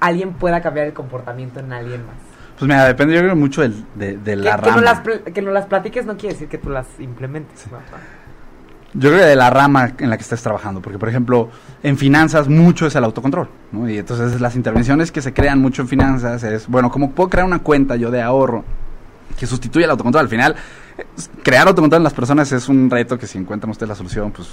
alguien 0.00 0.32
pueda 0.34 0.60
cambiar 0.60 0.86
el 0.86 0.92
comportamiento 0.92 1.60
en 1.60 1.72
alguien 1.72 2.06
más? 2.06 2.16
Pues 2.60 2.68
mira, 2.68 2.84
depende 2.84 3.14
yo 3.14 3.20
creo 3.22 3.34
mucho 3.34 3.62
del- 3.62 3.84
de, 3.96 4.16
de 4.18 4.22
Que, 4.32 4.36
la 4.36 4.56
que 4.56 4.70
no 4.70 4.76
rama. 4.76 4.80
las, 4.82 5.00
que 5.32 5.42
no 5.42 5.50
las 5.50 5.66
platiques 5.66 6.06
no 6.06 6.16
quiere 6.16 6.34
decir 6.34 6.46
que 6.48 6.58
tú 6.58 6.70
las 6.70 6.86
implementes. 7.00 7.66
¿no? 7.72 7.78
Yo 8.92 9.08
creo 9.10 9.20
que 9.20 9.26
de 9.26 9.36
la 9.36 9.50
rama 9.50 9.92
en 9.98 10.10
la 10.10 10.16
que 10.16 10.22
estés 10.22 10.42
trabajando, 10.42 10.80
porque 10.82 10.98
por 10.98 11.08
ejemplo, 11.08 11.48
en 11.82 11.96
finanzas 11.96 12.48
mucho 12.48 12.86
es 12.86 12.94
el 12.96 13.04
autocontrol, 13.04 13.48
¿no? 13.72 13.88
Y 13.88 13.98
entonces 13.98 14.40
las 14.40 14.56
intervenciones 14.56 15.10
que 15.12 15.22
se 15.22 15.32
crean 15.32 15.60
mucho 15.60 15.82
en 15.82 15.88
finanzas 15.88 16.42
es, 16.42 16.66
bueno, 16.68 16.90
¿cómo 16.90 17.12
puedo 17.12 17.30
crear 17.30 17.46
una 17.46 17.60
cuenta 17.60 17.96
yo 17.96 18.10
de 18.10 18.20
ahorro 18.20 18.64
que 19.38 19.46
sustituya 19.46 19.84
el 19.84 19.92
autocontrol? 19.92 20.22
Al 20.24 20.28
final, 20.28 20.56
crear 21.44 21.68
autocontrol 21.68 22.00
en 22.00 22.04
las 22.04 22.14
personas 22.14 22.50
es 22.52 22.68
un 22.68 22.90
reto 22.90 23.16
que 23.16 23.26
si 23.28 23.38
encuentran 23.38 23.70
ustedes 23.70 23.88
la 23.88 23.94
solución, 23.94 24.32
pues 24.32 24.48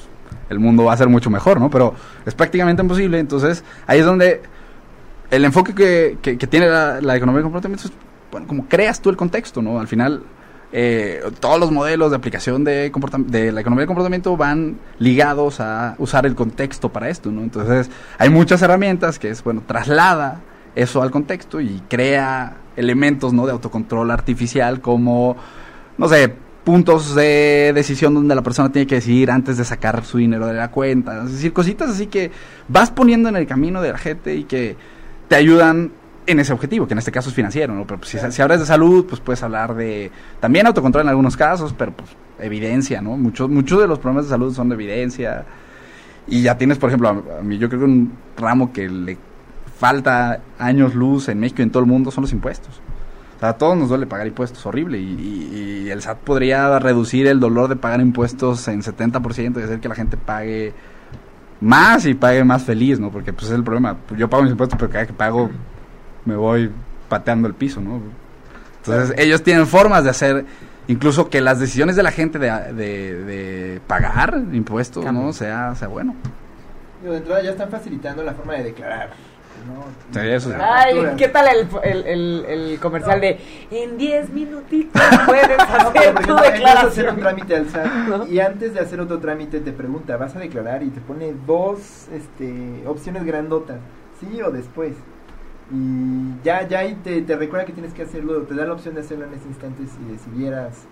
el 0.49 0.59
mundo 0.59 0.85
va 0.85 0.93
a 0.93 0.97
ser 0.97 1.09
mucho 1.09 1.29
mejor, 1.31 1.59
¿no? 1.59 1.69
Pero 1.71 1.95
es 2.25 2.35
prácticamente 2.35 2.81
imposible. 2.83 3.17
Entonces, 3.19 3.63
ahí 3.87 3.99
es 3.99 4.05
donde 4.05 4.43
el 5.31 5.45
enfoque 5.45 5.73
que, 5.73 6.17
que, 6.21 6.37
que 6.37 6.47
tiene 6.47 6.67
la, 6.67 7.01
la, 7.01 7.15
economía 7.15 7.37
del 7.37 7.43
comportamiento 7.43 7.87
es, 7.87 7.93
bueno, 8.31 8.47
como 8.47 8.67
creas 8.67 9.01
tú 9.01 9.09
el 9.09 9.17
contexto, 9.17 9.61
¿no? 9.61 9.79
Al 9.79 9.87
final, 9.87 10.23
eh, 10.71 11.21
todos 11.39 11.59
los 11.59 11.71
modelos 11.71 12.11
de 12.11 12.17
aplicación 12.17 12.63
de, 12.63 12.91
de 12.91 13.51
la 13.51 13.61
economía 13.61 13.81
del 13.81 13.87
comportamiento 13.87 14.35
van 14.37 14.77
ligados 14.99 15.59
a 15.59 15.95
usar 15.97 16.25
el 16.25 16.35
contexto 16.35 16.89
para 16.89 17.09
esto, 17.09 17.31
¿no? 17.31 17.41
Entonces, 17.41 17.89
hay 18.17 18.29
muchas 18.29 18.61
herramientas 18.61 19.19
que 19.19 19.29
es, 19.29 19.43
bueno, 19.43 19.63
traslada 19.65 20.41
eso 20.75 21.01
al 21.01 21.11
contexto 21.11 21.59
y 21.59 21.81
crea 21.89 22.57
elementos, 22.75 23.33
¿no? 23.33 23.45
De 23.45 23.51
autocontrol 23.51 24.11
artificial 24.11 24.79
como, 24.81 25.35
no 25.97 26.07
sé, 26.07 26.33
puntos 26.63 27.15
de 27.15 27.71
decisión 27.73 28.13
donde 28.13 28.35
la 28.35 28.41
persona 28.41 28.71
tiene 28.71 28.85
que 28.85 28.95
decidir 28.95 29.31
antes 29.31 29.57
de 29.57 29.63
sacar 29.63 30.03
su 30.03 30.17
dinero 30.17 30.47
de 30.47 30.53
la 30.53 30.69
cuenta. 30.69 31.23
Es 31.23 31.31
decir, 31.31 31.53
cositas 31.53 31.89
así 31.89 32.07
que 32.07 32.29
vas 32.67 32.91
poniendo 32.91 33.29
en 33.29 33.37
el 33.37 33.47
camino 33.47 33.81
de 33.81 33.93
la 33.93 33.97
gente 33.97 34.35
y 34.35 34.43
que 34.43 34.75
te 35.27 35.35
ayudan 35.35 35.91
en 36.25 36.39
ese 36.39 36.53
objetivo, 36.53 36.87
que 36.87 36.93
en 36.93 36.99
este 36.99 37.11
caso 37.11 37.29
es 37.29 37.35
financiero, 37.35 37.73
¿no? 37.73 37.85
Pero 37.85 37.99
pues, 37.99 38.11
si, 38.11 38.31
si, 38.31 38.41
hablas 38.41 38.59
de 38.59 38.65
salud, 38.65 39.05
pues 39.05 39.21
puedes 39.21 39.41
hablar 39.43 39.75
de 39.75 40.11
también 40.39 40.67
autocontrol 40.67 41.03
en 41.03 41.09
algunos 41.09 41.37
casos, 41.37 41.73
pero 41.77 41.93
pues 41.93 42.09
evidencia, 42.39 43.01
¿no? 43.01 43.17
Muchos 43.17 43.49
muchos 43.49 43.79
de 43.79 43.87
los 43.87 43.99
problemas 43.99 44.25
de 44.25 44.29
salud 44.29 44.53
son 44.53 44.69
de 44.69 44.75
evidencia. 44.75 45.45
Y 46.27 46.41
ya 46.41 46.57
tienes, 46.57 46.77
por 46.77 46.89
ejemplo, 46.89 47.07
a, 47.07 47.39
a 47.39 47.41
mí 47.41 47.57
yo 47.57 47.69
creo 47.69 47.79
que 47.81 47.85
un 47.85 48.11
ramo 48.35 48.73
que 48.73 48.89
le 48.89 49.17
falta 49.77 50.41
años 50.59 50.95
luz 50.95 51.29
en 51.29 51.39
México 51.39 51.61
y 51.61 51.63
en 51.63 51.71
todo 51.71 51.81
el 51.81 51.89
mundo 51.89 52.11
son 52.11 52.23
los 52.23 52.33
impuestos. 52.33 52.81
O 53.37 53.39
sea, 53.39 53.49
a 53.49 53.53
todos 53.57 53.77
nos 53.77 53.89
duele 53.89 54.07
pagar 54.07 54.27
impuestos, 54.27 54.65
horrible. 54.65 54.99
Y, 54.99 55.03
y, 55.03 55.83
y, 55.85 55.89
el 55.89 56.01
SAT 56.01 56.17
podría 56.19 56.79
reducir 56.79 57.27
el 57.27 57.39
dolor 57.39 57.69
de 57.69 57.75
pagar 57.75 58.01
impuestos 58.01 58.67
en 58.67 58.81
70% 58.81 59.59
y 59.59 59.63
hacer 59.63 59.79
que 59.79 59.87
la 59.87 59.95
gente 59.95 60.17
pague 60.17 60.73
más 61.61 62.05
y 62.05 62.13
pague 62.13 62.43
más 62.43 62.63
feliz, 62.63 62.99
¿no? 62.99 63.11
Porque 63.11 63.33
pues 63.33 63.47
es 63.47 63.51
el 63.51 63.63
problema. 63.63 63.97
Yo 64.15 64.29
pago 64.29 64.43
mis 64.43 64.51
impuestos, 64.51 64.77
pero 64.77 64.89
cada 64.89 65.01
vez 65.01 65.07
que 65.07 65.13
pago 65.13 65.49
me 66.25 66.35
voy 66.35 66.71
pateando 67.09 67.47
el 67.47 67.53
piso, 67.53 67.81
¿no? 67.81 68.01
Entonces 68.77 69.15
ellos 69.17 69.43
tienen 69.43 69.67
formas 69.67 70.03
de 70.03 70.09
hacer, 70.09 70.45
incluso 70.87 71.29
que 71.29 71.41
las 71.41 71.59
decisiones 71.59 71.95
de 71.95 72.03
la 72.03 72.11
gente 72.11 72.39
de, 72.39 72.51
de, 72.73 73.23
de 73.23 73.81
pagar 73.87 74.41
impuestos, 74.53 75.03
¿no? 75.11 75.33
Sea, 75.33 75.75
sea 75.75 75.87
bueno. 75.87 76.15
Digo, 77.01 77.13
de 77.13 77.19
entrada 77.19 77.41
ya 77.43 77.51
están 77.51 77.69
facilitando 77.69 78.23
la 78.23 78.33
forma 78.33 78.53
de 78.53 78.63
declarar. 78.63 79.11
¿No? 79.65 79.85
Sí, 80.11 80.27
eso 80.27 80.49
sí. 80.49 80.55
Ay, 80.59 80.95
¿qué 81.17 81.27
tal 81.27 81.47
el, 81.47 81.67
el, 81.83 82.05
el, 82.07 82.45
el 82.45 82.79
comercial 82.79 83.19
de 83.21 83.39
en 83.71 83.97
10 83.97 84.29
minutitos 84.31 85.01
puedes 85.25 85.59
hacer 85.59 86.15
tu 86.25 86.37
hacer 86.37 86.53
declaración? 86.53 87.15
un 87.15 87.19
trámite 87.19 87.55
al 87.55 87.69
SAT 87.69 87.85
¿No? 88.07 88.27
y 88.27 88.39
antes 88.39 88.73
de 88.73 88.79
hacer 88.79 88.99
otro 88.99 89.19
trámite 89.19 89.59
te 89.59 89.71
pregunta, 89.71 90.17
¿vas 90.17 90.35
a 90.35 90.39
declarar? 90.39 90.83
Y 90.83 90.89
te 90.89 91.01
pone 91.01 91.33
dos 91.45 92.07
este, 92.13 92.83
opciones 92.85 93.25
grandotas, 93.25 93.79
sí 94.19 94.41
o 94.41 94.51
después. 94.51 94.93
Y 95.69 96.41
ya, 96.43 96.65
ya 96.67 96.79
ahí 96.79 96.95
te, 97.03 97.21
te 97.21 97.35
recuerda 97.35 97.65
que 97.65 97.73
tienes 97.73 97.93
que 97.93 98.03
hacerlo, 98.03 98.43
te 98.43 98.55
da 98.55 98.65
la 98.65 98.73
opción 98.73 98.95
de 98.95 99.01
hacerlo 99.01 99.25
en 99.25 99.33
ese 99.33 99.47
instante 99.47 99.83
si 99.85 100.11
decidieras 100.11 100.85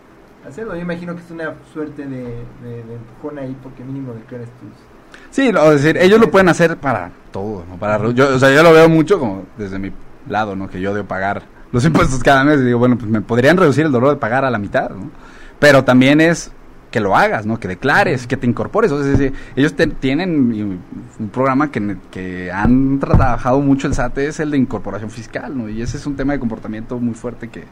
hacerlo. 0.48 0.76
Yo 0.76 0.82
imagino 0.82 1.16
que 1.16 1.22
es 1.22 1.32
una 1.32 1.56
suerte 1.74 2.06
de, 2.06 2.24
de, 2.64 2.84
de 2.84 2.96
empujón 2.96 3.40
ahí 3.40 3.56
porque 3.64 3.84
mínimo 3.84 4.14
declares 4.14 4.50
tus... 4.60 4.95
Sí, 5.36 5.52
no, 5.52 5.70
es 5.74 5.84
decir, 5.84 6.02
ellos 6.02 6.18
lo 6.18 6.32
pueden 6.32 6.48
hacer 6.48 6.78
para 6.78 7.12
todo, 7.34 7.66
¿no? 7.68 7.76
Para, 7.76 8.10
yo, 8.14 8.36
o 8.36 8.40
sea, 8.40 8.56
yo 8.56 8.64
lo 8.64 8.72
veo 8.72 8.88
mucho 8.88 9.20
como 9.20 9.44
desde 9.58 9.78
mi 9.78 9.92
lado, 10.30 10.56
¿no? 10.56 10.70
Que 10.70 10.80
yo 10.80 10.94
debo 10.94 11.06
pagar 11.06 11.44
los 11.74 11.84
impuestos 11.90 12.24
cada 12.24 12.46
mes 12.46 12.62
y 12.62 12.64
digo, 12.64 12.80
bueno, 12.80 12.98
pues 12.98 13.12
me 13.12 13.20
podrían 13.20 13.58
reducir 13.58 13.86
el 13.86 13.92
dolor 13.92 14.12
de 14.12 14.16
pagar 14.16 14.46
a 14.46 14.50
la 14.50 14.58
mitad, 14.58 14.92
¿no? 14.92 15.12
Pero 15.60 15.84
también 15.84 16.22
es 16.22 16.54
que 16.90 17.02
lo 17.02 17.18
hagas, 17.18 17.46
¿no? 17.46 17.60
Que 17.60 17.68
declares, 17.68 18.28
que 18.28 18.38
te 18.38 18.48
incorpores. 18.48 18.94
O 18.94 19.04
sea, 19.04 19.30
ellos 19.58 19.74
te, 19.76 19.88
tienen 19.88 20.80
un 21.20 21.30
programa 21.34 21.70
que, 21.70 21.98
que 22.10 22.50
han 22.50 23.02
trabajado 23.02 23.60
mucho 23.60 23.88
el 23.88 23.94
SAT, 23.94 24.20
es 24.20 24.40
el 24.40 24.52
de 24.52 24.58
incorporación 24.58 25.12
fiscal, 25.12 25.58
¿no? 25.58 25.68
Y 25.68 25.82
ese 25.82 25.98
es 25.98 26.06
un 26.08 26.16
tema 26.16 26.32
de 26.32 26.40
comportamiento 26.40 26.98
muy 26.98 27.14
fuerte 27.14 27.50
que... 27.50 27.66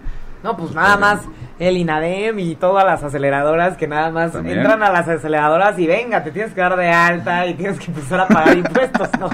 No, 0.44 0.58
pues 0.58 0.76
nada 0.76 0.98
más 0.98 1.22
el 1.58 1.78
INADEM 1.78 2.40
y 2.40 2.56
todas 2.56 2.84
las 2.84 3.02
aceleradoras 3.04 3.78
que 3.78 3.88
nada 3.88 4.12
más 4.12 4.34
También. 4.34 4.60
entran 4.60 4.84
a 4.84 4.92
las 4.92 5.08
aceleradoras 5.08 5.78
y 5.80 5.88
venga, 5.88 6.24
te 6.24 6.32
tienes 6.32 6.54
que 6.54 6.60
dar 6.60 6.76
de 6.76 6.90
alta 6.90 7.46
y 7.48 7.54
tienes 7.54 7.80
que 7.80 7.86
empezar 7.86 8.20
a 8.22 8.28
pagar 8.28 8.58
impuestos, 8.58 9.10
¿no? 9.20 9.30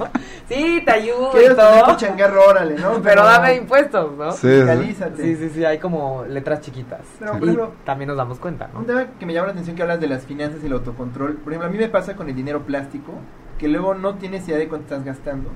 Sí, 0.48 0.82
te 0.86 0.91
ayudo 0.91 1.32
y 1.41 1.56
todo, 1.56 1.86
tu 1.86 1.95
changarro, 1.95 2.45
órale, 2.45 2.76
¿no? 2.76 3.00
pero 3.04 3.24
dame 3.24 3.56
impuestos, 3.56 4.15
¿no? 4.17 4.32
Sí, 4.34 4.48
Fiscalízate. 4.48 5.24
Sí, 5.24 5.36
sí, 5.36 5.50
sí, 5.50 5.65
hay 5.65 5.80
como 5.80 6.26
letras 6.28 6.62
chiquitas. 6.62 7.02
Pero, 7.17 7.32
por 7.34 7.41
y 7.41 7.43
ejemplo, 7.45 7.72
también 7.86 8.08
nos 8.10 8.17
damos 8.17 8.38
cuenta, 8.38 8.69
¿no? 8.72 8.80
Un 8.80 8.86
tema 8.86 9.08
que 9.17 9.26
me 9.26 9.34
llama 9.34 9.48
la 9.48 9.54
atención 9.54 9.76
que 9.76 9.82
hablas 9.82 10.00
de 10.00 10.08
las 10.08 10.26
finanzas 10.26 10.60
y 10.62 10.67
el 10.67 10.74
autocontrol. 10.74 11.36
Por 11.38 11.54
ejemplo, 11.54 11.69
a 11.69 11.72
mí 11.72 11.78
me 11.78 11.89
pasa 11.89 12.15
con 12.15 12.30
el 12.30 12.36
dinero 12.36 12.62
plástico, 12.63 13.13
que 13.58 13.67
luego 13.67 13.95
no 13.95 14.15
tienes 14.15 14.48
idea 14.48 14.58
de 14.58 14.67
cuánto 14.67 14.93
estás 14.93 15.06
gastando, 15.06 15.50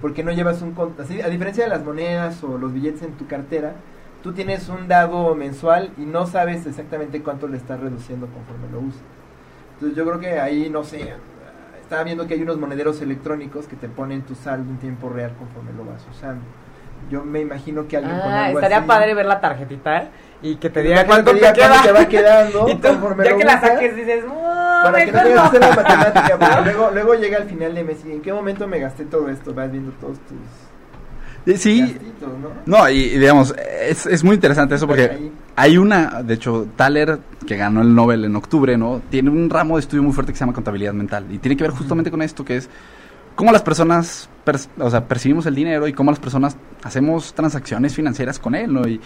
porque 0.00 0.22
no 0.24 0.32
llevas 0.32 0.60
un... 0.60 0.74
Así, 0.98 1.20
a 1.22 1.28
diferencia 1.28 1.64
de 1.64 1.70
las 1.70 1.84
monedas 1.84 2.42
o 2.44 2.58
los 2.58 2.72
billetes 2.72 3.02
en 3.02 3.12
tu 3.12 3.26
cartera, 3.26 3.74
tú 4.22 4.32
tienes 4.32 4.68
un 4.68 4.86
dado 4.88 5.34
mensual 5.34 5.90
y 5.96 6.02
no 6.02 6.26
sabes 6.26 6.66
exactamente 6.66 7.22
cuánto 7.22 7.48
le 7.48 7.56
estás 7.56 7.80
reduciendo 7.80 8.26
conforme 8.26 8.68
lo 8.70 8.80
usas. 8.80 9.00
Entonces 9.74 9.96
yo 9.96 10.04
creo 10.06 10.20
que 10.20 10.38
ahí, 10.38 10.68
no 10.68 10.84
sé, 10.84 11.14
estaba 11.80 12.04
viendo 12.04 12.26
que 12.26 12.34
hay 12.34 12.42
unos 12.42 12.58
monederos 12.58 13.00
electrónicos 13.00 13.66
que 13.66 13.76
te 13.76 13.88
ponen 13.88 14.22
tu 14.22 14.34
saldo 14.34 14.70
en 14.70 14.78
tiempo 14.78 15.08
real 15.08 15.32
conforme 15.38 15.72
lo 15.72 15.84
vas 15.90 16.06
usando. 16.14 16.42
Yo 17.10 17.24
me 17.24 17.40
imagino 17.40 17.88
que 17.88 17.96
alguien 17.96 18.20
con 18.20 18.32
Ah, 18.34 18.46
algo 18.46 18.58
estaría 18.58 18.78
así- 18.78 18.86
padre 18.86 19.14
ver 19.14 19.24
la 19.26 19.40
tarjetita 19.40 20.08
y 20.42 20.56
que 20.56 20.68
te 20.70 20.82
diga 20.82 21.06
cuánto 21.06 21.32
te 21.32 21.40
queda. 21.52 21.82
te 21.82 21.92
va 21.92 22.06
quedando 22.06 22.68
y 22.68 22.74
tú, 22.74 22.88
conforme 22.88 23.24
ya 23.24 23.30
lo 23.30 23.38
que 23.38 23.44
la 23.44 23.60
saques 23.60 23.96
dices, 23.96 24.24
"Oh, 24.28 24.80
Para 24.84 25.04
que 25.04 25.12
no 25.12 25.22
tengas 25.22 25.50
que 25.50 25.56
hacer 25.56 25.60
la 25.60 25.70
no". 25.70 25.76
matemática, 25.76 26.38
porque 26.38 26.60
luego, 26.62 26.90
luego 26.92 27.14
llega 27.14 27.38
al 27.38 27.44
final 27.48 27.74
de 27.74 27.84
mes 27.84 28.04
y 28.04 28.12
en 28.12 28.20
qué 28.20 28.32
momento 28.34 28.68
me 28.68 28.78
gasté 28.78 29.06
todo 29.06 29.30
esto, 29.30 29.54
vas 29.54 29.72
viendo 29.72 29.92
todos 29.92 30.18
tus 30.20 31.58
Sí, 31.58 31.80
gastitos, 31.80 32.38
¿no? 32.38 32.50
no, 32.66 32.88
y, 32.90 32.98
y 32.98 33.18
digamos, 33.18 33.54
es, 33.90 34.06
es 34.06 34.24
muy 34.24 34.34
interesante 34.34 34.74
eso 34.74 34.86
porque 34.86 35.30
hay 35.56 35.76
una, 35.78 36.22
de 36.22 36.34
hecho, 36.34 36.66
Thaler, 36.76 37.18
que 37.46 37.56
ganó 37.56 37.82
el 37.82 37.94
Nobel 37.94 38.24
en 38.24 38.36
octubre, 38.36 38.76
¿no? 38.76 39.02
Tiene 39.10 39.30
un 39.30 39.50
ramo 39.50 39.76
de 39.76 39.80
estudio 39.80 40.02
muy 40.02 40.12
fuerte 40.12 40.32
que 40.32 40.38
se 40.38 40.42
llama 40.44 40.52
contabilidad 40.54 40.92
mental 40.92 41.26
y 41.30 41.38
tiene 41.38 41.56
que 41.56 41.64
ver 41.64 41.72
justamente 41.72 42.10
con 42.10 42.22
esto, 42.22 42.44
que 42.44 42.56
es 42.56 42.68
cómo 43.34 43.52
las 43.52 43.62
personas 43.62 44.28
per- 44.44 44.56
o 44.78 44.90
sea, 44.90 45.06
percibimos 45.06 45.46
el 45.46 45.54
dinero 45.54 45.86
y 45.88 45.92
cómo 45.92 46.10
las 46.10 46.20
personas 46.20 46.56
hacemos 46.82 47.32
transacciones 47.34 47.94
financieras 47.94 48.38
con 48.38 48.54
él, 48.54 48.72
¿no? 48.72 48.86
Y 48.86 49.00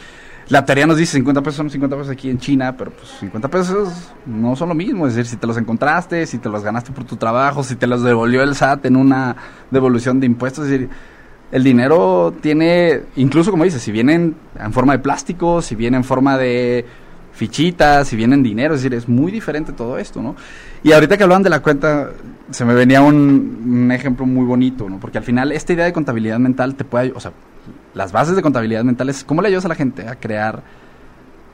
la 0.49 0.65
teoría 0.65 0.87
nos 0.87 0.97
dice 0.99 1.13
50 1.19 1.41
pesos 1.43 1.57
son 1.57 1.71
50 1.71 1.97
pesos 1.97 2.11
aquí 2.13 2.29
en 2.29 2.39
China, 2.39 2.77
pero 2.77 2.91
pues 2.91 3.09
50 3.21 3.49
pesos 3.49 4.13
no 4.27 4.55
son 4.57 4.69
lo 4.69 4.75
mismo, 4.75 5.07
es 5.07 5.15
decir, 5.15 5.31
si 5.31 5.37
te 5.37 5.47
los 5.47 5.57
encontraste, 5.57 6.27
si 6.27 6.39
te 6.39 6.49
los 6.51 6.63
ganaste 6.63 6.93
por 6.93 7.05
tu 7.05 7.17
trabajo, 7.17 7.63
si 7.63 7.77
te 7.77 7.87
los 7.87 8.03
devolvió 8.03 8.43
el 8.43 8.55
SAT 8.55 8.87
en 8.87 8.97
una 8.97 9.35
devolución 9.71 10.21
de 10.21 10.27
impuestos, 10.27 10.65
es 10.67 10.71
decir, 10.71 10.89
el 11.53 11.63
dinero 11.63 12.35
tiene, 12.41 13.03
incluso 13.17 13.51
como 13.51 13.65
dices, 13.65 13.83
si 13.83 13.93
vienen 13.93 14.35
en 14.59 14.73
forma 14.73 14.95
de 14.95 14.99
plástico, 14.99 15.63
si 15.63 15.75
viene 15.75 15.97
en 15.97 16.05
forma 16.05 16.37
de 16.37 16.85
fichitas, 17.33 18.09
si 18.09 18.17
viene 18.17 18.35
en 18.35 18.43
dinero, 18.43 18.75
es 18.75 18.83
decir, 18.83 18.97
es 18.97 19.09
muy 19.09 19.33
diferente 19.33 19.73
todo 19.73 19.99
esto, 19.99 20.23
¿no? 20.23 20.37
Y 20.83 20.93
ahorita 20.93 21.17
que 21.17 21.25
hablaban 21.25 21.43
de 21.43 21.51
la 21.51 21.61
cuenta, 21.61 22.11
se 22.51 22.65
me 22.65 22.75
venía 22.75 23.03
un, 23.03 23.63
un 23.67 23.93
ejemplo 23.93 24.25
muy 24.25 24.45
bonito, 24.45 24.89
¿no? 24.89 24.99
Porque 25.01 25.19
al 25.19 25.25
final 25.25 25.53
esta 25.53 25.73
idea 25.73 25.85
de 25.85 25.93
contabilidad 25.93 26.39
mental 26.39 26.77
te 26.77 26.85
puede, 26.85 27.13
o 27.13 27.21
sea, 27.21 27.33
las 27.95 28.13
bases 28.13 28.37
de 28.37 28.43
contabilidad 28.43 28.85
mental 28.85 29.09
es 29.09 29.25
cómo 29.25 29.43
le 29.43 29.49
ayudas 29.49 29.65
a 29.65 29.69
la 29.69 29.75
gente 29.75 30.09
a 30.09 30.17
crear 30.17 30.63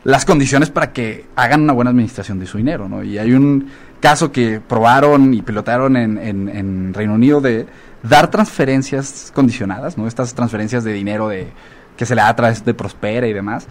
las 0.04 0.24
condiciones 0.24 0.70
para 0.70 0.92
que 0.92 1.26
hagan 1.36 1.62
una 1.62 1.72
buena 1.72 1.90
administración 1.90 2.38
de 2.38 2.46
su 2.46 2.58
dinero, 2.58 2.88
¿no? 2.88 3.02
Y 3.02 3.18
hay 3.18 3.32
un 3.32 3.66
caso 4.00 4.32
que 4.32 4.60
probaron 4.60 5.34
y 5.34 5.42
pilotaron 5.42 5.96
en, 5.96 6.18
en, 6.18 6.48
en 6.48 6.94
Reino 6.94 7.14
Unido 7.14 7.40
de 7.40 7.66
dar 8.02 8.30
transferencias 8.30 9.32
condicionadas, 9.34 9.98
¿no? 9.98 10.06
Estas 10.06 10.34
transferencias 10.34 10.84
de 10.84 10.92
dinero 10.92 11.28
de 11.28 11.48
que 11.96 12.06
se 12.06 12.14
le 12.14 12.22
da 12.22 12.28
a 12.28 12.36
través 12.36 12.64
de 12.64 12.72
Prospera 12.72 13.26
y 13.26 13.32
demás, 13.32 13.66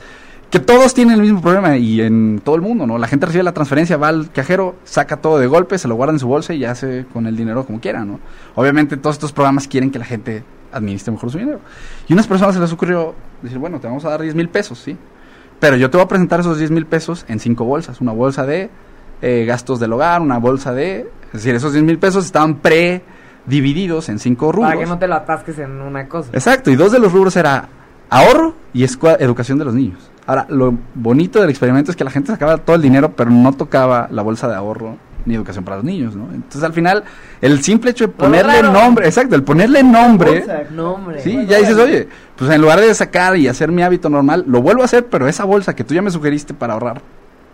que 0.49 0.59
todos 0.59 0.93
tienen 0.93 1.15
el 1.15 1.21
mismo 1.21 1.41
problema 1.41 1.77
y 1.77 2.01
en 2.01 2.41
todo 2.43 2.55
el 2.55 2.61
mundo, 2.61 2.87
¿no? 2.87 2.97
La 2.97 3.07
gente 3.07 3.25
recibe 3.27 3.43
la 3.43 3.53
transferencia, 3.53 3.97
va 3.97 4.07
al 4.07 4.31
cajero, 4.31 4.75
saca 4.83 5.17
todo 5.17 5.37
de 5.37 5.47
golpe, 5.47 5.77
se 5.77 5.87
lo 5.87 5.95
guarda 5.95 6.13
en 6.13 6.19
su 6.19 6.27
bolsa 6.27 6.53
y 6.53 6.65
hace 6.65 7.05
con 7.13 7.27
el 7.27 7.35
dinero 7.35 7.65
como 7.65 7.79
quiera, 7.79 8.03
¿no? 8.05 8.19
Obviamente 8.55 8.97
todos 8.97 9.15
estos 9.15 9.31
programas 9.31 9.67
quieren 9.67 9.91
que 9.91 9.99
la 9.99 10.05
gente 10.05 10.43
administre 10.71 11.11
mejor 11.11 11.31
su 11.31 11.37
dinero. 11.37 11.59
Y 12.07 12.13
unas 12.13 12.27
personas 12.27 12.55
se 12.55 12.61
les 12.61 12.71
ocurrió 12.71 13.13
decir, 13.41 13.59
bueno, 13.59 13.79
te 13.79 13.87
vamos 13.87 14.05
a 14.05 14.09
dar 14.09 14.21
10 14.21 14.35
mil 14.35 14.49
pesos, 14.49 14.79
¿sí? 14.79 14.97
Pero 15.59 15.75
yo 15.75 15.89
te 15.89 15.97
voy 15.97 16.05
a 16.05 16.07
presentar 16.07 16.39
esos 16.39 16.57
10 16.57 16.71
mil 16.71 16.85
pesos 16.85 17.25
en 17.27 17.39
cinco 17.39 17.65
bolsas. 17.65 18.01
Una 18.01 18.13
bolsa 18.13 18.45
de 18.45 18.69
eh, 19.21 19.45
gastos 19.45 19.79
del 19.79 19.93
hogar, 19.93 20.21
una 20.21 20.37
bolsa 20.37 20.73
de... 20.73 21.09
Es 21.27 21.33
decir, 21.33 21.53
esos 21.53 21.73
10 21.73 21.83
mil 21.83 21.99
pesos 21.99 22.25
estaban 22.25 22.55
pre-divididos 23.49 24.09
en 24.09 24.19
cinco 24.19 24.51
rubros. 24.51 24.71
Para 24.71 24.81
que 24.81 24.87
no 24.87 24.99
te 24.99 25.07
lo 25.07 25.15
atasques 25.15 25.59
en 25.59 25.81
una 25.81 26.07
cosa. 26.07 26.29
Exacto, 26.33 26.71
y 26.71 26.75
dos 26.75 26.91
de 26.91 26.99
los 26.99 27.11
rubros 27.11 27.35
era 27.35 27.67
ahorro 28.09 28.53
y 28.73 28.83
educación 28.83 29.57
de 29.57 29.65
los 29.65 29.73
niños. 29.73 29.99
Ahora, 30.25 30.45
lo 30.47 30.75
bonito 30.93 31.41
del 31.41 31.49
experimento 31.49 31.91
es 31.91 31.97
que 31.97 32.03
la 32.03 32.11
gente 32.11 32.31
sacaba 32.31 32.57
todo 32.57 32.75
el 32.75 32.81
dinero, 32.81 33.11
pero 33.15 33.31
no 33.31 33.51
tocaba 33.53 34.07
la 34.11 34.21
bolsa 34.21 34.47
de 34.47 34.55
ahorro 34.55 34.97
ni 35.25 35.35
educación 35.35 35.65
para 35.65 35.77
los 35.77 35.85
niños, 35.85 36.15
¿no? 36.15 36.25
Entonces, 36.33 36.63
al 36.63 36.73
final, 36.73 37.03
el 37.41 37.61
simple 37.61 37.91
hecho 37.91 38.07
de 38.07 38.13
ponerle 38.13 38.61
raro. 38.61 38.71
nombre, 38.71 39.05
exacto, 39.05 39.35
el 39.35 39.43
ponerle 39.43 39.83
nombre, 39.83 40.39
Bolsa. 40.39 40.63
No, 40.71 40.93
hombre. 40.93 41.21
sí, 41.21 41.33
Bueno, 41.33 41.49
ya 41.49 41.57
dices, 41.57 41.77
oye, 41.77 42.07
pues 42.35 42.49
en 42.49 42.61
lugar 42.61 42.79
de 42.79 42.93
sacar 42.93 43.35
y 43.35 43.47
hacer 43.47 43.71
mi 43.71 43.81
hábito 43.81 44.09
normal, 44.09 44.45
lo 44.47 44.61
vuelvo 44.61 44.81
a 44.81 44.85
hacer, 44.85 45.07
pero 45.07 45.27
esa 45.27 45.43
bolsa 45.43 45.75
que 45.75 45.83
tú 45.83 45.93
ya 45.93 46.01
me 46.01 46.09
sugeriste 46.09 46.53
para 46.53 46.73
ahorrar, 46.73 47.01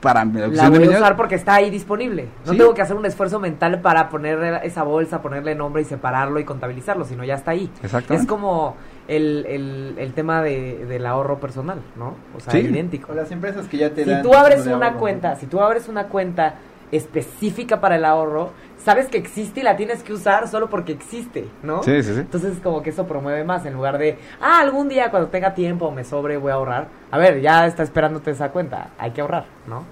para 0.05 0.23
la 0.23 0.31
La 0.31 0.45
adopción 0.45 0.73
de 0.73 0.79
voy 0.85 0.93
a 0.95 0.97
usar 0.99 1.15
porque 1.17 1.35
está 1.35 1.55
ahí 1.55 1.69
disponible. 1.69 2.27
No 2.45 2.51
Sí. 2.53 2.57
tengo 2.59 2.73
que 2.73 2.81
hacer 2.81 2.95
un 2.95 3.05
esfuerzo 3.05 3.39
mental 3.39 3.81
para 3.81 4.07
poner 4.09 4.61
esa 4.63 4.83
bolsa, 4.83 5.21
ponerle 5.21 5.55
nombre 5.55 5.81
y 5.81 5.85
separarlo 5.85 6.39
y 6.39 6.45
contabilizarlo, 6.45 7.03
sino 7.05 7.23
ya 7.23 7.33
está 7.35 7.51
ahí. 7.51 7.69
Exactamente. 7.83 8.23
Es 8.23 8.29
como 8.29 8.75
el, 9.07 9.45
el, 9.47 9.95
el 9.97 10.13
tema 10.13 10.41
de, 10.43 10.85
del 10.85 11.05
ahorro 11.05 11.39
personal, 11.39 11.79
¿no? 11.95 12.13
O 12.35 12.39
sea, 12.39 12.51
Sí. 12.53 12.59
idéntico. 12.59 13.11
O 13.11 13.15
las 13.15 13.31
empresas 13.31 13.67
que 13.67 13.77
ya 13.77 13.89
te 13.89 14.03
Si 14.03 14.09
dan. 14.11 14.21
tú 14.21 14.33
abres 14.35 14.65
una 14.67 14.87
ahorro. 14.87 14.99
cuenta, 14.99 15.35
si 15.35 15.47
tú 15.47 15.59
abres 15.59 15.89
una 15.89 16.05
cuenta 16.07 16.55
específica 16.91 17.81
para 17.81 17.95
el 17.95 18.05
ahorro, 18.05 18.51
sabes 18.77 19.07
que 19.07 19.17
existe 19.17 19.61
y 19.61 19.63
la 19.63 19.75
tienes 19.75 20.03
que 20.03 20.13
usar 20.13 20.47
solo 20.47 20.69
porque 20.69 20.91
existe, 20.91 21.47
¿no? 21.63 21.81
Sí, 21.83 22.01
sí, 22.03 22.13
sí. 22.13 22.19
Entonces 22.19 22.59
como 22.63 22.81
que 22.83 22.91
eso 22.91 23.05
promueve 23.07 23.43
más 23.43 23.65
en 23.65 23.73
lugar 23.73 23.97
de, 23.97 24.17
ah, 24.41 24.59
algún 24.59 24.87
día 24.87 25.09
cuando 25.09 25.29
tenga 25.29 25.53
tiempo 25.55 25.89
me 25.91 26.03
sobre 26.03 26.37
voy 26.37 26.51
a 26.51 26.55
ahorrar. 26.55 26.87
A 27.11 27.17
ver, 27.17 27.41
ya 27.41 27.65
está 27.65 27.83
esperándote 27.83 28.31
esa 28.31 28.49
cuenta, 28.51 28.89
hay 28.97 29.11
que 29.11 29.21
ahorrar, 29.21 29.45
¿no? 29.67 29.83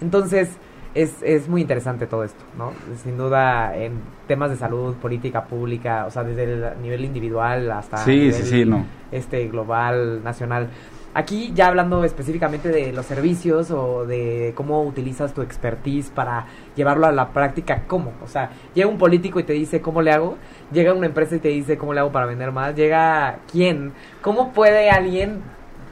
Entonces 0.00 0.50
es, 0.94 1.22
es 1.22 1.48
muy 1.48 1.60
interesante 1.60 2.06
todo 2.06 2.24
esto, 2.24 2.42
¿no? 2.58 2.72
Sin 3.02 3.16
duda 3.16 3.76
en 3.76 3.92
temas 4.26 4.50
de 4.50 4.56
salud, 4.56 4.94
política 4.96 5.44
pública, 5.44 6.04
o 6.06 6.10
sea, 6.10 6.24
desde 6.24 6.44
el 6.44 6.82
nivel 6.82 7.04
individual 7.04 7.70
hasta 7.70 7.98
Sí, 7.98 8.12
nivel, 8.16 8.32
sí, 8.34 8.42
sí, 8.44 8.64
no. 8.64 8.84
este 9.12 9.46
global, 9.48 10.22
nacional. 10.24 10.68
Aquí 11.12 11.50
ya 11.54 11.66
hablando 11.66 12.04
específicamente 12.04 12.68
de 12.68 12.92
los 12.92 13.04
servicios 13.04 13.72
o 13.72 14.06
de 14.06 14.52
cómo 14.54 14.84
utilizas 14.84 15.34
tu 15.34 15.42
expertise 15.42 16.08
para 16.10 16.46
llevarlo 16.76 17.06
a 17.06 17.12
la 17.12 17.30
práctica, 17.30 17.82
¿cómo? 17.88 18.12
O 18.22 18.28
sea, 18.28 18.50
llega 18.74 18.88
un 18.88 18.96
político 18.98 19.40
y 19.40 19.42
te 19.42 19.52
dice 19.52 19.80
cómo 19.80 20.02
le 20.02 20.12
hago, 20.12 20.36
llega 20.72 20.92
una 20.94 21.06
empresa 21.06 21.34
y 21.34 21.40
te 21.40 21.48
dice 21.48 21.76
cómo 21.76 21.94
le 21.94 22.00
hago 22.00 22.12
para 22.12 22.26
vender 22.26 22.52
más, 22.52 22.76
llega 22.76 23.40
quién, 23.50 23.92
¿cómo 24.22 24.52
puede 24.52 24.88
alguien 24.88 25.40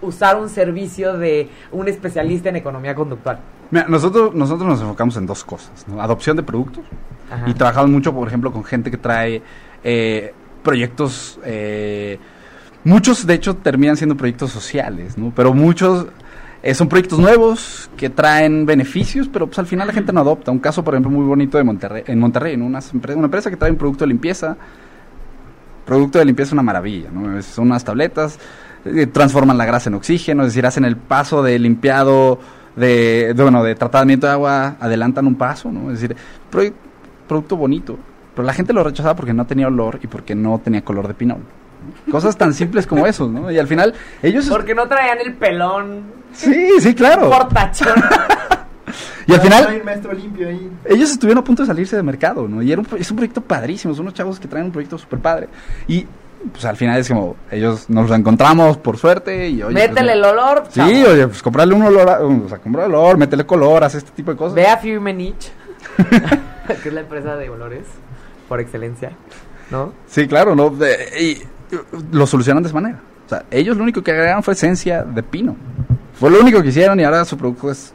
usar 0.03 0.37
un 0.37 0.49
servicio 0.49 1.19
de 1.19 1.49
un 1.73 1.89
especialista 1.89 2.49
en 2.51 2.57
economía 2.57 2.95
conductual? 2.95 3.41
Mira, 3.71 3.87
nosotros, 3.89 4.35
nosotros 4.35 4.67
nos 4.69 4.81
enfocamos 4.81 5.17
en 5.17 5.27
dos 5.27 5.45
cosas, 5.45 5.85
¿no? 5.89 6.01
Adopción 6.01 6.37
de 6.37 6.43
productos 6.43 6.85
Ajá. 7.31 7.49
y 7.49 7.55
trabajamos 7.55 7.91
mucho, 7.91 8.13
por 8.15 8.27
ejemplo, 8.27 8.51
con 8.53 8.65
gente 8.65 8.91
que 8.91 8.97
trae 8.97 9.43
eh, 9.85 10.33
proyectos, 10.63 11.39
eh, 11.45 12.19
muchos 12.85 13.27
de 13.27 13.35
hecho 13.35 13.57
terminan 13.57 13.97
siendo 13.97 14.17
proyectos 14.17 14.51
sociales, 14.51 15.19
¿no? 15.19 15.33
Pero 15.37 15.53
muchos 15.53 16.07
eh, 16.63 16.75
son 16.75 16.89
proyectos 16.89 17.19
nuevos 17.19 17.91
que 17.97 18.09
traen 18.11 18.65
beneficios, 18.67 19.29
pero 19.33 19.47
pues 19.47 19.59
al 19.59 19.67
final 19.67 19.87
la 19.87 19.93
gente 19.93 20.13
no 20.13 20.21
adopta. 20.21 20.51
Un 20.51 20.59
caso, 20.59 20.83
por 20.83 20.95
ejemplo, 20.95 21.11
muy 21.11 21.25
bonito 21.27 21.59
de 21.59 21.65
Monterrey, 21.65 22.03
en 22.07 22.19
Monterrey, 22.19 22.57
empre- 22.57 23.15
una 23.15 23.27
empresa 23.27 23.51
que 23.51 23.57
trae 23.57 23.71
un 23.71 23.77
producto 23.77 24.05
de 24.05 24.09
limpieza, 24.09 24.57
producto 25.85 26.19
de 26.19 26.25
limpieza 26.25 26.49
es 26.51 26.53
una 26.55 26.63
maravilla, 26.63 27.11
¿no? 27.13 27.41
Son 27.43 27.67
unas 27.67 27.85
tabletas, 27.85 28.39
eh, 28.85 29.07
transforman 29.07 29.57
la 29.57 29.65
grasa 29.67 29.89
en 29.91 29.95
oxígeno, 29.95 30.43
es 30.43 30.49
decir, 30.49 30.67
hacen 30.67 30.85
el 30.85 30.97
paso 30.97 31.43
de 31.43 31.59
limpiado, 31.59 32.39
de, 32.79 33.35
de, 33.35 33.43
bueno, 33.43 33.63
de 33.63 33.75
tratamiento 33.75 34.27
de 34.27 34.33
agua, 34.33 34.77
adelantan 34.81 35.27
un 35.27 35.35
paso, 35.35 35.71
¿no? 35.71 35.91
Es 35.91 36.01
decir, 36.01 36.17
producto 37.27 37.57
bonito, 37.57 37.99
pero 38.35 38.47
la 38.47 38.53
gente 38.53 38.73
lo 38.73 38.83
rechazaba 38.85 39.15
porque 39.17 39.35
no 39.35 39.47
tenía 39.47 39.67
olor 39.67 39.99
y 40.03 40.07
porque 40.07 40.35
no 40.35 40.59
tenía 40.59 40.83
color 40.83 41.09
de 41.09 41.15
pinol. 41.15 41.39
¿no? 42.07 42.13
Cosas 42.13 42.37
tan 42.37 42.55
simples 42.55 42.87
como 42.87 43.07
eso, 43.07 43.29
¿no? 43.29 43.51
Y 43.51 43.59
al 43.59 43.67
final, 43.67 43.95
ellos... 44.23 44.49
Porque 44.49 44.75
no 44.75 44.89
traían 44.89 45.19
el 45.25 45.35
pelón 45.35 46.03
Sí, 46.33 46.81
sí, 46.81 46.95
claro. 46.95 47.31
portachón. 47.31 47.95
Y 49.27 49.35
al 49.35 49.41
final, 49.43 49.83
ahí. 50.47 50.71
ellos 50.87 51.11
estuvieron 51.11 51.43
a 51.43 51.45
punto 51.45 51.63
de 51.63 51.67
salirse 51.67 51.95
de 51.95 52.03
mercado, 52.03 52.49
¿no? 52.49 52.63
Y 52.63 52.73
era 52.73 52.81
un, 52.81 52.89
es 52.99 53.11
un 53.11 53.19
proyecto 53.19 53.43
padrísimo, 53.43 53.93
son 53.93 54.05
unos 54.05 54.15
chavos 54.15 54.41
que 54.41 54.49
traen 54.49 54.65
un 54.67 54.73
proyecto 54.73 54.97
súper 54.97 55.19
padre. 55.19 55.49
Y 55.87 56.07
pues 56.53 56.65
al 56.65 56.77
final 56.77 56.99
es 57.01 57.09
como, 57.09 57.37
ellos 57.51 57.89
nos 57.91 58.11
encontramos 58.11 58.77
por 58.79 58.97
suerte 58.97 59.49
y 59.49 59.63
oye... 59.63 59.75
pues, 59.75 59.89
Métele 59.89 60.13
el 60.13 60.25
olor, 60.25 60.65
Sí, 60.71 60.81
oye, 60.81 61.27
pues 61.29 61.43
comprarle 61.43 61.75
un 61.75 61.83
olor, 61.83 62.09
a- 62.09 62.21
o 62.21 62.49
sea, 62.49 62.59
comprar 62.59 62.87
olor, 62.87 63.17
métele 63.19 63.45
color, 63.45 63.83
haz 63.85 63.95
este 63.97 64.11
tipo 64.13 64.31
de 64.31 64.37
cosas. 64.37 64.55
Ve 64.55 64.67
a 64.67 64.77
Firmenich, 64.79 65.51
que 66.83 66.89
es 66.89 66.95
la 66.95 67.01
empresa 67.01 67.37
de 67.37 67.49
olores 67.51 67.85
por 68.49 68.61
excelencia, 68.61 69.13
¿no? 69.71 69.93
Sí, 70.07 70.27
claro, 70.29 70.55
¿no? 70.55 70.71
De- 70.71 71.09
y 71.21 71.43
lo 72.13 72.27
solucionan 72.27 72.63
de 72.63 72.69
esa 72.69 72.75
manera. 72.81 73.01
O 73.27 73.29
sea, 73.29 73.45
ellos 73.51 73.77
lo 73.77 73.83
único 73.83 74.03
que 74.03 74.11
agregaron 74.13 74.43
fue 74.43 74.55
esencia 74.55 75.03
de 75.03 75.23
pino. 75.23 75.55
Fue 76.19 76.31
lo 76.31 76.41
único 76.41 76.63
que 76.63 76.69
hicieron 76.69 76.99
y 76.99 77.05
ahora 77.05 77.25
su 77.25 77.37
producto 77.37 77.71
es 77.71 77.93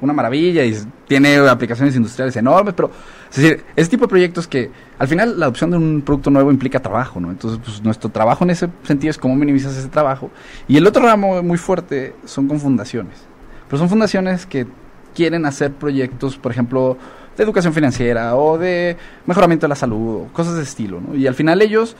una 0.00 0.12
maravilla 0.12 0.64
y 0.64 0.76
tiene 1.06 1.36
aplicaciones 1.48 1.94
industriales 1.94 2.34
enormes, 2.36 2.74
pero 2.74 2.90
es 3.32 3.36
decir, 3.38 3.64
ese 3.76 3.88
tipo 3.88 4.04
de 4.04 4.08
proyectos 4.08 4.46
que 4.46 4.70
al 4.98 5.08
final 5.08 5.38
la 5.40 5.46
adopción 5.46 5.70
de 5.70 5.78
un 5.78 6.02
producto 6.02 6.30
nuevo 6.30 6.52
implica 6.52 6.80
trabajo, 6.80 7.18
¿no? 7.18 7.30
Entonces, 7.30 7.58
pues 7.64 7.82
nuestro 7.82 8.10
trabajo 8.10 8.44
en 8.44 8.50
ese 8.50 8.68
sentido 8.82 9.10
es 9.10 9.16
cómo 9.16 9.34
minimizas 9.36 9.74
ese 9.74 9.88
trabajo. 9.88 10.30
Y 10.68 10.76
el 10.76 10.86
otro 10.86 11.02
ramo 11.02 11.42
muy 11.42 11.56
fuerte 11.56 12.14
son 12.26 12.46
con 12.46 12.60
fundaciones. 12.60 13.24
Pero 13.68 13.78
son 13.78 13.88
fundaciones 13.88 14.44
que 14.44 14.66
quieren 15.14 15.46
hacer 15.46 15.72
proyectos, 15.72 16.36
por 16.36 16.52
ejemplo, 16.52 16.98
de 17.34 17.42
educación 17.42 17.72
financiera 17.72 18.36
o 18.36 18.58
de 18.58 18.98
mejoramiento 19.24 19.64
de 19.64 19.68
la 19.70 19.76
salud 19.76 20.24
o 20.24 20.28
cosas 20.34 20.56
de 20.56 20.62
estilo, 20.62 21.00
¿no? 21.00 21.14
Y 21.14 21.26
al 21.26 21.34
final 21.34 21.62
ellos 21.62 21.96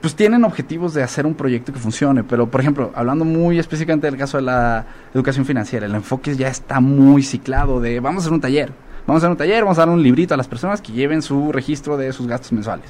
pues 0.00 0.14
tienen 0.14 0.44
objetivos 0.44 0.94
de 0.94 1.02
hacer 1.02 1.26
un 1.26 1.34
proyecto 1.34 1.74
que 1.74 1.78
funcione, 1.78 2.24
pero 2.24 2.50
por 2.50 2.62
ejemplo, 2.62 2.90
hablando 2.94 3.26
muy 3.26 3.58
específicamente 3.58 4.06
del 4.06 4.18
caso 4.18 4.38
de 4.38 4.44
la 4.44 4.86
educación 5.14 5.44
financiera, 5.44 5.84
el 5.84 5.94
enfoque 5.94 6.36
ya 6.36 6.48
está 6.48 6.80
muy 6.80 7.22
ciclado 7.22 7.80
de 7.80 8.00
vamos 8.00 8.22
a 8.22 8.24
hacer 8.24 8.32
un 8.32 8.40
taller, 8.40 8.72
vamos 9.06 9.22
a 9.22 9.26
hacer 9.26 9.30
un 9.30 9.36
taller, 9.36 9.62
vamos 9.62 9.78
a 9.78 9.82
dar 9.82 9.88
un 9.90 10.02
librito 10.02 10.34
a 10.34 10.36
las 10.36 10.48
personas 10.48 10.80
que 10.80 10.92
lleven 10.92 11.22
su 11.22 11.52
registro 11.52 11.96
de 11.96 12.12
sus 12.12 12.26
gastos 12.26 12.52
mensuales. 12.52 12.86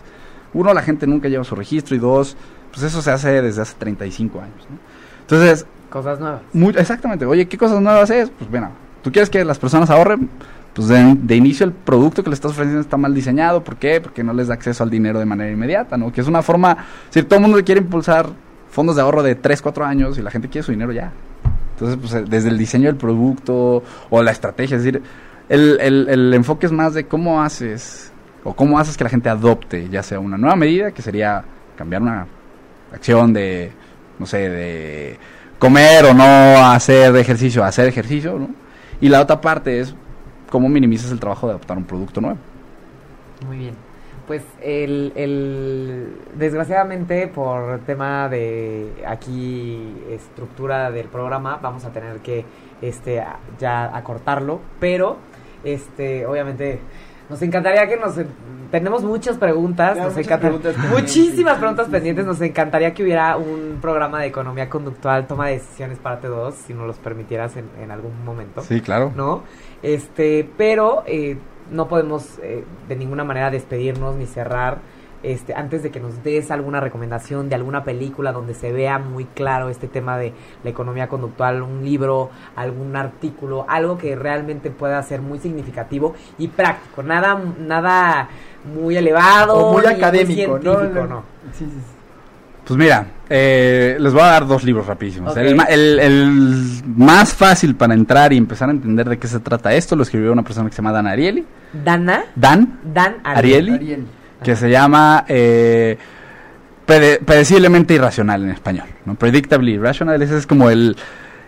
Uno, 0.52 0.72
la 0.72 0.82
gente 0.82 1.06
nunca 1.06 1.28
lleva 1.28 1.44
su 1.44 1.54
registro 1.54 1.96
y 1.96 1.98
dos, 1.98 2.36
pues 2.72 2.84
eso 2.84 3.02
se 3.02 3.10
hace 3.10 3.42
desde 3.42 3.62
hace 3.62 3.74
35 3.78 4.40
años, 4.40 4.66
¿no? 4.70 4.78
Entonces, 5.22 5.66
Cosas 5.90 6.18
nuevas. 6.18 6.42
muy, 6.52 6.74
exactamente. 6.76 7.24
Oye, 7.24 7.46
¿qué 7.46 7.56
cosas 7.56 7.80
nuevas 7.80 8.10
es? 8.10 8.30
Pues 8.30 8.50
bueno, 8.50 8.70
tú 9.02 9.12
quieres 9.12 9.30
que 9.30 9.44
las 9.44 9.58
personas 9.58 9.90
ahorren, 9.90 10.28
pues 10.74 10.88
de, 10.88 11.16
de 11.16 11.36
inicio 11.36 11.64
el 11.66 11.72
producto 11.72 12.22
que 12.24 12.30
le 12.30 12.34
estás 12.34 12.50
ofreciendo 12.50 12.80
está 12.80 12.96
mal 12.96 13.14
diseñado. 13.14 13.62
¿Por 13.62 13.76
qué? 13.76 14.00
Porque 14.00 14.24
no 14.24 14.32
les 14.32 14.48
da 14.48 14.54
acceso 14.54 14.82
al 14.82 14.90
dinero 14.90 15.18
de 15.20 15.24
manera 15.24 15.50
inmediata, 15.52 15.96
¿no? 15.96 16.12
Que 16.12 16.20
es 16.20 16.26
una 16.26 16.42
forma, 16.42 16.76
si 17.10 17.22
todo 17.22 17.36
el 17.36 17.42
mundo 17.42 17.64
quiere 17.64 17.80
impulsar 17.80 18.28
fondos 18.70 18.96
de 18.96 19.02
ahorro 19.02 19.22
de 19.22 19.36
3, 19.36 19.62
4 19.62 19.84
años 19.84 20.18
y 20.18 20.22
la 20.22 20.32
gente 20.32 20.48
quiere 20.48 20.64
su 20.64 20.72
dinero 20.72 20.90
ya. 20.90 21.12
Entonces, 21.74 21.96
pues 22.00 22.12
eh, 22.14 22.24
desde 22.28 22.48
el 22.48 22.58
diseño 22.58 22.86
del 22.86 22.96
producto 22.96 23.84
o 24.10 24.22
la 24.22 24.32
estrategia, 24.32 24.76
es 24.76 24.82
decir, 24.82 25.00
el, 25.49 25.78
el, 25.80 26.09
el 26.09 26.34
enfoque 26.34 26.66
es 26.66 26.72
más 26.72 26.95
de 26.95 27.07
cómo 27.07 27.42
haces 27.42 28.12
o 28.45 28.55
cómo 28.55 28.78
haces 28.78 28.97
que 28.97 29.05
la 29.05 29.11
gente 29.11 29.28
adopte, 29.28 29.88
ya 29.88 30.03
sea 30.03 30.20
una 30.20 30.36
nueva 30.36 30.57
medida, 30.57 30.92
que 30.92 31.03
sería 31.03 31.45
cambiar 31.76 32.03
una 32.03 32.26
acción 32.92 33.32
de, 33.32 33.72
no 34.18 34.26
sé, 34.26 34.49
de 34.49 35.18
comer 35.59 36.05
o 36.05 36.14
no 36.14 36.24
hacer 36.24 37.16
ejercicio, 37.16 37.64
hacer 37.64 37.88
ejercicio, 37.88 38.38
¿no? 38.38 38.51
Y 39.01 39.09
la 39.09 39.20
otra 39.20 39.40
parte 39.40 39.80
es 39.80 39.95
cómo 40.51 40.68
minimizas 40.68 41.11
el 41.11 41.18
trabajo 41.18 41.47
de 41.47 41.53
adoptar 41.55 41.76
un 41.76 41.84
producto 41.84 42.20
nuevo. 42.20 42.38
Muy 43.47 43.59
bien. 43.59 43.74
Pues 44.26 44.42
el, 44.62 45.12
el 45.16 46.16
desgraciadamente 46.34 47.26
por 47.28 47.80
tema 47.80 48.28
de 48.28 49.05
aquí 49.07 49.97
estructura 50.09 50.90
del 50.90 51.09
programa 51.09 51.59
vamos 51.61 51.84
a 51.84 51.90
tener 51.92 52.20
que 52.20 52.45
este 52.80 53.22
ya 53.59 53.95
acortarlo, 53.95 54.61
pero 54.80 55.18
este 55.64 56.26
obviamente 56.26 56.78
nos 57.28 57.40
encantaría 57.42 57.88
que 57.88 57.96
nos 57.96 58.14
tenemos 58.70 59.02
muchas 59.04 59.38
preguntas, 59.38 59.92
Claro, 59.94 60.08
nos 60.10 60.16
muchas 60.16 60.26
encanta- 60.26 60.40
preguntas 60.48 60.74
pendientes. 60.74 61.00
muchísimas 61.02 61.58
preguntas 61.58 61.88
pendientes, 61.88 62.26
nos 62.26 62.40
encantaría 62.40 62.92
que 62.92 63.02
hubiera 63.04 63.36
un 63.36 63.78
programa 63.80 64.20
de 64.20 64.26
economía 64.26 64.68
conductual, 64.68 65.26
toma 65.26 65.46
de 65.46 65.54
decisiones 65.54 65.98
parte 65.98 66.26
2, 66.26 66.54
si 66.54 66.74
nos 66.74 66.86
los 66.86 66.96
permitieras 66.98 67.56
en, 67.56 67.66
en 67.80 67.90
algún 67.92 68.24
momento. 68.24 68.60
Sí, 68.62 68.80
claro. 68.80 69.12
¿no? 69.16 69.42
Este, 69.82 70.48
pero 70.58 71.04
eh, 71.06 71.38
no 71.70 71.88
podemos 71.88 72.38
eh, 72.42 72.64
de 72.88 72.96
ninguna 72.96 73.22
manera 73.24 73.50
despedirnos 73.50 74.16
ni 74.16 74.26
cerrar 74.26 74.78
este, 75.25 75.55
antes 75.55 75.83
de 75.83 75.91
que 75.91 75.99
nos 76.01 76.22
des 76.22 76.51
alguna 76.51 76.81
recomendación 76.81 77.49
de 77.49 77.55
alguna 77.55 77.83
película 77.83 78.31
donde 78.33 78.55
se 78.55 78.72
vea 78.72 78.99
muy 78.99 79.25
claro 79.25 79.68
este 79.70 79.89
tema 79.89 80.16
de 80.18 80.33
la 80.62 80.70
economía 80.70 81.09
conductual, 81.09 81.62
un 81.62 81.85
libro, 81.85 82.31
algún 82.57 82.95
artículo, 82.95 83.64
algo 83.68 83.99
que 83.99 84.14
realmente 84.14 84.70
pueda 84.70 85.03
ser 85.03 85.20
muy 85.22 85.39
significativo 85.39 86.14
y 86.39 86.49
práctico, 86.49 87.03
nada, 87.03 87.41
nada 87.66 88.29
muy 88.75 88.97
elevado, 88.97 89.55
O 89.57 89.72
muy 89.72 89.87
académico, 89.87 90.59
¿no? 90.59 90.75
científico, 90.79 91.07
no. 91.07 91.22
Sí, 91.53 91.64
sí, 91.64 91.70
sí. 91.70 91.81
Pues 92.66 92.79
mira, 92.79 93.07
eh, 93.29 93.99
les 94.01 94.12
voy 94.14 94.22
a 94.22 94.27
dar 94.27 94.47
dos 94.47 94.64
libros 94.64 94.87
rapidísimos. 94.87 95.33
Ok. 95.33 95.37
El, 95.37 95.55
ma- 95.55 95.64
el- 95.64 95.99
el 96.01 96.83
más 96.97 97.35
fácil 97.35 97.75
para 97.77 97.93
entrar 97.93 98.33
y 98.33 98.39
empezar 98.39 98.70
a 98.70 98.72
entender 98.72 99.07
de 99.07 99.18
qué 99.18 99.29
se 99.29 99.39
trata 99.41 99.75
esto 99.75 99.97
lo 99.97 100.03
escribió 100.03 100.33
una 100.33 100.43
persona 100.43 100.70
que 100.70 100.75
se 100.75 100.81
llama 100.81 100.93
Dan 100.93 101.07
Ariely. 101.07 101.45
Dana, 101.75 102.25
Dan, 102.35 102.79
Dan 102.83 103.16
Ariely. 103.22 103.75
Ariel. 103.75 104.07
Que 104.45 104.55
se 104.57 104.70
llama 104.70 105.24
eh, 105.28 105.99
Prede- 106.86 107.18
Predeciblemente 107.24 107.95
Irracional 107.95 108.45
en 108.45 108.51
español. 108.51 108.86
¿no? 109.05 109.14
Predictably 109.16 109.72
Irrational, 109.74 110.20
ese 110.22 110.36
es 110.38 110.47
como 110.47 110.70
el, 110.70 110.97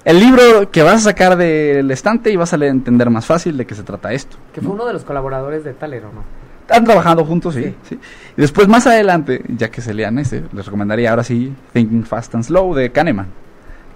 el 0.04 0.18
libro 0.18 0.70
que 0.70 0.82
vas 0.82 0.94
a 0.94 1.10
sacar 1.10 1.36
del 1.36 1.90
estante 1.90 2.30
y 2.32 2.36
vas 2.36 2.52
a 2.52 2.56
entender 2.56 3.10
más 3.10 3.26
fácil 3.26 3.56
de 3.56 3.66
qué 3.66 3.74
se 3.74 3.82
trata 3.82 4.12
esto. 4.12 4.36
que 4.52 4.60
fue 4.60 4.72
uno 4.72 4.86
de 4.86 4.92
los 4.94 5.04
colaboradores 5.04 5.62
de 5.64 5.72
Talero, 5.74 6.10
¿no? 6.12 6.22
Están 6.62 6.84
trabajando 6.84 7.24
juntos, 7.24 7.54
sí, 7.54 7.62
Sí. 7.62 7.74
sí. 7.90 7.98
Y 8.36 8.40
después, 8.40 8.66
más 8.66 8.88
adelante, 8.88 9.40
ya 9.56 9.70
que 9.70 9.80
se 9.80 9.94
lean 9.94 10.18
ese, 10.18 10.42
les 10.52 10.64
recomendaría 10.66 11.10
ahora 11.10 11.22
sí 11.22 11.54
Thinking 11.72 12.04
Fast 12.04 12.34
and 12.34 12.42
Slow 12.42 12.74
de 12.74 12.90
Kahneman. 12.90 13.28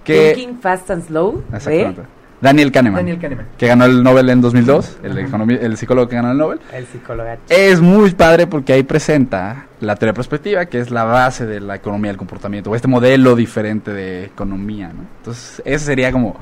Que, 0.05 0.31
Thinking 0.33 0.59
Fast 0.61 0.89
and 0.89 1.05
Slow 1.05 1.43
Exactamente. 1.53 2.03
Daniel 2.41 2.71
Kahneman. 2.71 2.97
Daniel 3.01 3.19
Kahneman. 3.19 3.47
Que 3.57 3.67
ganó 3.67 3.85
el 3.85 4.01
Nobel 4.03 4.29
en 4.29 4.41
2002, 4.41 4.97
el, 5.03 5.17
el 5.51 5.77
psicólogo 5.77 6.07
que 6.07 6.15
ganó 6.15 6.31
el 6.31 6.37
Nobel. 6.37 6.59
El 6.73 6.85
psicólogo. 6.87 7.29
Es 7.49 7.79
muy 7.81 8.11
padre 8.11 8.47
porque 8.47 8.73
ahí 8.73 8.83
presenta 8.83 9.67
la 9.79 9.95
teoría 9.95 10.13
prospectiva, 10.13 10.65
que 10.65 10.79
es 10.79 10.89
la 10.91 11.03
base 11.03 11.45
de 11.45 11.59
la 11.59 11.75
economía 11.75 12.09
del 12.09 12.17
comportamiento, 12.17 12.71
o 12.71 12.75
este 12.75 12.87
modelo 12.87 13.35
diferente 13.35 13.93
de 13.93 14.25
economía, 14.25 14.87
¿no? 14.87 15.01
Entonces, 15.19 15.61
ese 15.65 15.85
sería 15.85 16.11
como, 16.11 16.35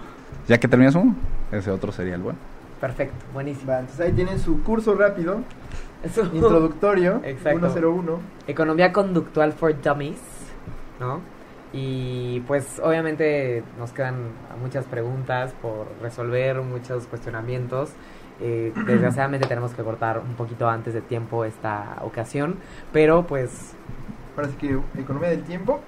ya 0.47 0.57
que 0.57 0.67
terminas 0.67 0.95
uno, 0.95 1.15
ese 1.51 1.69
otro 1.69 1.91
sería 1.91 2.15
el 2.15 2.21
bueno. 2.21 2.39
Perfecto, 2.79 3.15
buenísimo. 3.33 3.71
Va, 3.73 3.79
entonces 3.81 4.05
ahí 4.05 4.13
tienen 4.13 4.39
su 4.39 4.63
curso 4.63 4.95
rápido, 4.95 5.41
Eso- 6.01 6.29
introductorio, 6.33 7.19
Exacto. 7.25 7.69
101. 7.71 8.19
Economía 8.47 8.93
conductual 8.93 9.51
for 9.51 9.75
dummies, 9.81 10.17
¿no? 10.99 11.19
Y 11.71 12.41
pues 12.41 12.79
obviamente 12.83 13.63
nos 13.77 13.91
quedan 13.91 14.29
muchas 14.61 14.85
preguntas 14.85 15.53
por 15.61 15.87
resolver, 16.01 16.61
muchos 16.61 17.05
cuestionamientos. 17.07 17.91
Eh, 18.41 18.73
desgraciadamente 18.87 19.47
tenemos 19.47 19.73
que 19.73 19.83
cortar 19.83 20.19
un 20.19 20.33
poquito 20.35 20.67
antes 20.69 20.93
de 20.93 21.01
tiempo 21.01 21.45
esta 21.45 21.97
ocasión, 22.01 22.57
pero 22.91 23.27
pues 23.27 23.75
Ahora 24.39 24.51
sí 24.51 24.55
que 24.55 25.01
economía 25.01 25.31
del 25.31 25.43
tiempo. 25.43 25.81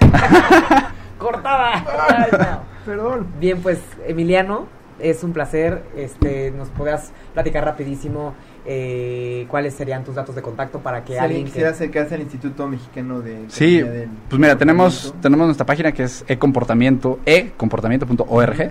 cortada. 1.18 1.84
Ay, 2.08 2.30
no. 2.32 2.62
Perdón. 2.84 3.26
Bien, 3.38 3.62
pues 3.62 3.80
Emiliano, 4.04 4.66
es 4.98 5.22
un 5.22 5.32
placer. 5.32 5.84
Este, 5.96 6.50
nos 6.50 6.70
podías 6.70 7.12
platicar 7.34 7.64
rapidísimo 7.64 8.34
eh, 8.66 9.46
cuáles 9.48 9.74
serían 9.74 10.04
tus 10.04 10.14
datos 10.14 10.34
de 10.34 10.42
contacto 10.42 10.78
para 10.78 11.04
que 11.04 11.12
Si 11.12 11.18
alguien 11.18 11.24
alguien 11.24 11.44
que 11.44 11.50
quisiera 11.50 11.70
acercarse 11.70 12.14
al 12.14 12.22
Instituto 12.22 12.66
Mexicano 12.66 13.20
de 13.20 13.44
Sí, 13.48 13.80
del 13.80 14.08
pues 14.28 14.40
mira, 14.40 14.56
tenemos, 14.56 15.14
tenemos 15.20 15.46
nuestra 15.46 15.66
página 15.66 15.92
que 15.92 16.04
es 16.04 16.24
ecomportamiento, 16.28 17.18
ecomportamiento.org, 17.26 18.70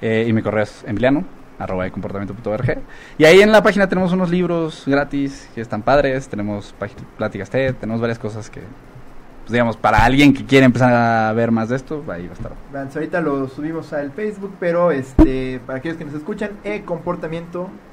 eh, 0.00 0.26
y 0.28 0.32
mi 0.32 0.42
correo 0.42 0.62
es 0.62 0.84
emiliano, 0.86 1.24
arroba 1.58 1.86
ecomportamiento.org. 1.86 2.78
Y 3.18 3.24
ahí 3.24 3.40
en 3.40 3.50
la 3.50 3.62
página 3.62 3.88
tenemos 3.88 4.12
unos 4.12 4.30
libros 4.30 4.84
gratis 4.86 5.48
que 5.54 5.60
están 5.60 5.82
padres, 5.82 6.28
tenemos 6.28 6.74
pláticas 7.16 7.50
TED, 7.50 7.74
tenemos 7.74 8.00
varias 8.00 8.20
cosas 8.20 8.48
que, 8.48 8.60
pues 8.60 9.50
digamos, 9.50 9.76
para 9.76 10.04
alguien 10.04 10.32
que 10.32 10.44
quiere 10.44 10.64
empezar 10.64 10.94
a 10.94 11.32
ver 11.32 11.50
más 11.50 11.70
de 11.70 11.76
esto, 11.76 12.04
ahí 12.08 12.26
va 12.26 12.32
a 12.32 12.34
estar. 12.34 12.94
Ahorita 12.94 13.20
lo 13.20 13.48
subimos 13.48 13.92
al 13.92 14.12
Facebook, 14.12 14.54
pero 14.60 14.92
este 14.92 15.60
para 15.66 15.80
aquellos 15.80 15.98
que 15.98 16.04
nos 16.04 16.14
escuchan, 16.14 16.52
ecomportamiento.org. 16.62 17.87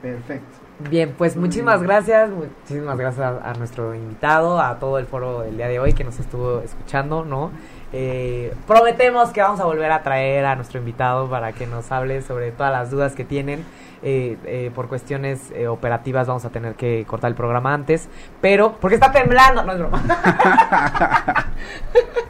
Perfecto. 0.00 0.58
Bien, 0.90 1.14
pues 1.16 1.36
muchísimas 1.36 1.80
gracias, 1.82 2.28
muchísimas 2.30 2.98
gracias 2.98 3.24
a, 3.24 3.50
a 3.50 3.54
nuestro 3.54 3.94
invitado, 3.94 4.60
a 4.60 4.78
todo 4.78 4.98
el 4.98 5.06
foro 5.06 5.42
del 5.42 5.56
día 5.56 5.68
de 5.68 5.78
hoy 5.78 5.92
que 5.92 6.02
nos 6.02 6.18
estuvo 6.18 6.60
escuchando, 6.60 7.24
¿no? 7.24 7.52
Eh, 7.92 8.54
prometemos 8.66 9.30
que 9.30 9.42
vamos 9.42 9.60
a 9.60 9.64
volver 9.64 9.92
a 9.92 10.02
traer 10.02 10.46
a 10.46 10.56
nuestro 10.56 10.80
invitado 10.80 11.28
para 11.28 11.52
que 11.52 11.66
nos 11.66 11.92
hable 11.92 12.22
sobre 12.22 12.50
todas 12.50 12.72
las 12.72 12.90
dudas 12.90 13.14
que 13.14 13.24
tienen. 13.24 13.64
Eh, 14.04 14.36
eh, 14.46 14.72
por 14.74 14.88
cuestiones 14.88 15.52
eh, 15.54 15.68
operativas 15.68 16.26
vamos 16.26 16.44
a 16.44 16.50
tener 16.50 16.74
que 16.74 17.04
cortar 17.06 17.28
el 17.30 17.36
programa 17.36 17.72
antes, 17.72 18.08
pero 18.40 18.72
porque 18.80 18.96
está 18.96 19.12
temblando, 19.12 19.62
no 19.62 19.72
es 19.72 19.78
broma. 19.78 20.02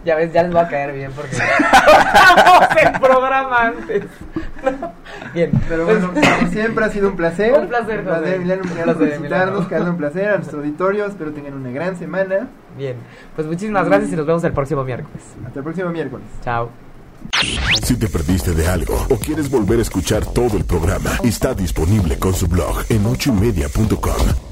ya 0.05 0.17
ves, 0.17 0.31
ya 0.35 0.43
les 0.43 0.53
voy 0.53 0.61
a 0.61 0.69
caer 0.69 0.93
bien 0.93 1.13
porque 1.13 1.35
cortamos 1.87 2.69
el 2.77 3.01
programa 3.01 3.57
antes. 3.63 4.05
bien, 5.35 5.51
Pero 5.69 5.85
pues- 5.85 6.01
bueno, 6.01 6.13
como 6.39 6.51
siempre 6.53 6.85
ha 6.85 6.89
sido 6.91 7.09
un 7.09 7.17
placer. 7.17 7.53
Un 7.59 7.69
placer, 7.69 7.99
Un 8.01 8.05
placer. 8.05 8.35
Emiliano, 8.35 8.63
Un 8.63 8.69
placer, 8.71 8.97
visitarnos, 8.97 9.17
Emiliano. 9.17 9.69
que 9.69 9.91
un 9.91 9.97
placer 9.97 10.29
a 10.29 10.37
nuestro 10.37 10.59
auditorio. 10.59 11.07
Espero 11.07 11.33
tengan 11.33 11.55
una 11.55 11.71
gran 11.71 11.97
semana. 11.99 12.49
Bien, 12.77 12.97
pues 13.35 13.47
muchísimas 13.47 13.87
gracias 13.87 14.13
y 14.13 14.17
nos 14.17 14.27
vemos 14.27 14.45
el 14.45 14.53
próximo 14.53 14.85
miércoles. 14.85 15.23
Hasta 15.47 15.59
el 15.59 15.65
próximo 15.65 15.91
miércoles. 15.91 16.27
Chao. 16.43 16.71
Si 17.83 17.97
te 17.97 18.09
perdiste 18.09 18.53
de 18.53 18.67
algo 18.69 18.95
o 19.11 19.17
quieres 19.17 19.49
volver 19.51 19.79
a 19.79 19.83
escuchar 19.83 20.25
todo 20.27 20.57
el 20.57 20.65
programa, 20.65 21.11
está 21.23 21.55
disponible 21.55 22.19
con 22.19 22.35
su 22.35 22.49
blog 22.49 22.85
en 22.89 23.07
ochoymedia.com. 23.07 24.52